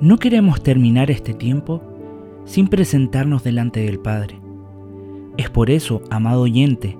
No 0.00 0.16
queremos 0.16 0.62
terminar 0.62 1.10
este 1.10 1.34
tiempo 1.34 1.82
sin 2.46 2.68
presentarnos 2.68 3.44
delante 3.44 3.80
del 3.80 3.98
Padre. 3.98 4.40
Es 5.36 5.50
por 5.50 5.68
eso, 5.68 6.00
amado 6.08 6.40
oyente, 6.40 6.96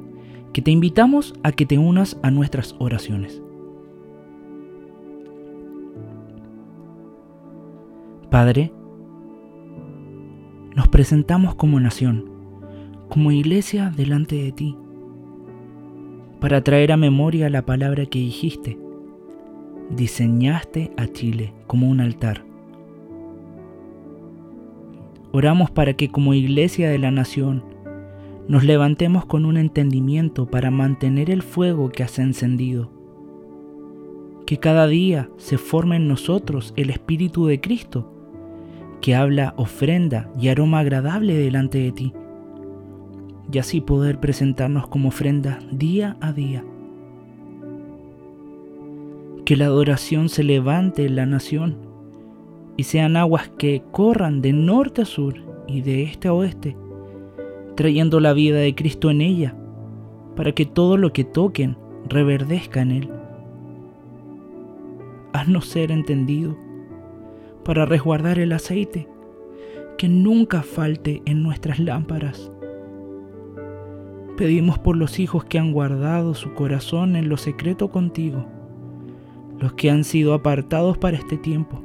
que 0.53 0.61
te 0.61 0.71
invitamos 0.71 1.33
a 1.43 1.53
que 1.53 1.65
te 1.65 1.79
unas 1.79 2.19
a 2.23 2.31
nuestras 2.31 2.77
oraciones. 2.79 3.46
Padre, 8.31 8.73
nos 10.75 10.89
presentamos 10.89 11.55
como 11.55 11.79
nación, 11.79 12.29
como 13.09 13.31
iglesia 13.31 13.93
delante 13.97 14.35
de 14.35 14.51
ti, 14.51 14.77
para 16.41 16.63
traer 16.65 16.91
a 16.91 16.97
memoria 16.97 17.49
la 17.51 17.65
palabra 17.65 18.05
que 18.07 18.19
dijiste. 18.19 18.79
Diseñaste 19.91 20.91
a 20.97 21.07
Chile 21.07 21.55
como 21.69 21.89
un 21.89 22.01
altar. 22.01 22.45
Oramos 25.31 25.71
para 25.71 25.95
que 25.95 26.09
como 26.09 26.35
iglesia 26.35 26.91
de 26.91 26.99
la 26.99 27.13
nación 27.13 27.63
nos 28.49 28.65
levantemos 28.65 29.25
con 29.25 29.47
un 29.47 29.57
entendimiento 29.57 30.47
para 30.47 30.73
mantener 30.73 31.31
el 31.31 31.43
fuego 31.43 31.91
que 31.91 32.03
has 32.03 32.19
encendido. 32.19 32.91
Que 34.47 34.59
cada 34.59 34.89
día 34.89 35.31
se 35.37 35.59
forme 35.59 35.95
en 35.95 36.09
nosotros 36.09 36.75
el 36.77 36.91
Espíritu 36.91 37.47
de 37.47 37.61
Cristo 37.61 38.13
que 39.07 39.15
habla 39.15 39.55
ofrenda 39.57 40.29
y 40.37 40.49
aroma 40.49 40.81
agradable 40.81 41.35
delante 41.35 41.79
de 41.79 41.93
ti, 41.93 42.13
y 43.53 43.59
así 43.59 43.81
poder 43.81 44.19
presentarnos 44.19 44.89
como 44.89 45.11
ofrenda 45.11 45.61
día 45.71 46.17
a 46.21 46.33
día. 46.33 46.65
Que 49.45 49.55
la 49.55 49.67
adoración 49.67 50.29
se 50.29 50.43
levante 50.43 51.07
en 51.07 51.15
la 51.15 51.25
nación 51.25 51.77
y 52.77 52.83
sean 52.83 53.17
aguas 53.17 53.49
que 53.57 53.85
corran 53.93 54.43
de 54.43 54.53
norte 54.53 55.03
a 55.03 55.05
sur 55.05 55.37
y 55.69 55.83
de 55.83 56.03
este 56.03 56.27
a 56.27 56.33
oeste, 56.33 56.77
trayendo 57.77 58.19
la 58.19 58.33
vida 58.33 58.59
de 58.59 58.75
Cristo 58.75 59.09
en 59.09 59.21
ella, 59.21 59.57
para 60.35 60.51
que 60.51 60.67
todo 60.67 60.97
lo 60.97 61.13
que 61.13 61.23
toquen 61.23 61.77
reverdezca 62.09 62.83
en 62.83 62.91
él. 62.91 63.11
Haznos 65.33 65.67
ser 65.67 65.93
entendido 65.93 66.57
para 67.67 67.85
resguardar 67.85 68.39
el 68.39 68.53
aceite, 68.53 69.09
que 69.99 70.09
nunca 70.09 70.63
falte 70.63 71.21
en 71.27 71.43
nuestras 71.43 71.81
lámparas. 71.81 72.53
Pedimos 74.37 74.79
por 74.79 74.97
los 74.97 75.19
hijos 75.19 75.45
que 75.45 75.59
han 75.59 75.73
guardado 75.73 76.35
su 76.35 76.55
corazón 76.55 77.17
en 77.17 77.29
lo 77.29 77.37
secreto 77.37 77.91
contigo, 77.91 78.47
los 79.59 79.73
que 79.73 79.91
han 79.91 80.05
sido 80.05 80.33
apartados 80.33 80.97
para 80.97 81.17
este 81.17 81.39
tiempo. 81.39 81.83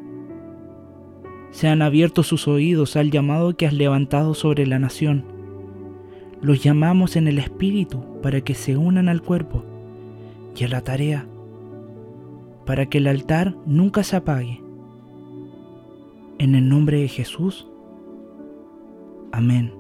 Se 1.50 1.68
han 1.68 1.82
abierto 1.82 2.22
sus 2.22 2.48
oídos 2.48 2.96
al 2.96 3.10
llamado 3.10 3.58
que 3.58 3.66
has 3.66 3.74
levantado 3.74 4.36
sobre 4.36 4.68
la 4.68 4.78
nación. 4.78 5.26
Los 6.42 6.62
llamamos 6.62 7.16
en 7.16 7.28
el 7.28 7.40
Espíritu 7.40 8.22
para 8.22 8.42
que 8.42 8.54
se 8.54 8.78
unan 8.78 9.10
al 9.10 9.24
cuerpo 9.24 9.66
y 10.56 10.64
a 10.64 10.68
la 10.68 10.82
tarea, 10.82 11.28
para 12.68 12.86
que 12.86 13.00
el 13.00 13.08
altar 13.08 13.56
nunca 13.66 14.04
se 14.04 14.18
apague 14.18 14.62
en 16.42 16.56
el 16.56 16.68
nombre 16.68 17.00
de 17.00 17.08
Jesús. 17.08 17.68
Amén. 19.32 19.72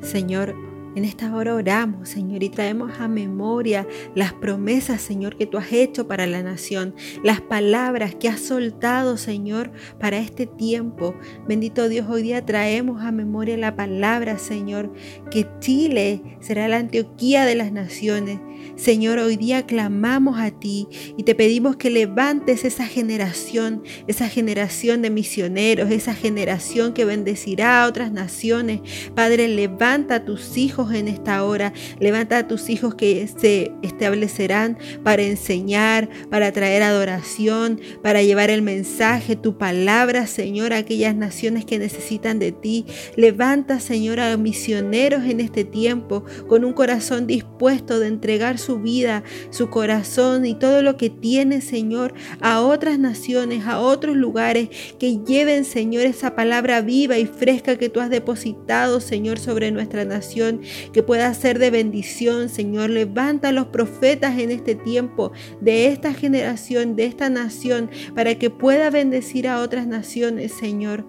Señor, 0.00 0.54
en 0.94 1.04
esta 1.04 1.34
hora 1.34 1.54
oramos, 1.54 2.08
Señor, 2.08 2.42
y 2.42 2.48
traemos 2.48 3.00
a 3.00 3.08
memoria 3.08 3.86
las 4.14 4.32
promesas, 4.32 5.00
Señor, 5.00 5.36
que 5.36 5.46
tú 5.46 5.58
has 5.58 5.72
hecho 5.72 6.06
para 6.06 6.26
la 6.26 6.42
nación, 6.42 6.94
las 7.22 7.40
palabras 7.40 8.14
que 8.14 8.28
has 8.28 8.40
soltado, 8.40 9.16
Señor, 9.16 9.72
para 9.98 10.18
este 10.18 10.46
tiempo. 10.46 11.14
Bendito 11.48 11.88
Dios, 11.88 12.06
hoy 12.08 12.22
día 12.22 12.46
traemos 12.46 13.02
a 13.02 13.12
memoria 13.12 13.56
la 13.56 13.74
palabra, 13.76 14.38
Señor, 14.38 14.92
que 15.30 15.46
Chile 15.60 16.38
será 16.40 16.68
la 16.68 16.78
Antioquía 16.78 17.44
de 17.44 17.54
las 17.54 17.72
naciones. 17.72 18.38
Señor, 18.76 19.18
hoy 19.18 19.36
día 19.36 19.66
clamamos 19.66 20.38
a 20.38 20.50
ti 20.50 20.88
y 21.16 21.22
te 21.22 21.34
pedimos 21.34 21.76
que 21.76 21.90
levantes 21.90 22.64
esa 22.64 22.86
generación, 22.86 23.82
esa 24.06 24.28
generación 24.28 25.02
de 25.02 25.10
misioneros, 25.10 25.90
esa 25.90 26.14
generación 26.14 26.92
que 26.92 27.04
bendecirá 27.04 27.82
a 27.82 27.88
otras 27.88 28.10
naciones. 28.12 28.80
Padre, 29.14 29.48
levanta 29.48 30.16
a 30.16 30.24
tus 30.24 30.56
hijos 30.56 30.83
en 30.92 31.08
esta 31.08 31.44
hora. 31.44 31.72
Levanta 32.00 32.38
a 32.38 32.48
tus 32.48 32.68
hijos 32.68 32.94
que 32.94 33.26
se 33.26 33.72
establecerán 33.82 34.78
para 35.02 35.22
enseñar, 35.22 36.08
para 36.30 36.52
traer 36.52 36.82
adoración, 36.82 37.80
para 38.02 38.22
llevar 38.22 38.50
el 38.50 38.62
mensaje, 38.62 39.36
tu 39.36 39.58
palabra, 39.58 40.26
Señor, 40.26 40.72
a 40.72 40.78
aquellas 40.78 41.14
naciones 41.14 41.64
que 41.64 41.78
necesitan 41.78 42.38
de 42.38 42.52
ti. 42.52 42.86
Levanta, 43.16 43.80
Señor, 43.80 44.20
a 44.20 44.36
misioneros 44.36 45.24
en 45.24 45.40
este 45.40 45.64
tiempo 45.64 46.24
con 46.48 46.64
un 46.64 46.72
corazón 46.72 47.26
dispuesto 47.26 47.98
de 47.98 48.08
entregar 48.08 48.58
su 48.58 48.78
vida, 48.80 49.22
su 49.50 49.70
corazón 49.70 50.44
y 50.46 50.54
todo 50.54 50.82
lo 50.82 50.96
que 50.96 51.10
tiene, 51.10 51.60
Señor, 51.60 52.14
a 52.40 52.60
otras 52.60 52.98
naciones, 52.98 53.66
a 53.66 53.80
otros 53.80 54.16
lugares, 54.16 54.68
que 54.98 55.18
lleven, 55.24 55.64
Señor, 55.64 56.04
esa 56.06 56.34
palabra 56.34 56.80
viva 56.80 57.18
y 57.18 57.26
fresca 57.26 57.76
que 57.76 57.88
tú 57.88 58.00
has 58.00 58.10
depositado, 58.10 59.00
Señor, 59.00 59.38
sobre 59.38 59.70
nuestra 59.70 60.04
nación, 60.04 60.60
que 60.92 61.02
pueda 61.02 61.32
ser 61.34 61.58
de 61.58 61.70
bendición, 61.70 62.48
Señor. 62.48 62.90
Levanta 62.90 63.48
a 63.48 63.52
los 63.52 63.66
profetas 63.66 64.38
en 64.38 64.50
este 64.50 64.74
tiempo, 64.74 65.32
de 65.60 65.88
esta 65.88 66.12
generación, 66.12 66.96
de 66.96 67.06
esta 67.06 67.28
nación, 67.28 67.90
para 68.14 68.36
que 68.36 68.50
pueda 68.50 68.90
bendecir 68.90 69.48
a 69.48 69.60
otras 69.60 69.86
naciones, 69.86 70.52
Señor. 70.52 71.04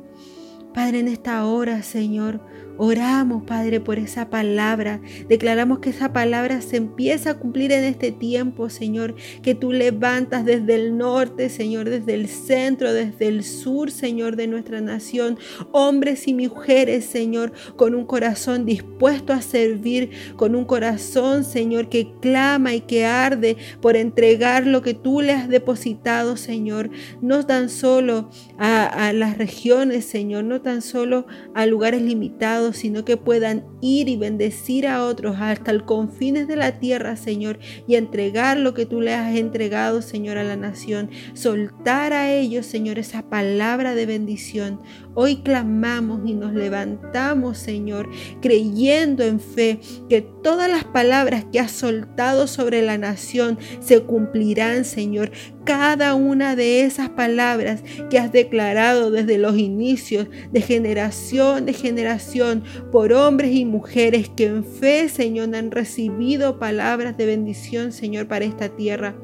Padre, 0.74 1.00
en 1.00 1.08
esta 1.08 1.46
hora, 1.46 1.84
Señor, 1.84 2.42
Oramos, 2.78 3.44
Padre, 3.44 3.80
por 3.80 4.00
esa 4.00 4.30
palabra. 4.30 5.00
Declaramos 5.30 5.80
que 5.80 5.92
esa 5.92 6.12
palabra 6.12 6.62
se 6.62 6.78
empieza 6.78 7.32
a 7.32 7.40
cumplir 7.40 7.72
en 7.72 7.86
este 7.86 8.12
tiempo, 8.12 8.70
Señor. 8.70 9.16
Que 9.42 9.56
tú 9.56 9.72
levantas 9.72 10.44
desde 10.44 10.76
el 10.76 10.98
norte, 10.98 11.50
Señor, 11.50 11.90
desde 11.90 12.16
el 12.16 12.28
centro, 12.28 12.92
desde 12.92 13.28
el 13.28 13.44
sur, 13.44 13.92
Señor, 13.92 14.36
de 14.36 14.48
nuestra 14.48 14.82
nación. 14.82 15.38
Hombres 15.72 16.28
y 16.28 16.34
mujeres, 16.34 17.06
Señor, 17.06 17.54
con 17.78 17.96
un 17.96 18.06
corazón 18.06 18.66
dispuesto 18.66 19.32
a 19.32 19.42
servir, 19.42 20.10
con 20.36 20.56
un 20.56 20.66
corazón, 20.66 21.46
Señor, 21.46 21.88
que 21.88 22.12
clama 22.20 22.74
y 22.74 22.82
que 22.82 23.06
arde 23.06 23.56
por 23.82 23.96
entregar 23.96 24.68
lo 24.68 24.82
que 24.82 24.94
tú 24.94 25.22
le 25.22 25.32
has 25.32 25.48
depositado, 25.48 26.36
Señor. 26.36 26.90
No 27.22 27.46
tan 27.46 27.70
solo 27.70 28.30
a, 28.58 29.14
las 29.14 29.38
regiones, 29.38 30.06
Señor, 30.06 30.44
no 30.44 30.62
tan 30.62 30.82
solo 30.82 31.26
a 31.54 31.66
lugares 31.66 32.02
limitados 32.02 32.65
sino 32.74 33.06
que 33.06 33.18
puedan 33.18 33.66
ir 33.82 34.10
y 34.10 34.18
bendecir 34.18 34.88
a 34.88 35.04
otros 35.06 35.38
hasta 35.40 35.72
el 35.72 35.86
confines 35.86 36.48
de 36.48 36.56
la 36.56 36.80
tierra, 36.80 37.16
Señor, 37.16 37.60
y 37.88 37.96
entregar 37.96 38.58
lo 38.58 38.74
que 38.74 38.86
tú 38.86 39.02
le 39.02 39.14
has 39.14 39.36
entregado, 39.36 40.02
Señor, 40.02 40.38
a 40.38 40.44
la 40.44 40.56
nación. 40.56 41.10
Soltar 41.34 42.14
a 42.14 42.32
ellos, 42.34 42.66
Señor, 42.66 43.00
esa 43.00 43.30
palabra 43.30 43.96
de 43.96 44.06
bendición. 44.06 44.82
Hoy 45.18 45.38
clamamos 45.38 46.20
y 46.26 46.34
nos 46.34 46.54
levantamos, 46.54 47.58
Señor, 47.58 48.10
creyendo 48.42 49.24
en 49.24 49.40
fe 49.40 49.80
que 50.10 50.22
todas 50.22 50.70
las 50.70 50.84
palabras 50.84 51.46
que 51.52 51.62
has 51.62 51.72
soltado 51.72 52.48
sobre 52.48 52.82
la 52.82 52.98
nación 52.98 53.58
se 53.80 54.02
cumplirán, 54.04 54.84
Señor. 54.84 55.32
Cada 55.64 56.16
una 56.16 56.58
de 56.58 56.82
esas 56.82 57.10
palabras 57.10 57.82
que 58.10 58.20
has 58.20 58.34
declarado 58.34 59.10
desde 59.10 59.38
los 59.38 59.58
inicios, 59.58 60.28
de 60.52 60.62
generación 60.62 61.66
de 61.66 61.74
generación, 61.74 62.64
por 62.92 63.14
hombres 63.14 63.56
y 63.56 63.64
mujeres 63.64 64.30
que 64.30 64.48
en 64.48 64.66
fe, 64.66 65.08
Señor, 65.08 65.56
han 65.56 65.72
recibido 65.72 66.60
palabras 66.60 67.16
de 67.18 67.26
bendición, 67.26 67.92
Señor, 67.92 68.28
para 68.28 68.46
esta 68.46 68.70
tierra. 68.70 69.16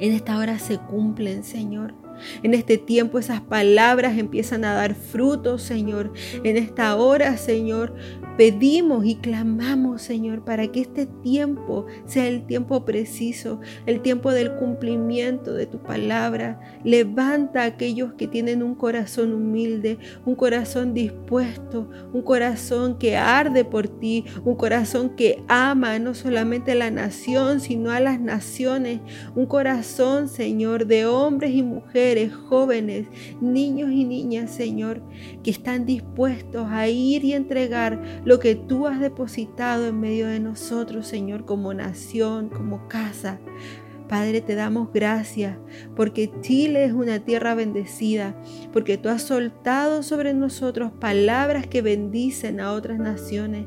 En 0.00 0.12
esta 0.12 0.36
hora 0.36 0.58
se 0.58 0.78
cumplen, 0.78 1.44
Señor. 1.44 2.01
En 2.42 2.54
este 2.54 2.78
tiempo 2.78 3.18
esas 3.18 3.40
palabras 3.40 4.18
empiezan 4.18 4.64
a 4.64 4.74
dar 4.74 4.94
frutos, 4.94 5.62
Señor. 5.62 6.12
En 6.44 6.56
esta 6.56 6.96
hora, 6.96 7.36
Señor, 7.36 7.94
Pedimos 8.36 9.04
y 9.04 9.16
clamamos, 9.16 10.00
Señor, 10.00 10.42
para 10.42 10.66
que 10.68 10.80
este 10.80 11.04
tiempo 11.04 11.84
sea 12.06 12.26
el 12.28 12.46
tiempo 12.46 12.82
preciso, 12.82 13.60
el 13.84 14.00
tiempo 14.00 14.32
del 14.32 14.54
cumplimiento 14.54 15.52
de 15.52 15.66
tu 15.66 15.82
palabra. 15.82 16.58
Levanta 16.82 17.62
a 17.62 17.66
aquellos 17.66 18.14
que 18.14 18.26
tienen 18.26 18.62
un 18.62 18.74
corazón 18.74 19.34
humilde, 19.34 19.98
un 20.24 20.34
corazón 20.34 20.94
dispuesto, 20.94 21.90
un 22.14 22.22
corazón 22.22 22.98
que 22.98 23.18
arde 23.18 23.66
por 23.66 23.86
ti, 23.86 24.24
un 24.44 24.56
corazón 24.56 25.10
que 25.10 25.42
ama 25.46 25.98
no 25.98 26.14
solamente 26.14 26.72
a 26.72 26.76
la 26.76 26.90
nación, 26.90 27.60
sino 27.60 27.90
a 27.90 28.00
las 28.00 28.18
naciones. 28.18 29.00
Un 29.34 29.44
corazón, 29.44 30.30
Señor, 30.30 30.86
de 30.86 31.04
hombres 31.04 31.52
y 31.52 31.62
mujeres, 31.62 32.11
jóvenes, 32.48 33.06
niños 33.40 33.90
y 33.90 34.04
niñas, 34.04 34.50
Señor, 34.50 35.02
que 35.42 35.50
están 35.50 35.86
dispuestos 35.86 36.66
a 36.70 36.88
ir 36.88 37.24
y 37.24 37.32
entregar 37.32 38.22
lo 38.24 38.38
que 38.38 38.54
tú 38.54 38.86
has 38.86 39.00
depositado 39.00 39.86
en 39.86 40.00
medio 40.00 40.26
de 40.26 40.40
nosotros, 40.40 41.06
Señor, 41.06 41.44
como 41.44 41.74
nación, 41.74 42.48
como 42.48 42.88
casa. 42.88 43.40
Padre, 44.08 44.42
te 44.42 44.54
damos 44.54 44.92
gracias 44.92 45.56
porque 45.96 46.30
Chile 46.42 46.84
es 46.84 46.92
una 46.92 47.20
tierra 47.20 47.54
bendecida, 47.54 48.36
porque 48.72 48.98
tú 48.98 49.08
has 49.08 49.22
soltado 49.22 50.02
sobre 50.02 50.34
nosotros 50.34 50.92
palabras 50.92 51.66
que 51.66 51.80
bendicen 51.80 52.60
a 52.60 52.72
otras 52.72 52.98
naciones 52.98 53.66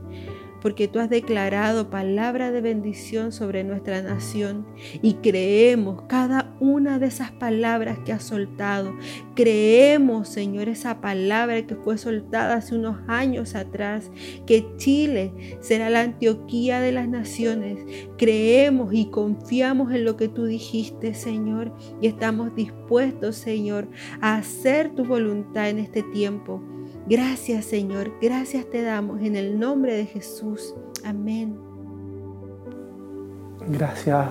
porque 0.66 0.88
tú 0.88 0.98
has 0.98 1.12
declarado 1.12 1.92
palabra 1.92 2.52
de 2.52 2.60
bendición 2.60 3.32
sobre 3.32 3.64
nuestra 3.64 4.02
nación 4.02 4.66
y 5.04 5.14
creemos 5.14 6.02
cada 6.08 6.56
una 6.60 6.98
de 6.98 7.06
esas 7.06 7.32
palabras 7.34 8.00
que 8.00 8.12
has 8.12 8.24
soltado. 8.24 8.92
Creemos, 9.36 10.28
Señor, 10.28 10.68
esa 10.68 11.02
palabra 11.02 11.62
que 11.68 11.76
fue 11.76 12.00
soltada 12.00 12.56
hace 12.56 12.74
unos 12.74 12.98
años 13.06 13.54
atrás, 13.54 14.10
que 14.48 14.66
Chile 14.78 15.32
será 15.60 15.92
la 15.92 16.02
Antioquía 16.02 16.82
de 16.82 16.94
las 16.94 17.08
naciones. 17.08 17.78
Creemos 18.18 18.92
y 18.92 19.12
confiamos 19.12 19.94
en 19.94 20.04
lo 20.04 20.18
que 20.18 20.30
tú 20.30 20.46
dijiste, 20.46 21.14
Señor, 21.14 21.76
y 22.02 22.08
estamos 22.08 22.56
dispuestos, 22.56 23.36
Señor, 23.36 23.88
a 24.20 24.38
hacer 24.38 24.96
tu 24.96 25.06
voluntad 25.06 25.70
en 25.70 25.78
este 25.78 26.02
tiempo. 26.02 26.60
Gracias 27.08 27.66
Señor, 27.66 28.14
gracias 28.20 28.66
te 28.66 28.82
damos 28.82 29.22
en 29.22 29.36
el 29.36 29.60
nombre 29.60 29.96
de 29.96 30.08
Jesús. 30.08 30.74
Amén. 31.04 31.56
Gracias. 33.68 34.28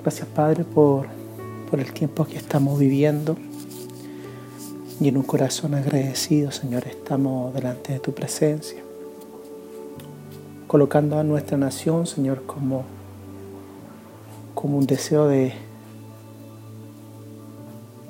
Gracias 0.00 0.28
Padre 0.28 0.62
por, 0.62 1.08
por 1.68 1.80
el 1.80 1.92
tiempo 1.92 2.24
que 2.24 2.36
estamos 2.36 2.78
viviendo. 2.78 3.36
Y 5.00 5.08
en 5.08 5.16
un 5.16 5.24
corazón 5.24 5.74
agradecido, 5.74 6.52
Señor, 6.52 6.86
estamos 6.86 7.52
delante 7.52 7.94
de 7.94 7.98
tu 7.98 8.12
presencia. 8.12 8.80
Colocando 10.68 11.18
a 11.18 11.24
nuestra 11.24 11.58
nación, 11.58 12.06
Señor, 12.06 12.44
como, 12.46 12.84
como 14.54 14.78
un 14.78 14.86
deseo 14.86 15.26
de 15.26 15.52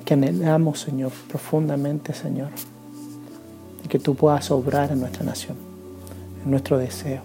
que 0.05 0.13
anhelamos, 0.13 0.79
Señor, 0.79 1.11
profundamente, 1.27 2.13
Señor 2.13 2.49
y 3.83 3.87
que 3.87 3.99
tú 3.99 4.15
puedas 4.15 4.49
obrar 4.51 4.91
en 4.91 4.99
nuestra 4.99 5.23
nación, 5.23 5.57
en 6.43 6.51
nuestro 6.51 6.77
deseo, 6.77 7.21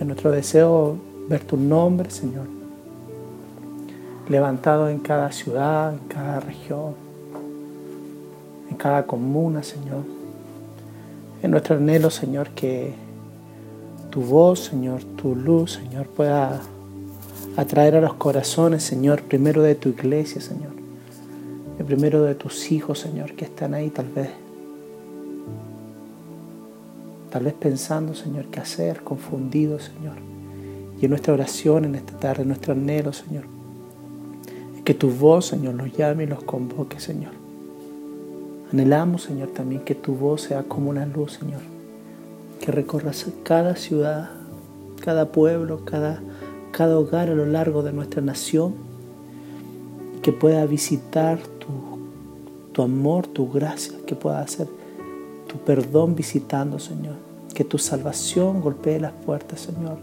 en 0.00 0.06
nuestro 0.06 0.30
deseo 0.30 0.96
ver 1.28 1.44
tu 1.44 1.56
nombre, 1.56 2.10
Señor, 2.10 2.46
levantado 4.28 4.88
en 4.88 4.98
cada 4.98 5.30
ciudad, 5.32 5.92
en 5.92 6.08
cada 6.08 6.40
región, 6.40 6.94
en 8.70 8.76
cada 8.76 9.06
comuna, 9.06 9.62
Señor, 9.62 10.04
en 11.42 11.50
nuestro 11.50 11.76
anhelo, 11.76 12.10
Señor, 12.10 12.50
que 12.50 12.94
tu 14.10 14.22
voz, 14.22 14.60
Señor, 14.60 15.02
tu 15.16 15.34
luz, 15.34 15.72
Señor, 15.72 16.06
pueda 16.06 16.60
atraer 17.56 17.96
a 17.96 18.00
los 18.00 18.14
corazones, 18.14 18.82
Señor, 18.82 19.22
primero 19.22 19.62
de 19.62 19.74
tu 19.74 19.90
iglesia, 19.90 20.40
Señor, 20.40 20.72
y 21.78 21.82
primero 21.82 22.22
de 22.22 22.34
tus 22.34 22.70
hijos, 22.70 22.98
Señor, 22.98 23.34
que 23.34 23.44
están 23.44 23.74
ahí 23.74 23.90
tal 23.90 24.08
vez 24.08 24.30
tal 27.32 27.44
vez 27.44 27.54
pensando, 27.54 28.14
Señor, 28.14 28.46
qué 28.50 28.60
hacer, 28.60 29.02
confundido, 29.02 29.78
Señor. 29.78 30.16
Y 31.00 31.06
en 31.06 31.10
nuestra 31.10 31.32
oración 31.32 31.86
en 31.86 31.94
esta 31.94 32.18
tarde, 32.18 32.42
en 32.42 32.48
nuestro 32.48 32.74
anhelo, 32.74 33.14
Señor, 33.14 33.44
que 34.84 34.92
tu 34.92 35.10
voz, 35.10 35.46
Señor, 35.46 35.74
los 35.74 35.96
llame 35.96 36.24
y 36.24 36.26
los 36.26 36.42
convoque, 36.42 37.00
Señor. 37.00 37.32
Anhelamos, 38.70 39.22
Señor, 39.22 39.48
también 39.48 39.82
que 39.82 39.94
tu 39.94 40.14
voz 40.14 40.42
sea 40.42 40.64
como 40.64 40.90
una 40.90 41.06
luz, 41.06 41.38
Señor, 41.40 41.62
que 42.60 42.70
recorra 42.70 43.12
cada 43.44 43.76
ciudad, 43.76 44.30
cada 45.00 45.32
pueblo, 45.32 45.86
cada, 45.86 46.20
cada 46.70 46.98
hogar 46.98 47.30
a 47.30 47.34
lo 47.34 47.46
largo 47.46 47.82
de 47.82 47.92
nuestra 47.92 48.20
nación, 48.20 48.74
que 50.20 50.32
pueda 50.32 50.66
visitar 50.66 51.38
tu, 51.38 51.98
tu 52.72 52.82
amor, 52.82 53.26
tu 53.26 53.50
gracia, 53.50 53.94
que 54.06 54.14
pueda 54.14 54.40
hacer 54.42 54.68
tu 55.52 55.58
perdón 55.58 56.14
visitando, 56.14 56.78
Señor. 56.78 57.16
Que 57.54 57.64
tu 57.64 57.76
salvación 57.76 58.62
golpee 58.62 58.98
las 58.98 59.12
puertas, 59.12 59.60
Señor, 59.60 59.98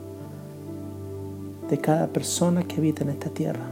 de 1.67 1.77
cada 1.79 2.05
persona 2.07 2.63
que 2.63 2.75
habita 2.75 3.03
en 3.03 3.09
esta 3.09 3.31
tierra. 3.31 3.65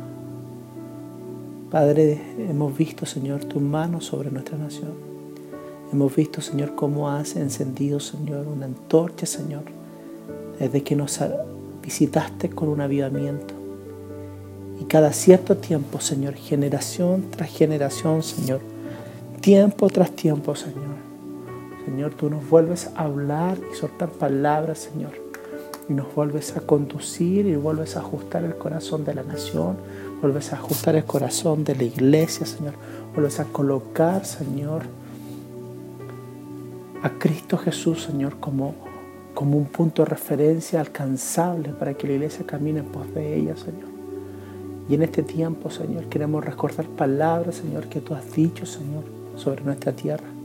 Padre, 1.69 2.19
hemos 2.49 2.75
visto, 2.75 3.05
Señor, 3.05 3.45
tu 3.45 3.59
mano 3.59 4.01
sobre 4.01 4.31
nuestra 4.31 4.57
nación. 4.57 4.93
Hemos 5.93 6.15
visto, 6.15 6.41
Señor, 6.41 6.73
cómo 6.73 7.09
has 7.09 7.35
encendido, 7.35 7.99
Señor, 7.99 8.47
una 8.47 8.65
antorcha, 8.65 9.27
Señor, 9.27 9.63
desde 10.59 10.81
que 10.81 10.95
nos 10.95 11.19
visitaste 11.83 12.49
con 12.49 12.69
un 12.69 12.81
avivamiento. 12.81 13.53
Y 14.81 14.85
cada 14.85 15.13
cierto 15.13 15.57
tiempo, 15.57 15.99
Señor, 15.99 16.33
generación 16.33 17.25
tras 17.29 17.49
generación, 17.49 18.23
Señor, 18.23 18.61
tiempo 19.41 19.87
tras 19.89 20.11
tiempo, 20.11 20.55
Señor. 20.55 20.96
Señor, 21.87 22.13
tú 22.15 22.29
nos 22.29 22.49
vuelves 22.49 22.89
a 22.97 23.05
hablar 23.05 23.57
y 23.71 23.73
soltar 23.73 24.09
palabras, 24.09 24.79
Señor. 24.79 25.11
Y 25.87 25.93
nos 25.93 26.13
vuelves 26.13 26.57
a 26.57 26.59
conducir 26.59 27.45
y 27.45 27.55
vuelves 27.55 27.95
a 27.95 28.01
ajustar 28.01 28.43
el 28.43 28.57
corazón 28.57 29.05
de 29.05 29.13
la 29.13 29.23
nación, 29.23 29.77
vuelves 30.21 30.51
a 30.51 30.57
ajustar 30.57 30.97
el 30.97 31.05
corazón 31.05 31.63
de 31.63 31.77
la 31.77 31.83
iglesia, 31.83 32.45
Señor. 32.45 32.73
Vuelves 33.13 33.39
a 33.39 33.45
colocar, 33.45 34.25
Señor, 34.25 34.81
a 37.03 37.09
Cristo 37.11 37.57
Jesús, 37.57 38.03
Señor, 38.03 38.35
como, 38.41 38.75
como 39.33 39.57
un 39.57 39.67
punto 39.67 40.03
de 40.03 40.09
referencia 40.09 40.81
alcanzable 40.81 41.69
para 41.69 41.93
que 41.93 42.05
la 42.05 42.15
iglesia 42.15 42.45
camine 42.45 42.79
en 42.79 42.85
pos 42.87 43.13
de 43.13 43.33
ella, 43.33 43.55
Señor. 43.55 43.87
Y 44.89 44.95
en 44.95 45.03
este 45.03 45.23
tiempo, 45.23 45.69
Señor, 45.69 46.07
queremos 46.07 46.43
recordar 46.43 46.85
palabras, 46.85 47.55
Señor, 47.55 47.87
que 47.87 48.01
tú 48.01 48.13
has 48.13 48.29
dicho, 48.33 48.65
Señor, 48.65 49.05
sobre 49.37 49.63
nuestra 49.63 49.93
tierra. 49.93 50.36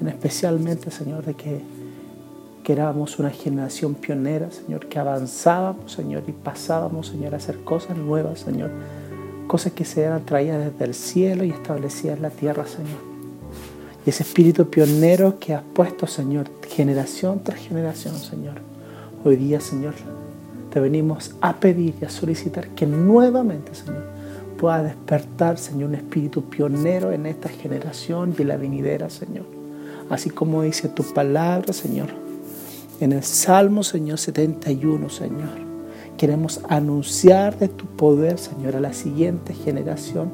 En 0.00 0.08
especialmente, 0.08 0.90
Señor, 0.90 1.24
de 1.24 1.34
que, 1.34 1.60
que 2.64 2.72
éramos 2.72 3.18
una 3.18 3.30
generación 3.30 3.94
pionera, 3.94 4.50
Señor, 4.50 4.86
que 4.86 4.98
avanzábamos, 4.98 5.92
Señor, 5.92 6.22
y 6.26 6.32
pasábamos, 6.32 7.08
Señor, 7.08 7.34
a 7.34 7.36
hacer 7.36 7.58
cosas 7.64 7.96
nuevas, 7.98 8.40
Señor. 8.40 8.70
Cosas 9.46 9.72
que 9.72 9.84
se 9.84 10.02
eran 10.02 10.24
traídas 10.24 10.72
desde 10.72 10.84
el 10.84 10.94
cielo 10.94 11.44
y 11.44 11.50
establecidas 11.50 12.16
en 12.16 12.22
la 12.22 12.30
tierra, 12.30 12.66
Señor. 12.66 13.10
Y 14.06 14.10
ese 14.10 14.22
espíritu 14.22 14.70
pionero 14.70 15.38
que 15.38 15.54
has 15.54 15.62
puesto, 15.62 16.06
Señor, 16.06 16.46
generación 16.66 17.40
tras 17.44 17.60
generación, 17.60 18.16
Señor. 18.16 18.54
Hoy 19.22 19.36
día, 19.36 19.60
Señor, 19.60 19.94
te 20.72 20.80
venimos 20.80 21.34
a 21.42 21.56
pedir 21.56 21.94
y 22.00 22.06
a 22.06 22.08
solicitar 22.08 22.68
que 22.68 22.86
nuevamente, 22.86 23.74
Señor, 23.74 24.04
pueda 24.56 24.82
despertar, 24.82 25.58
Señor, 25.58 25.90
un 25.90 25.96
espíritu 25.96 26.44
pionero 26.44 27.12
en 27.12 27.26
esta 27.26 27.50
generación 27.50 28.34
y 28.38 28.44
la 28.44 28.56
venidera, 28.56 29.10
Señor. 29.10 29.59
Así 30.10 30.28
como 30.28 30.62
dice 30.62 30.88
tu 30.88 31.02
palabra, 31.14 31.72
Señor, 31.72 32.08
en 33.00 33.12
el 33.12 33.22
Salmo, 33.22 33.82
Señor, 33.82 34.18
71, 34.18 35.08
Señor. 35.08 35.70
Queremos 36.18 36.60
anunciar 36.68 37.58
de 37.58 37.68
tu 37.68 37.86
poder, 37.86 38.38
Señor, 38.38 38.76
a 38.76 38.80
la 38.80 38.92
siguiente 38.92 39.54
generación 39.54 40.30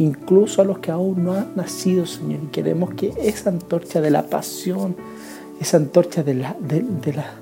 incluso 0.00 0.62
a 0.62 0.64
los 0.64 0.78
que 0.78 0.90
aún 0.90 1.24
no 1.24 1.34
han 1.34 1.52
nacido, 1.54 2.06
Señor. 2.06 2.40
Y 2.44 2.46
queremos 2.46 2.94
que 2.94 3.12
esa 3.18 3.50
antorcha 3.50 4.00
de 4.00 4.10
la 4.10 4.22
pasión, 4.22 4.96
esa 5.60 5.76
antorcha 5.76 6.22
de 6.22 6.34
la, 6.34 6.56
de, 6.58 7.12
la, 7.12 7.34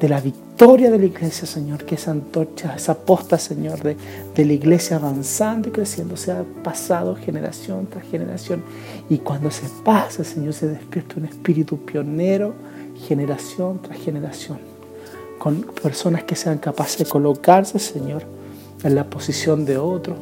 de 0.00 0.08
la 0.08 0.20
victoria 0.20 0.90
de 0.90 0.98
la 0.98 1.06
iglesia, 1.06 1.46
Señor, 1.46 1.84
que 1.84 1.94
esa 1.94 2.10
antorcha, 2.10 2.74
esa 2.76 2.94
posta, 2.94 3.38
Señor, 3.38 3.82
de, 3.82 3.96
la 4.44 4.52
iglesia 4.52 4.96
avanzando 4.96 5.68
y 5.68 5.72
creciendo, 5.72 6.16
sea 6.16 6.44
pasado 6.62 7.16
generación 7.16 7.86
tras 7.86 8.06
generación. 8.06 8.62
Y 9.08 9.18
cuando 9.18 9.50
se 9.50 9.68
pasa, 9.84 10.22
Señor, 10.24 10.52
se 10.52 10.68
despierta 10.68 11.14
un 11.16 11.24
espíritu 11.24 11.78
pionero, 11.78 12.54
generación 13.06 13.80
tras 13.80 13.98
generación, 13.98 14.58
con 15.38 15.62
personas 15.62 16.24
que 16.24 16.36
sean 16.36 16.58
capaces 16.58 16.98
de 16.98 17.06
colocarse, 17.06 17.78
Señor, 17.78 18.22
en 18.82 18.94
la 18.94 19.04
posición 19.04 19.64
de 19.64 19.78
otros 19.78 20.16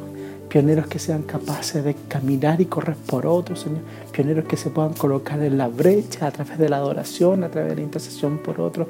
pioneros 0.55 0.87
que 0.87 0.99
sean 0.99 1.23
capaces 1.23 1.83
de 1.83 1.95
caminar 2.07 2.61
y 2.61 2.67
correr 2.67 2.95
por 2.95 3.27
otros, 3.27 3.59
Señor, 3.59 3.81
pioneros 4.13 4.45
que 4.45 4.55
se 4.55 4.69
puedan 4.69 4.93
colocar 4.93 5.43
en 5.43 5.57
la 5.57 5.67
brecha 5.67 6.27
a 6.27 6.31
través 6.31 6.57
de 6.57 6.69
la 6.69 6.77
adoración, 6.77 7.43
a 7.43 7.49
través 7.49 7.71
de 7.71 7.75
la 7.75 7.81
intercesión 7.81 8.37
por 8.37 8.61
otros, 8.61 8.87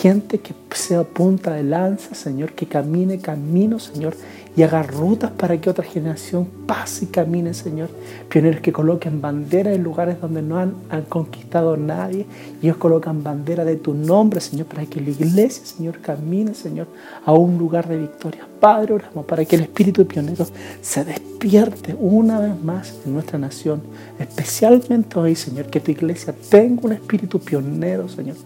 gente 0.00 0.38
que 0.38 0.54
sea 0.76 1.02
punta 1.02 1.54
de 1.54 1.64
lanza, 1.64 2.14
Señor, 2.14 2.52
que 2.52 2.66
camine 2.66 3.18
camino, 3.18 3.80
Señor, 3.80 4.14
y 4.56 4.62
haga 4.62 4.82
rutas 4.82 5.30
para 5.30 5.60
que 5.60 5.70
otra 5.70 5.84
generación 5.84 6.48
pase 6.66 7.04
y 7.04 7.08
camine, 7.08 7.54
Señor. 7.54 7.88
Pioneros 8.28 8.60
que 8.60 8.72
coloquen 8.72 9.20
bandera 9.20 9.72
en 9.72 9.82
lugares 9.82 10.20
donde 10.20 10.42
no 10.42 10.58
han, 10.58 10.74
han 10.90 11.02
conquistado 11.02 11.76
nadie. 11.76 12.26
Y 12.60 12.66
ellos 12.66 12.76
colocan 12.78 13.22
bandera 13.22 13.64
de 13.64 13.76
tu 13.76 13.94
nombre, 13.94 14.40
Señor, 14.40 14.66
para 14.66 14.84
que 14.86 15.00
la 15.00 15.10
iglesia, 15.10 15.64
Señor, 15.64 16.00
camine, 16.00 16.54
Señor, 16.54 16.88
a 17.24 17.32
un 17.32 17.56
lugar 17.56 17.88
de 17.88 17.98
victoria. 17.98 18.48
Padre, 18.58 18.94
oramos 18.94 19.24
para 19.26 19.44
que 19.44 19.54
el 19.54 19.62
espíritu 19.62 20.04
pionero 20.06 20.44
se 20.82 21.04
despierte 21.04 21.94
una 21.98 22.40
vez 22.40 22.60
más 22.60 22.94
en 23.06 23.14
nuestra 23.14 23.38
nación. 23.38 23.82
Especialmente 24.18 25.18
hoy, 25.18 25.36
Señor, 25.36 25.66
que 25.66 25.78
tu 25.78 25.92
iglesia 25.92 26.34
tenga 26.50 26.82
un 26.82 26.92
espíritu 26.92 27.38
pionero, 27.38 28.08
Señor. 28.08 28.36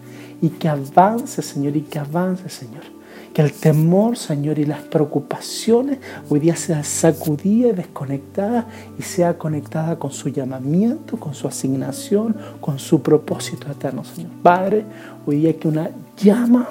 Y 0.41 0.49
que 0.49 0.67
avance, 0.67 1.41
Señor, 1.41 1.75
y 1.75 1.81
que 1.81 1.97
avance, 1.97 2.49
Señor 2.49 2.92
que 3.33 3.41
el 3.41 3.51
temor, 3.51 4.15
Señor, 4.15 4.59
y 4.59 4.65
las 4.65 4.81
preocupaciones 4.81 5.97
hoy 6.29 6.39
día 6.39 6.55
sea 6.55 6.83
sacudida 6.83 7.69
y 7.69 7.71
desconectada 7.71 8.67
y 8.97 9.01
sea 9.01 9.37
conectada 9.37 9.97
con 9.97 10.11
su 10.11 10.29
llamamiento, 10.29 11.19
con 11.19 11.33
su 11.33 11.47
asignación, 11.47 12.35
con 12.61 12.77
su 12.77 13.01
propósito 13.01 13.71
eterno, 13.71 14.03
Señor. 14.03 14.31
Padre, 14.43 14.85
hoy 15.25 15.37
día 15.37 15.57
que 15.57 15.67
una 15.67 15.89
llama 16.17 16.67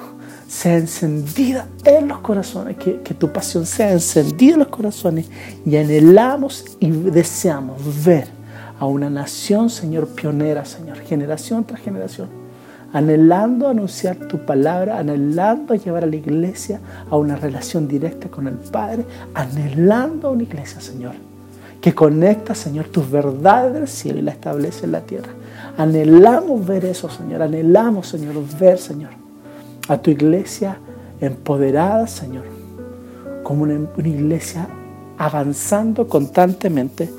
sea 0.46 0.76
encendida 0.76 1.66
en 1.84 2.08
los 2.08 2.18
corazones, 2.18 2.76
que, 2.76 3.00
que, 3.00 3.14
tu 3.14 3.32
pasión 3.32 3.66
sea 3.66 3.90
encendida 3.90 4.52
en 4.52 4.60
los 4.60 4.68
corazones 4.68 5.26
y 5.64 5.76
anhelamos 5.76 6.76
y 6.78 6.90
deseamos 6.90 8.04
ver 8.04 8.28
a 8.78 8.86
una 8.86 9.08
nación, 9.08 9.70
Señor, 9.70 10.08
pionera, 10.08 10.64
Señor, 10.64 10.98
generación 10.98 11.64
tras 11.64 11.80
generación 11.80 12.41
anhelando 12.92 13.68
anunciar 13.68 14.16
tu 14.16 14.38
palabra, 14.44 14.98
anhelando 14.98 15.74
llevar 15.74 16.04
a 16.04 16.06
la 16.06 16.16
iglesia 16.16 16.80
a 17.10 17.16
una 17.16 17.36
relación 17.36 17.88
directa 17.88 18.28
con 18.28 18.46
el 18.46 18.54
Padre, 18.54 19.04
anhelando 19.34 20.30
una 20.30 20.42
iglesia, 20.42 20.80
Señor, 20.80 21.14
que 21.80 21.94
conecta, 21.94 22.54
Señor, 22.54 22.86
tus 22.86 23.10
verdades 23.10 23.72
del 23.72 23.88
cielo 23.88 24.18
y 24.18 24.22
la 24.22 24.32
establece 24.32 24.84
en 24.84 24.92
la 24.92 25.00
tierra. 25.00 25.32
Anhelamos 25.78 26.66
ver 26.66 26.84
eso, 26.84 27.08
Señor, 27.08 27.42
anhelamos, 27.42 28.08
Señor, 28.08 28.34
ver, 28.58 28.78
Señor, 28.78 29.10
a 29.88 29.96
tu 29.96 30.10
iglesia 30.10 30.76
empoderada, 31.20 32.06
Señor, 32.06 32.44
como 33.42 33.62
una, 33.64 33.74
una 33.96 34.08
iglesia 34.08 34.68
avanzando 35.16 36.06
constantemente 36.06 37.10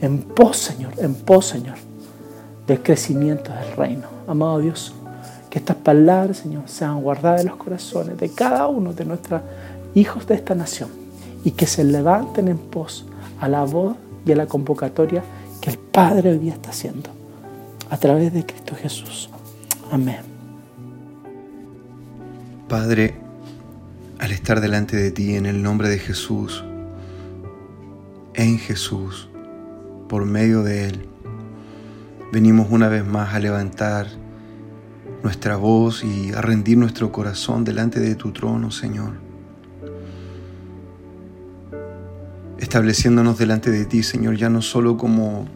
en 0.00 0.18
pos, 0.18 0.56
Señor, 0.56 0.92
en 0.98 1.14
pos, 1.14 1.46
Señor, 1.46 1.76
del 2.66 2.82
crecimiento 2.82 3.52
del 3.52 3.76
reino. 3.76 4.08
Amado 4.26 4.60
Dios, 4.60 4.94
que 5.50 5.58
estas 5.58 5.76
palabras, 5.76 6.38
Señor, 6.38 6.62
sean 6.66 7.02
guardadas 7.02 7.42
en 7.42 7.48
los 7.48 7.56
corazones 7.56 8.16
de 8.16 8.30
cada 8.30 8.68
uno 8.68 8.92
de 8.92 9.04
nuestros 9.04 9.42
hijos 9.94 10.26
de 10.26 10.36
esta 10.36 10.54
nación 10.54 10.88
y 11.44 11.50
que 11.50 11.66
se 11.66 11.82
levanten 11.82 12.48
en 12.48 12.58
pos 12.58 13.04
a 13.40 13.48
la 13.48 13.64
voz 13.64 13.96
y 14.24 14.32
a 14.32 14.36
la 14.36 14.46
convocatoria 14.46 15.24
que 15.60 15.70
el 15.70 15.78
Padre 15.78 16.30
hoy 16.30 16.38
día 16.38 16.54
está 16.54 16.70
haciendo 16.70 17.10
a 17.90 17.96
través 17.96 18.32
de 18.32 18.46
Cristo 18.46 18.76
Jesús. 18.76 19.28
Amén. 19.90 20.20
Padre, 22.68 23.16
al 24.20 24.30
estar 24.30 24.60
delante 24.60 24.96
de 24.96 25.10
ti 25.10 25.34
en 25.34 25.46
el 25.46 25.60
nombre 25.60 25.88
de 25.88 25.98
Jesús, 25.98 26.64
en 28.34 28.58
Jesús, 28.58 29.28
por 30.08 30.24
medio 30.24 30.62
de 30.62 30.86
Él, 30.86 31.08
venimos 32.32 32.68
una 32.70 32.88
vez 32.88 33.04
más 33.04 33.34
a 33.34 33.40
levantar 33.40 34.06
nuestra 35.22 35.56
voz 35.56 36.04
y 36.04 36.32
a 36.32 36.40
rendir 36.40 36.78
nuestro 36.78 37.12
corazón 37.12 37.64
delante 37.64 38.00
de 38.00 38.14
tu 38.14 38.32
trono, 38.32 38.70
Señor. 38.70 39.12
Estableciéndonos 42.58 43.38
delante 43.38 43.70
de 43.70 43.84
ti, 43.84 44.02
Señor, 44.02 44.36
ya 44.36 44.48
no 44.48 44.62
solo 44.62 44.96
como, 44.96 45.46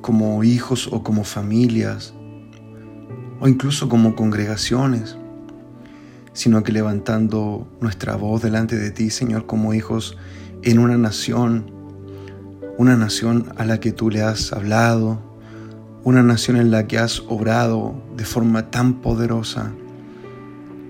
como 0.00 0.44
hijos 0.44 0.88
o 0.92 1.02
como 1.02 1.24
familias, 1.24 2.14
o 3.40 3.48
incluso 3.48 3.88
como 3.88 4.14
congregaciones, 4.14 5.16
sino 6.32 6.62
que 6.62 6.72
levantando 6.72 7.66
nuestra 7.80 8.16
voz 8.16 8.42
delante 8.42 8.76
de 8.76 8.90
ti, 8.90 9.10
Señor, 9.10 9.46
como 9.46 9.74
hijos 9.74 10.16
en 10.62 10.78
una 10.78 10.96
nación, 10.98 11.70
una 12.76 12.96
nación 12.96 13.52
a 13.56 13.64
la 13.64 13.80
que 13.80 13.92
tú 13.92 14.10
le 14.10 14.22
has 14.22 14.52
hablado, 14.52 15.29
una 16.02 16.22
nación 16.22 16.56
en 16.56 16.70
la 16.70 16.86
que 16.86 16.98
has 16.98 17.20
obrado 17.28 18.02
de 18.16 18.24
forma 18.24 18.70
tan 18.70 19.00
poderosa, 19.02 19.72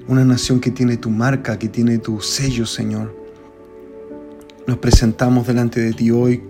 una 0.06 0.24
nación 0.24 0.60
que 0.60 0.70
tiene 0.70 0.96
tu 0.96 1.10
marca, 1.10 1.58
que 1.58 1.68
tiene 1.68 1.98
tu 1.98 2.20
sello, 2.20 2.66
Señor. 2.66 3.16
Nos 4.66 4.78
presentamos 4.78 5.46
delante 5.46 5.80
de 5.80 5.92
ti 5.92 6.10
hoy 6.10 6.42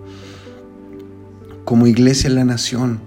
como 1.65 1.87
iglesia 1.87 2.29
en 2.29 2.35
la 2.35 2.45
nación, 2.45 3.01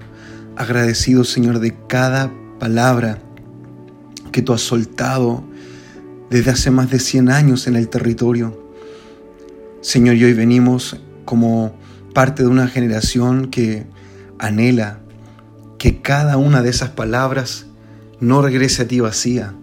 agradecidos, 0.56 1.30
Señor, 1.30 1.60
de 1.60 1.76
cada 1.88 2.32
palabra 2.60 3.20
que 4.32 4.41
tú 4.41 4.54
has 4.54 4.62
soltado 4.62 5.43
desde 6.30 6.51
hace 6.51 6.72
más 6.72 6.89
de 6.89 6.99
100 6.99 7.30
años 7.30 7.68
en 7.68 7.76
el 7.76 7.89
territorio. 7.89 8.60
Señor, 9.82 10.16
y 10.16 10.24
hoy 10.24 10.34
venimos 10.34 10.97
como 11.26 11.76
parte 12.14 12.43
de 12.43 12.49
una 12.49 12.68
generación 12.68 13.49
que 13.51 13.86
anhela 14.39 15.03
que 15.84 16.00
cada 16.00 16.38
una 16.38 16.62
de 16.62 16.70
esas 16.70 16.92
palabras 16.92 17.66
no 18.22 18.42
regrese 18.42 18.84
a 18.84 18.88
ti 18.88 19.02
vacía, 19.02 19.54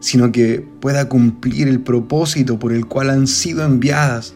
sino 0.00 0.32
que 0.32 0.66
pueda 0.80 1.08
cumplir 1.08 1.68
el 1.68 1.78
propósito 1.78 2.58
por 2.58 2.72
el 2.72 2.86
cual 2.86 3.10
han 3.10 3.28
sido 3.28 3.64
enviadas. 3.64 4.34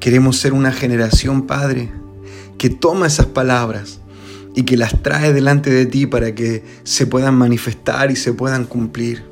Queremos 0.00 0.38
ser 0.38 0.54
una 0.54 0.72
generación, 0.72 1.46
Padre, 1.46 1.92
que 2.56 2.70
toma 2.70 3.06
esas 3.06 3.26
palabras 3.26 4.00
y 4.54 4.62
que 4.62 4.78
las 4.78 5.02
trae 5.02 5.34
delante 5.34 5.68
de 5.68 5.84
ti 5.84 6.06
para 6.06 6.34
que 6.34 6.64
se 6.84 7.06
puedan 7.06 7.34
manifestar 7.34 8.10
y 8.10 8.16
se 8.16 8.32
puedan 8.32 8.64
cumplir. 8.64 9.24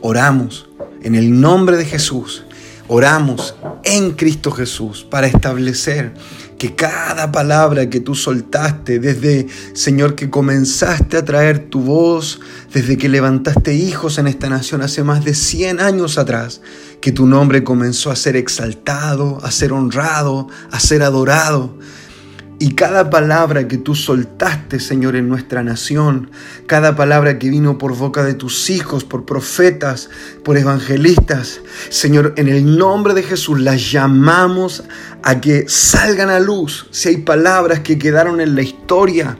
Oramos 0.00 0.68
en 1.02 1.16
el 1.16 1.40
nombre 1.40 1.76
de 1.76 1.86
Jesús. 1.86 2.44
Oramos 2.86 3.56
en 3.82 4.12
Cristo 4.12 4.52
Jesús 4.52 5.02
para 5.02 5.26
establecer 5.26 6.14
que 6.58 6.74
cada 6.74 7.30
palabra 7.30 7.88
que 7.88 8.00
tú 8.00 8.16
soltaste 8.16 8.98
desde, 8.98 9.46
Señor, 9.74 10.16
que 10.16 10.28
comenzaste 10.28 11.16
a 11.16 11.24
traer 11.24 11.70
tu 11.70 11.80
voz, 11.80 12.40
desde 12.72 12.98
que 12.98 13.08
levantaste 13.08 13.74
hijos 13.74 14.18
en 14.18 14.26
esta 14.26 14.48
nación 14.48 14.82
hace 14.82 15.04
más 15.04 15.24
de 15.24 15.34
100 15.34 15.80
años 15.80 16.18
atrás, 16.18 16.60
que 17.00 17.12
tu 17.12 17.26
nombre 17.26 17.62
comenzó 17.62 18.10
a 18.10 18.16
ser 18.16 18.36
exaltado, 18.36 19.38
a 19.42 19.52
ser 19.52 19.72
honrado, 19.72 20.48
a 20.72 20.80
ser 20.80 21.04
adorado. 21.04 21.78
Y 22.60 22.74
cada 22.74 23.08
palabra 23.08 23.68
que 23.68 23.78
tú 23.78 23.94
soltaste, 23.94 24.80
Señor, 24.80 25.14
en 25.14 25.28
nuestra 25.28 25.62
nación, 25.62 26.32
cada 26.66 26.96
palabra 26.96 27.38
que 27.38 27.50
vino 27.50 27.78
por 27.78 27.96
boca 27.96 28.24
de 28.24 28.34
tus 28.34 28.68
hijos, 28.68 29.04
por 29.04 29.24
profetas, 29.24 30.10
por 30.42 30.56
evangelistas, 30.56 31.60
Señor, 31.88 32.34
en 32.36 32.48
el 32.48 32.76
nombre 32.76 33.14
de 33.14 33.22
Jesús 33.22 33.60
las 33.60 33.92
llamamos 33.92 34.82
a 35.22 35.40
que 35.40 35.68
salgan 35.68 36.30
a 36.30 36.40
luz. 36.40 36.88
Si 36.90 37.10
hay 37.10 37.18
palabras 37.18 37.80
que 37.80 37.96
quedaron 37.96 38.40
en 38.40 38.56
la 38.56 38.62
historia 38.62 39.38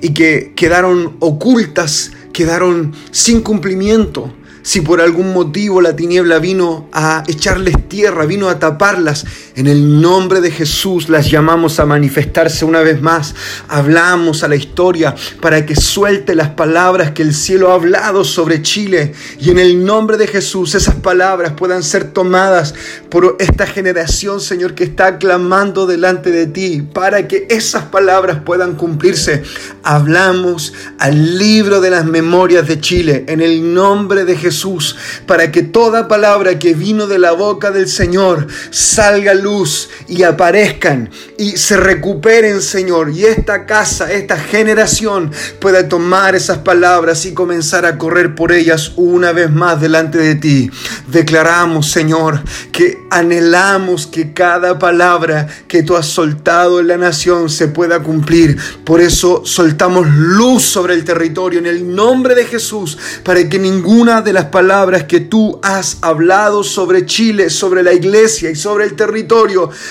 y 0.00 0.14
que 0.14 0.52
quedaron 0.54 1.16
ocultas, 1.18 2.12
quedaron 2.32 2.94
sin 3.10 3.40
cumplimiento, 3.40 4.32
si 4.62 4.82
por 4.82 5.00
algún 5.00 5.32
motivo 5.32 5.80
la 5.80 5.96
tiniebla 5.96 6.38
vino 6.38 6.88
a 6.92 7.24
echarles 7.26 7.88
tierra, 7.88 8.26
vino 8.26 8.48
a 8.48 8.58
taparlas, 8.58 9.24
en 9.60 9.66
el 9.66 10.00
nombre 10.00 10.40
de 10.40 10.50
Jesús 10.50 11.10
las 11.10 11.30
llamamos 11.30 11.80
a 11.80 11.84
manifestarse 11.84 12.64
una 12.64 12.80
vez 12.80 13.02
más. 13.02 13.34
Hablamos 13.68 14.42
a 14.42 14.48
la 14.48 14.56
historia 14.56 15.14
para 15.42 15.66
que 15.66 15.76
suelte 15.76 16.34
las 16.34 16.48
palabras 16.48 17.10
que 17.10 17.20
el 17.20 17.34
cielo 17.34 17.70
ha 17.70 17.74
hablado 17.74 18.24
sobre 18.24 18.62
Chile. 18.62 19.12
Y 19.38 19.50
en 19.50 19.58
el 19.58 19.84
nombre 19.84 20.16
de 20.16 20.26
Jesús 20.26 20.74
esas 20.74 20.94
palabras 20.94 21.52
puedan 21.52 21.82
ser 21.82 22.04
tomadas 22.04 22.74
por 23.10 23.36
esta 23.38 23.66
generación, 23.66 24.40
Señor, 24.40 24.74
que 24.74 24.84
está 24.84 25.18
clamando 25.18 25.86
delante 25.86 26.30
de 26.30 26.46
ti, 26.46 26.80
para 26.80 27.28
que 27.28 27.46
esas 27.50 27.84
palabras 27.84 28.38
puedan 28.46 28.76
cumplirse. 28.76 29.42
Hablamos 29.82 30.72
al 30.98 31.36
libro 31.36 31.82
de 31.82 31.90
las 31.90 32.06
memorias 32.06 32.66
de 32.66 32.80
Chile 32.80 33.26
en 33.28 33.42
el 33.42 33.74
nombre 33.74 34.24
de 34.24 34.36
Jesús 34.36 34.96
para 35.26 35.52
que 35.52 35.62
toda 35.62 36.08
palabra 36.08 36.58
que 36.58 36.72
vino 36.72 37.06
de 37.06 37.18
la 37.18 37.32
boca 37.32 37.70
del 37.70 37.88
Señor 37.88 38.46
salga 38.70 39.32
a 39.32 39.34
luz 39.50 39.88
y 40.06 40.22
aparezcan 40.22 41.10
y 41.36 41.56
se 41.56 41.76
recuperen, 41.76 42.62
Señor, 42.62 43.10
y 43.10 43.24
esta 43.24 43.66
casa, 43.66 44.12
esta 44.12 44.36
generación 44.36 45.32
pueda 45.58 45.88
tomar 45.88 46.34
esas 46.34 46.58
palabras 46.58 47.26
y 47.26 47.34
comenzar 47.34 47.84
a 47.84 47.98
correr 47.98 48.34
por 48.34 48.52
ellas 48.52 48.92
una 48.96 49.32
vez 49.32 49.50
más 49.50 49.80
delante 49.80 50.18
de 50.18 50.36
ti. 50.36 50.70
Declaramos, 51.08 51.90
Señor, 51.90 52.42
que 52.70 52.98
anhelamos 53.10 54.06
que 54.06 54.32
cada 54.32 54.78
palabra 54.78 55.48
que 55.66 55.82
tú 55.82 55.96
has 55.96 56.06
soltado 56.06 56.78
en 56.78 56.88
la 56.88 56.96
nación 56.96 57.50
se 57.50 57.68
pueda 57.68 58.02
cumplir. 58.02 58.56
Por 58.84 59.00
eso 59.00 59.42
soltamos 59.44 60.06
luz 60.08 60.62
sobre 60.62 60.94
el 60.94 61.04
territorio 61.04 61.58
en 61.58 61.66
el 61.66 61.94
nombre 61.94 62.34
de 62.34 62.44
Jesús, 62.44 62.96
para 63.24 63.48
que 63.48 63.58
ninguna 63.58 64.22
de 64.22 64.32
las 64.32 64.46
palabras 64.46 65.04
que 65.04 65.20
tú 65.20 65.58
has 65.62 65.98
hablado 66.02 66.62
sobre 66.62 67.06
Chile, 67.06 67.50
sobre 67.50 67.82
la 67.82 67.92
iglesia 67.92 68.50
y 68.50 68.56
sobre 68.56 68.84
el 68.84 68.94
territorio, 68.94 69.29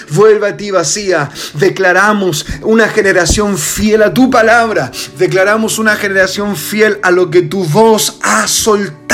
vuelva 0.10 0.50
a 0.50 0.58
ti 0.58 0.72
vacía. 0.72 1.30
Declaramos 1.54 2.46
una 2.62 2.88
generación 2.88 3.58
fiel 3.58 4.04
a 4.04 4.14
tu 4.14 4.30
palabra. 4.30 4.92
Declaramos 5.18 5.80
una 5.80 5.96
generación 5.96 6.56
fiel 6.56 7.00
a 7.04 7.12
lo 7.12 7.30
que 7.30 7.44
tu 7.44 7.64
voz 7.66 8.18
ha 8.22 8.48
soltado 8.48 9.09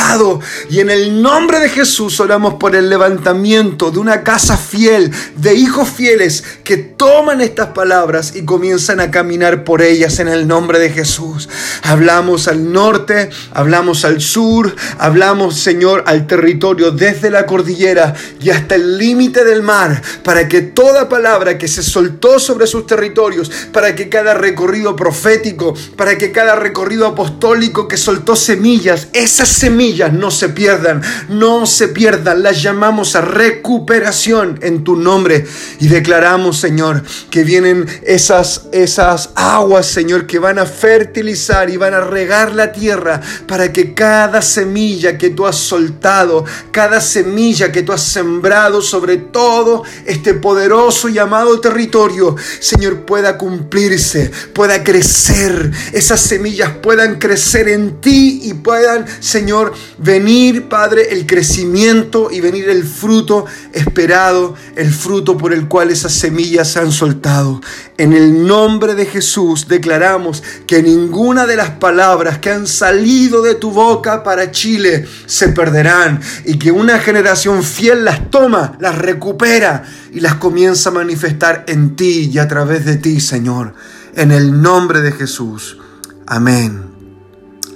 y 0.69 0.79
en 0.79 0.89
el 0.89 1.21
nombre 1.21 1.59
de 1.59 1.67
Jesús 1.67 2.19
oramos 2.19 2.53
por 2.55 2.75
el 2.75 2.89
levantamiento 2.89 3.91
de 3.91 3.99
una 3.99 4.23
casa 4.23 4.55
fiel, 4.55 5.11
de 5.35 5.55
hijos 5.55 5.89
fieles 5.89 6.43
que 6.63 6.77
toman 6.77 7.41
estas 7.41 7.69
palabras 7.69 8.33
y 8.35 8.45
comienzan 8.45 9.01
a 9.01 9.11
caminar 9.11 9.63
por 9.63 9.81
ellas 9.81 10.19
en 10.19 10.29
el 10.29 10.47
nombre 10.47 10.79
de 10.79 10.89
Jesús. 10.89 11.49
Hablamos 11.83 12.47
al 12.47 12.71
norte, 12.71 13.29
hablamos 13.53 14.05
al 14.05 14.21
sur, 14.21 14.75
hablamos, 14.97 15.59
Señor, 15.59 16.03
al 16.07 16.27
territorio 16.27 16.91
desde 16.91 17.29
la 17.29 17.45
cordillera 17.45 18.13
y 18.41 18.51
hasta 18.51 18.75
el 18.75 18.97
límite 18.97 19.43
del 19.43 19.63
mar, 19.63 20.01
para 20.23 20.47
que 20.47 20.61
toda 20.61 21.09
palabra 21.09 21.57
que 21.57 21.67
se 21.67 21.83
soltó 21.83 22.39
sobre 22.39 22.67
sus 22.67 22.87
territorios, 22.87 23.51
para 23.73 23.95
que 23.95 24.07
cada 24.07 24.33
recorrido 24.33 24.95
profético, 24.95 25.73
para 25.97 26.17
que 26.17 26.31
cada 26.31 26.55
recorrido 26.55 27.05
apostólico 27.05 27.87
que 27.87 27.97
soltó 27.97 28.35
semillas, 28.35 29.09
esas 29.13 29.49
semillas, 29.49 29.84
no 29.93 30.31
se 30.31 30.49
pierdan, 30.49 31.01
no 31.29 31.65
se 31.65 31.89
pierdan. 31.89 32.41
Las 32.41 32.61
llamamos 32.61 33.15
a 33.15 33.21
recuperación 33.21 34.57
en 34.61 34.83
tu 34.83 34.95
nombre 34.95 35.45
y 35.79 35.87
declaramos, 35.87 36.57
Señor, 36.57 37.03
que 37.29 37.43
vienen 37.43 37.85
esas, 38.03 38.63
esas 38.71 39.29
aguas, 39.35 39.85
Señor, 39.85 40.25
que 40.25 40.39
van 40.39 40.57
a 40.57 40.65
fertilizar 40.65 41.69
y 41.69 41.77
van 41.77 41.93
a 41.93 42.01
regar 42.01 42.53
la 42.53 42.71
tierra 42.71 43.21
para 43.47 43.71
que 43.71 43.93
cada 43.93 44.41
semilla 44.41 45.17
que 45.17 45.29
tú 45.29 45.45
has 45.45 45.57
soltado, 45.57 46.45
cada 46.71 46.99
semilla 46.99 47.71
que 47.71 47.83
tú 47.83 47.93
has 47.93 48.01
sembrado 48.03 48.81
sobre 48.81 49.17
todo 49.17 49.83
este 50.05 50.33
poderoso 50.33 51.09
y 51.09 51.19
amado 51.19 51.59
territorio, 51.59 52.35
Señor, 52.59 53.05
pueda 53.05 53.37
cumplirse, 53.37 54.31
pueda 54.53 54.83
crecer, 54.83 55.71
esas 55.93 56.21
semillas 56.21 56.71
puedan 56.81 57.19
crecer 57.19 57.67
en 57.67 58.01
ti 58.01 58.41
y 58.43 58.53
puedan, 58.55 59.05
Señor, 59.19 59.73
venir, 59.97 60.67
Padre, 60.67 61.13
el 61.13 61.25
crecimiento 61.25 62.29
y 62.31 62.41
venir 62.41 62.69
el 62.69 62.83
fruto 62.83 63.45
esperado, 63.73 64.55
el 64.75 64.91
fruto 64.91 65.37
por 65.37 65.53
el 65.53 65.67
cual 65.67 65.91
esas 65.91 66.13
semillas 66.13 66.71
se 66.71 66.79
han 66.79 66.91
soltado. 66.91 67.61
En 67.97 68.13
el 68.13 68.45
nombre 68.45 68.95
de 68.95 69.05
Jesús 69.05 69.67
declaramos 69.67 70.43
que 70.67 70.83
ninguna 70.83 71.45
de 71.45 71.55
las 71.55 71.71
palabras 71.71 72.39
que 72.39 72.51
han 72.51 72.67
salido 72.67 73.41
de 73.41 73.55
tu 73.55 73.71
boca 73.71 74.23
para 74.23 74.51
Chile 74.51 75.05
se 75.25 75.49
perderán 75.49 76.19
y 76.45 76.57
que 76.57 76.71
una 76.71 76.99
generación 76.99 77.63
fiel 77.63 78.05
las 78.05 78.29
toma, 78.29 78.77
las 78.79 78.97
recupera 78.97 79.83
y 80.11 80.19
las 80.19 80.35
comienza 80.35 80.89
a 80.89 80.93
manifestar 80.93 81.65
en 81.67 81.95
ti 81.95 82.29
y 82.33 82.37
a 82.39 82.47
través 82.47 82.85
de 82.85 82.97
ti, 82.97 83.19
Señor. 83.19 83.73
En 84.15 84.31
el 84.31 84.61
nombre 84.61 85.01
de 85.01 85.11
Jesús. 85.11 85.77
Amén. 86.25 86.85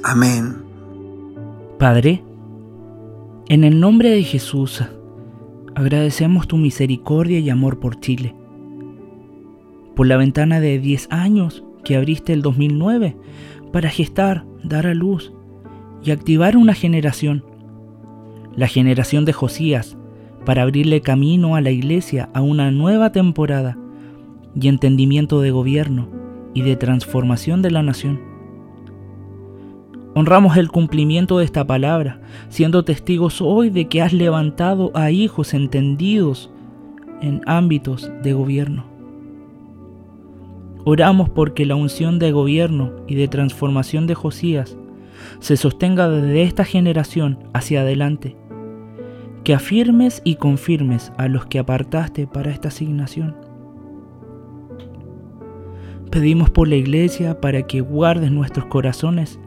Amén. 0.04 0.69
Padre, 1.80 2.26
en 3.48 3.64
el 3.64 3.80
nombre 3.80 4.10
de 4.10 4.24
Jesús, 4.24 4.84
agradecemos 5.76 6.46
tu 6.46 6.58
misericordia 6.58 7.40
y 7.40 7.50
amor 7.50 7.80
por 7.80 8.02
Chile, 8.02 8.36
por 9.96 10.06
la 10.06 10.18
ventana 10.18 10.60
de 10.60 10.78
10 10.78 11.08
años 11.10 11.64
que 11.86 11.96
abriste 11.96 12.34
el 12.34 12.42
2009 12.42 13.16
para 13.72 13.90
gestar, 13.90 14.46
dar 14.62 14.88
a 14.88 14.94
luz 14.94 15.32
y 16.04 16.12
activar 16.12 16.58
una 16.58 16.74
generación, 16.74 17.46
la 18.58 18.68
generación 18.68 19.24
de 19.24 19.32
Josías, 19.32 19.96
para 20.46 20.64
abrirle 20.64 21.00
camino 21.00 21.56
a 21.56 21.62
la 21.62 21.72
iglesia 21.72 22.28
a 22.34 22.42
una 22.42 22.72
nueva 22.72 23.14
temporada 23.14 23.78
y 24.54 24.68
entendimiento 24.68 25.40
de 25.40 25.52
gobierno 25.52 26.10
y 26.54 26.62
de 26.62 26.76
transformación 26.76 27.62
de 27.62 27.72
la 27.72 27.84
nación. 27.84 28.29
Honramos 30.16 30.58
el 30.58 30.70
cumplimiento 30.70 31.38
de 31.38 31.46
esta 31.46 31.66
palabra, 31.68 32.20
siendo 32.50 32.84
testigos 32.84 33.42
hoy 33.42 33.70
de 33.70 33.88
que 33.88 34.02
has 34.02 34.12
levantado 34.12 34.92
a 34.96 35.12
hijos 35.12 35.54
entendidos 35.54 36.50
en 37.22 37.42
ámbitos 37.46 38.12
de 38.24 38.34
gobierno. 38.34 38.86
Oramos 40.86 41.30
porque 41.30 41.66
la 41.66 41.76
unción 41.76 42.18
de 42.18 42.32
gobierno 42.32 42.94
y 43.08 43.16
de 43.16 43.28
transformación 43.28 44.08
de 44.08 44.16
Josías 44.16 44.78
se 45.40 45.58
sostenga 45.58 46.10
desde 46.10 46.42
esta 46.44 46.64
generación 46.64 47.40
hacia 47.54 47.82
adelante, 47.82 48.36
que 49.44 49.54
afirmes 49.54 50.22
y 50.24 50.36
confirmes 50.36 51.12
a 51.18 51.28
los 51.28 51.46
que 51.46 51.60
apartaste 51.60 52.26
para 52.26 52.52
esta 52.52 52.70
asignación. 52.70 53.36
Pedimos 56.10 56.50
por 56.50 56.68
la 56.68 56.76
iglesia 56.76 57.40
para 57.40 57.62
que 57.64 57.82
guardes 57.82 58.32
nuestros 58.32 58.66
corazones 58.66 59.40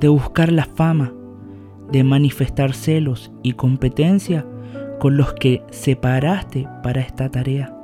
de 0.00 0.08
buscar 0.08 0.52
la 0.52 0.64
fama, 0.64 1.12
de 1.90 2.04
manifestar 2.04 2.74
celos 2.74 3.32
y 3.42 3.52
competencia 3.52 4.46
con 5.00 5.16
los 5.16 5.34
que 5.34 5.62
separaste 5.70 6.68
para 6.82 7.00
esta 7.00 7.30
tarea. 7.30 7.76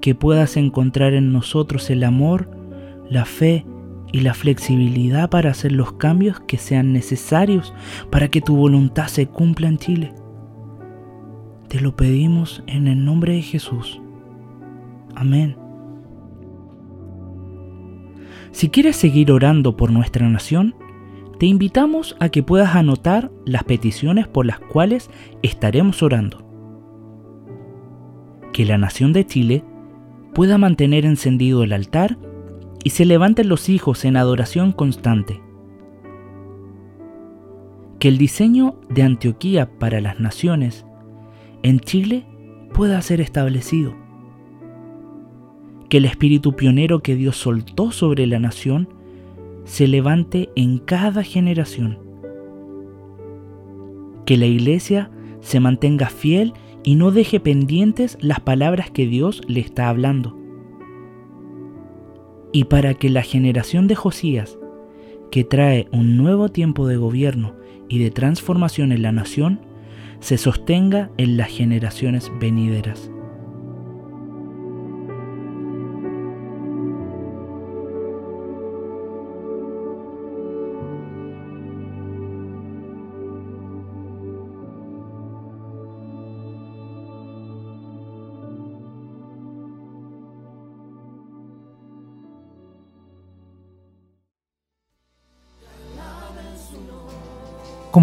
Que 0.00 0.14
puedas 0.14 0.56
encontrar 0.56 1.14
en 1.14 1.32
nosotros 1.32 1.90
el 1.90 2.04
amor, 2.04 2.50
la 3.08 3.24
fe 3.24 3.64
y 4.12 4.20
la 4.20 4.34
flexibilidad 4.34 5.28
para 5.30 5.50
hacer 5.50 5.72
los 5.72 5.92
cambios 5.92 6.40
que 6.40 6.58
sean 6.58 6.92
necesarios 6.92 7.74
para 8.10 8.28
que 8.28 8.40
tu 8.40 8.56
voluntad 8.56 9.08
se 9.08 9.26
cumpla 9.26 9.68
en 9.68 9.78
Chile. 9.78 10.14
Te 11.68 11.80
lo 11.80 11.96
pedimos 11.96 12.62
en 12.66 12.86
el 12.86 13.04
nombre 13.04 13.34
de 13.34 13.42
Jesús. 13.42 14.00
Amén. 15.14 15.65
Si 18.56 18.70
quieres 18.70 18.96
seguir 18.96 19.32
orando 19.32 19.76
por 19.76 19.90
nuestra 19.90 20.26
nación, 20.30 20.74
te 21.38 21.44
invitamos 21.44 22.16
a 22.20 22.30
que 22.30 22.42
puedas 22.42 22.74
anotar 22.74 23.30
las 23.44 23.64
peticiones 23.64 24.28
por 24.28 24.46
las 24.46 24.60
cuales 24.60 25.10
estaremos 25.42 26.02
orando. 26.02 26.38
Que 28.54 28.64
la 28.64 28.78
nación 28.78 29.12
de 29.12 29.26
Chile 29.26 29.62
pueda 30.32 30.56
mantener 30.56 31.04
encendido 31.04 31.64
el 31.64 31.74
altar 31.74 32.16
y 32.82 32.88
se 32.88 33.04
levanten 33.04 33.50
los 33.50 33.68
hijos 33.68 34.06
en 34.06 34.16
adoración 34.16 34.72
constante. 34.72 35.42
Que 37.98 38.08
el 38.08 38.16
diseño 38.16 38.80
de 38.88 39.02
Antioquía 39.02 39.78
para 39.78 40.00
las 40.00 40.18
naciones 40.18 40.86
en 41.62 41.78
Chile 41.80 42.26
pueda 42.72 43.02
ser 43.02 43.20
establecido. 43.20 44.05
Que 45.88 45.98
el 45.98 46.04
espíritu 46.04 46.54
pionero 46.56 47.00
que 47.00 47.16
Dios 47.16 47.36
soltó 47.36 47.92
sobre 47.92 48.26
la 48.26 48.38
nación 48.38 48.88
se 49.64 49.88
levante 49.88 50.50
en 50.56 50.78
cada 50.78 51.22
generación. 51.22 51.98
Que 54.24 54.36
la 54.36 54.46
iglesia 54.46 55.10
se 55.40 55.60
mantenga 55.60 56.08
fiel 56.08 56.52
y 56.82 56.96
no 56.96 57.10
deje 57.10 57.40
pendientes 57.40 58.18
las 58.20 58.40
palabras 58.40 58.90
que 58.90 59.06
Dios 59.06 59.42
le 59.46 59.60
está 59.60 59.88
hablando 59.88 60.36
y 62.56 62.64
para 62.64 62.94
que 62.94 63.10
la 63.10 63.20
generación 63.20 63.86
de 63.86 63.94
Josías, 63.94 64.58
que 65.30 65.44
trae 65.44 65.88
un 65.92 66.16
nuevo 66.16 66.48
tiempo 66.48 66.86
de 66.86 66.96
gobierno 66.96 67.54
y 67.86 67.98
de 67.98 68.10
transformación 68.10 68.92
en 68.92 69.02
la 69.02 69.12
nación, 69.12 69.60
se 70.20 70.38
sostenga 70.38 71.10
en 71.18 71.36
las 71.36 71.48
generaciones 71.48 72.32
venideras. 72.40 73.10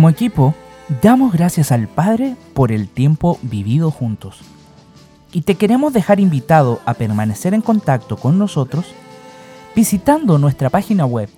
Como 0.03 0.11
equipo, 0.11 0.53
damos 1.01 1.31
gracias 1.31 1.71
al 1.71 1.87
Padre 1.87 2.35
por 2.53 2.73
el 2.73 2.89
tiempo 2.89 3.39
vivido 3.41 3.89
juntos. 3.89 4.41
Y 5.31 5.43
te 5.43 5.55
queremos 5.55 5.93
dejar 5.93 6.19
invitado 6.19 6.81
a 6.85 6.93
permanecer 6.93 7.53
en 7.53 7.61
contacto 7.61 8.17
con 8.17 8.37
nosotros 8.37 8.87
visitando 9.73 10.37
nuestra 10.37 10.69
página 10.69 11.05
web 11.05 11.29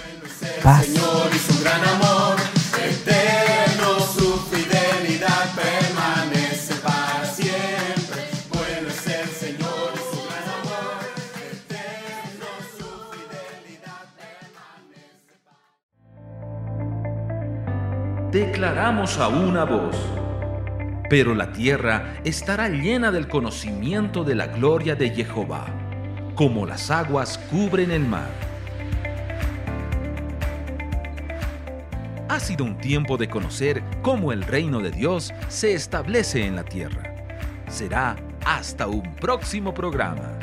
Paz. 0.64 0.88
Declaramos 18.64 19.18
a 19.18 19.28
una 19.28 19.66
voz. 19.66 19.93
Pero 21.09 21.36
la 21.36 21.51
tierra 21.51 22.14
estará 22.24 22.70
llena 22.70 23.11
del 23.11 23.28
conocimiento 23.28 24.24
de 24.24 24.36
la 24.36 24.47
gloria 24.47 24.95
de 24.95 25.09
Jehová, 25.09 25.66
como 26.34 26.66
las 26.66 26.89
aguas 26.89 27.38
cubren 27.51 27.91
el 27.91 28.05
mar. 28.05 28.30
Ha 32.30 32.39
sido 32.39 32.64
un 32.64 32.78
tiempo 32.78 33.18
de 33.18 33.28
conocer 33.28 33.84
cómo 34.01 34.32
el 34.32 34.43
reino 34.43 34.80
de 34.80 34.91
Dios 34.91 35.34
se 35.49 35.74
establece 35.74 36.45
en 36.45 36.55
la 36.55 36.64
tierra. 36.64 37.14
Será 37.68 38.16
hasta 38.45 38.88
un 38.88 39.14
próximo 39.16 39.74
programa. 39.74 40.39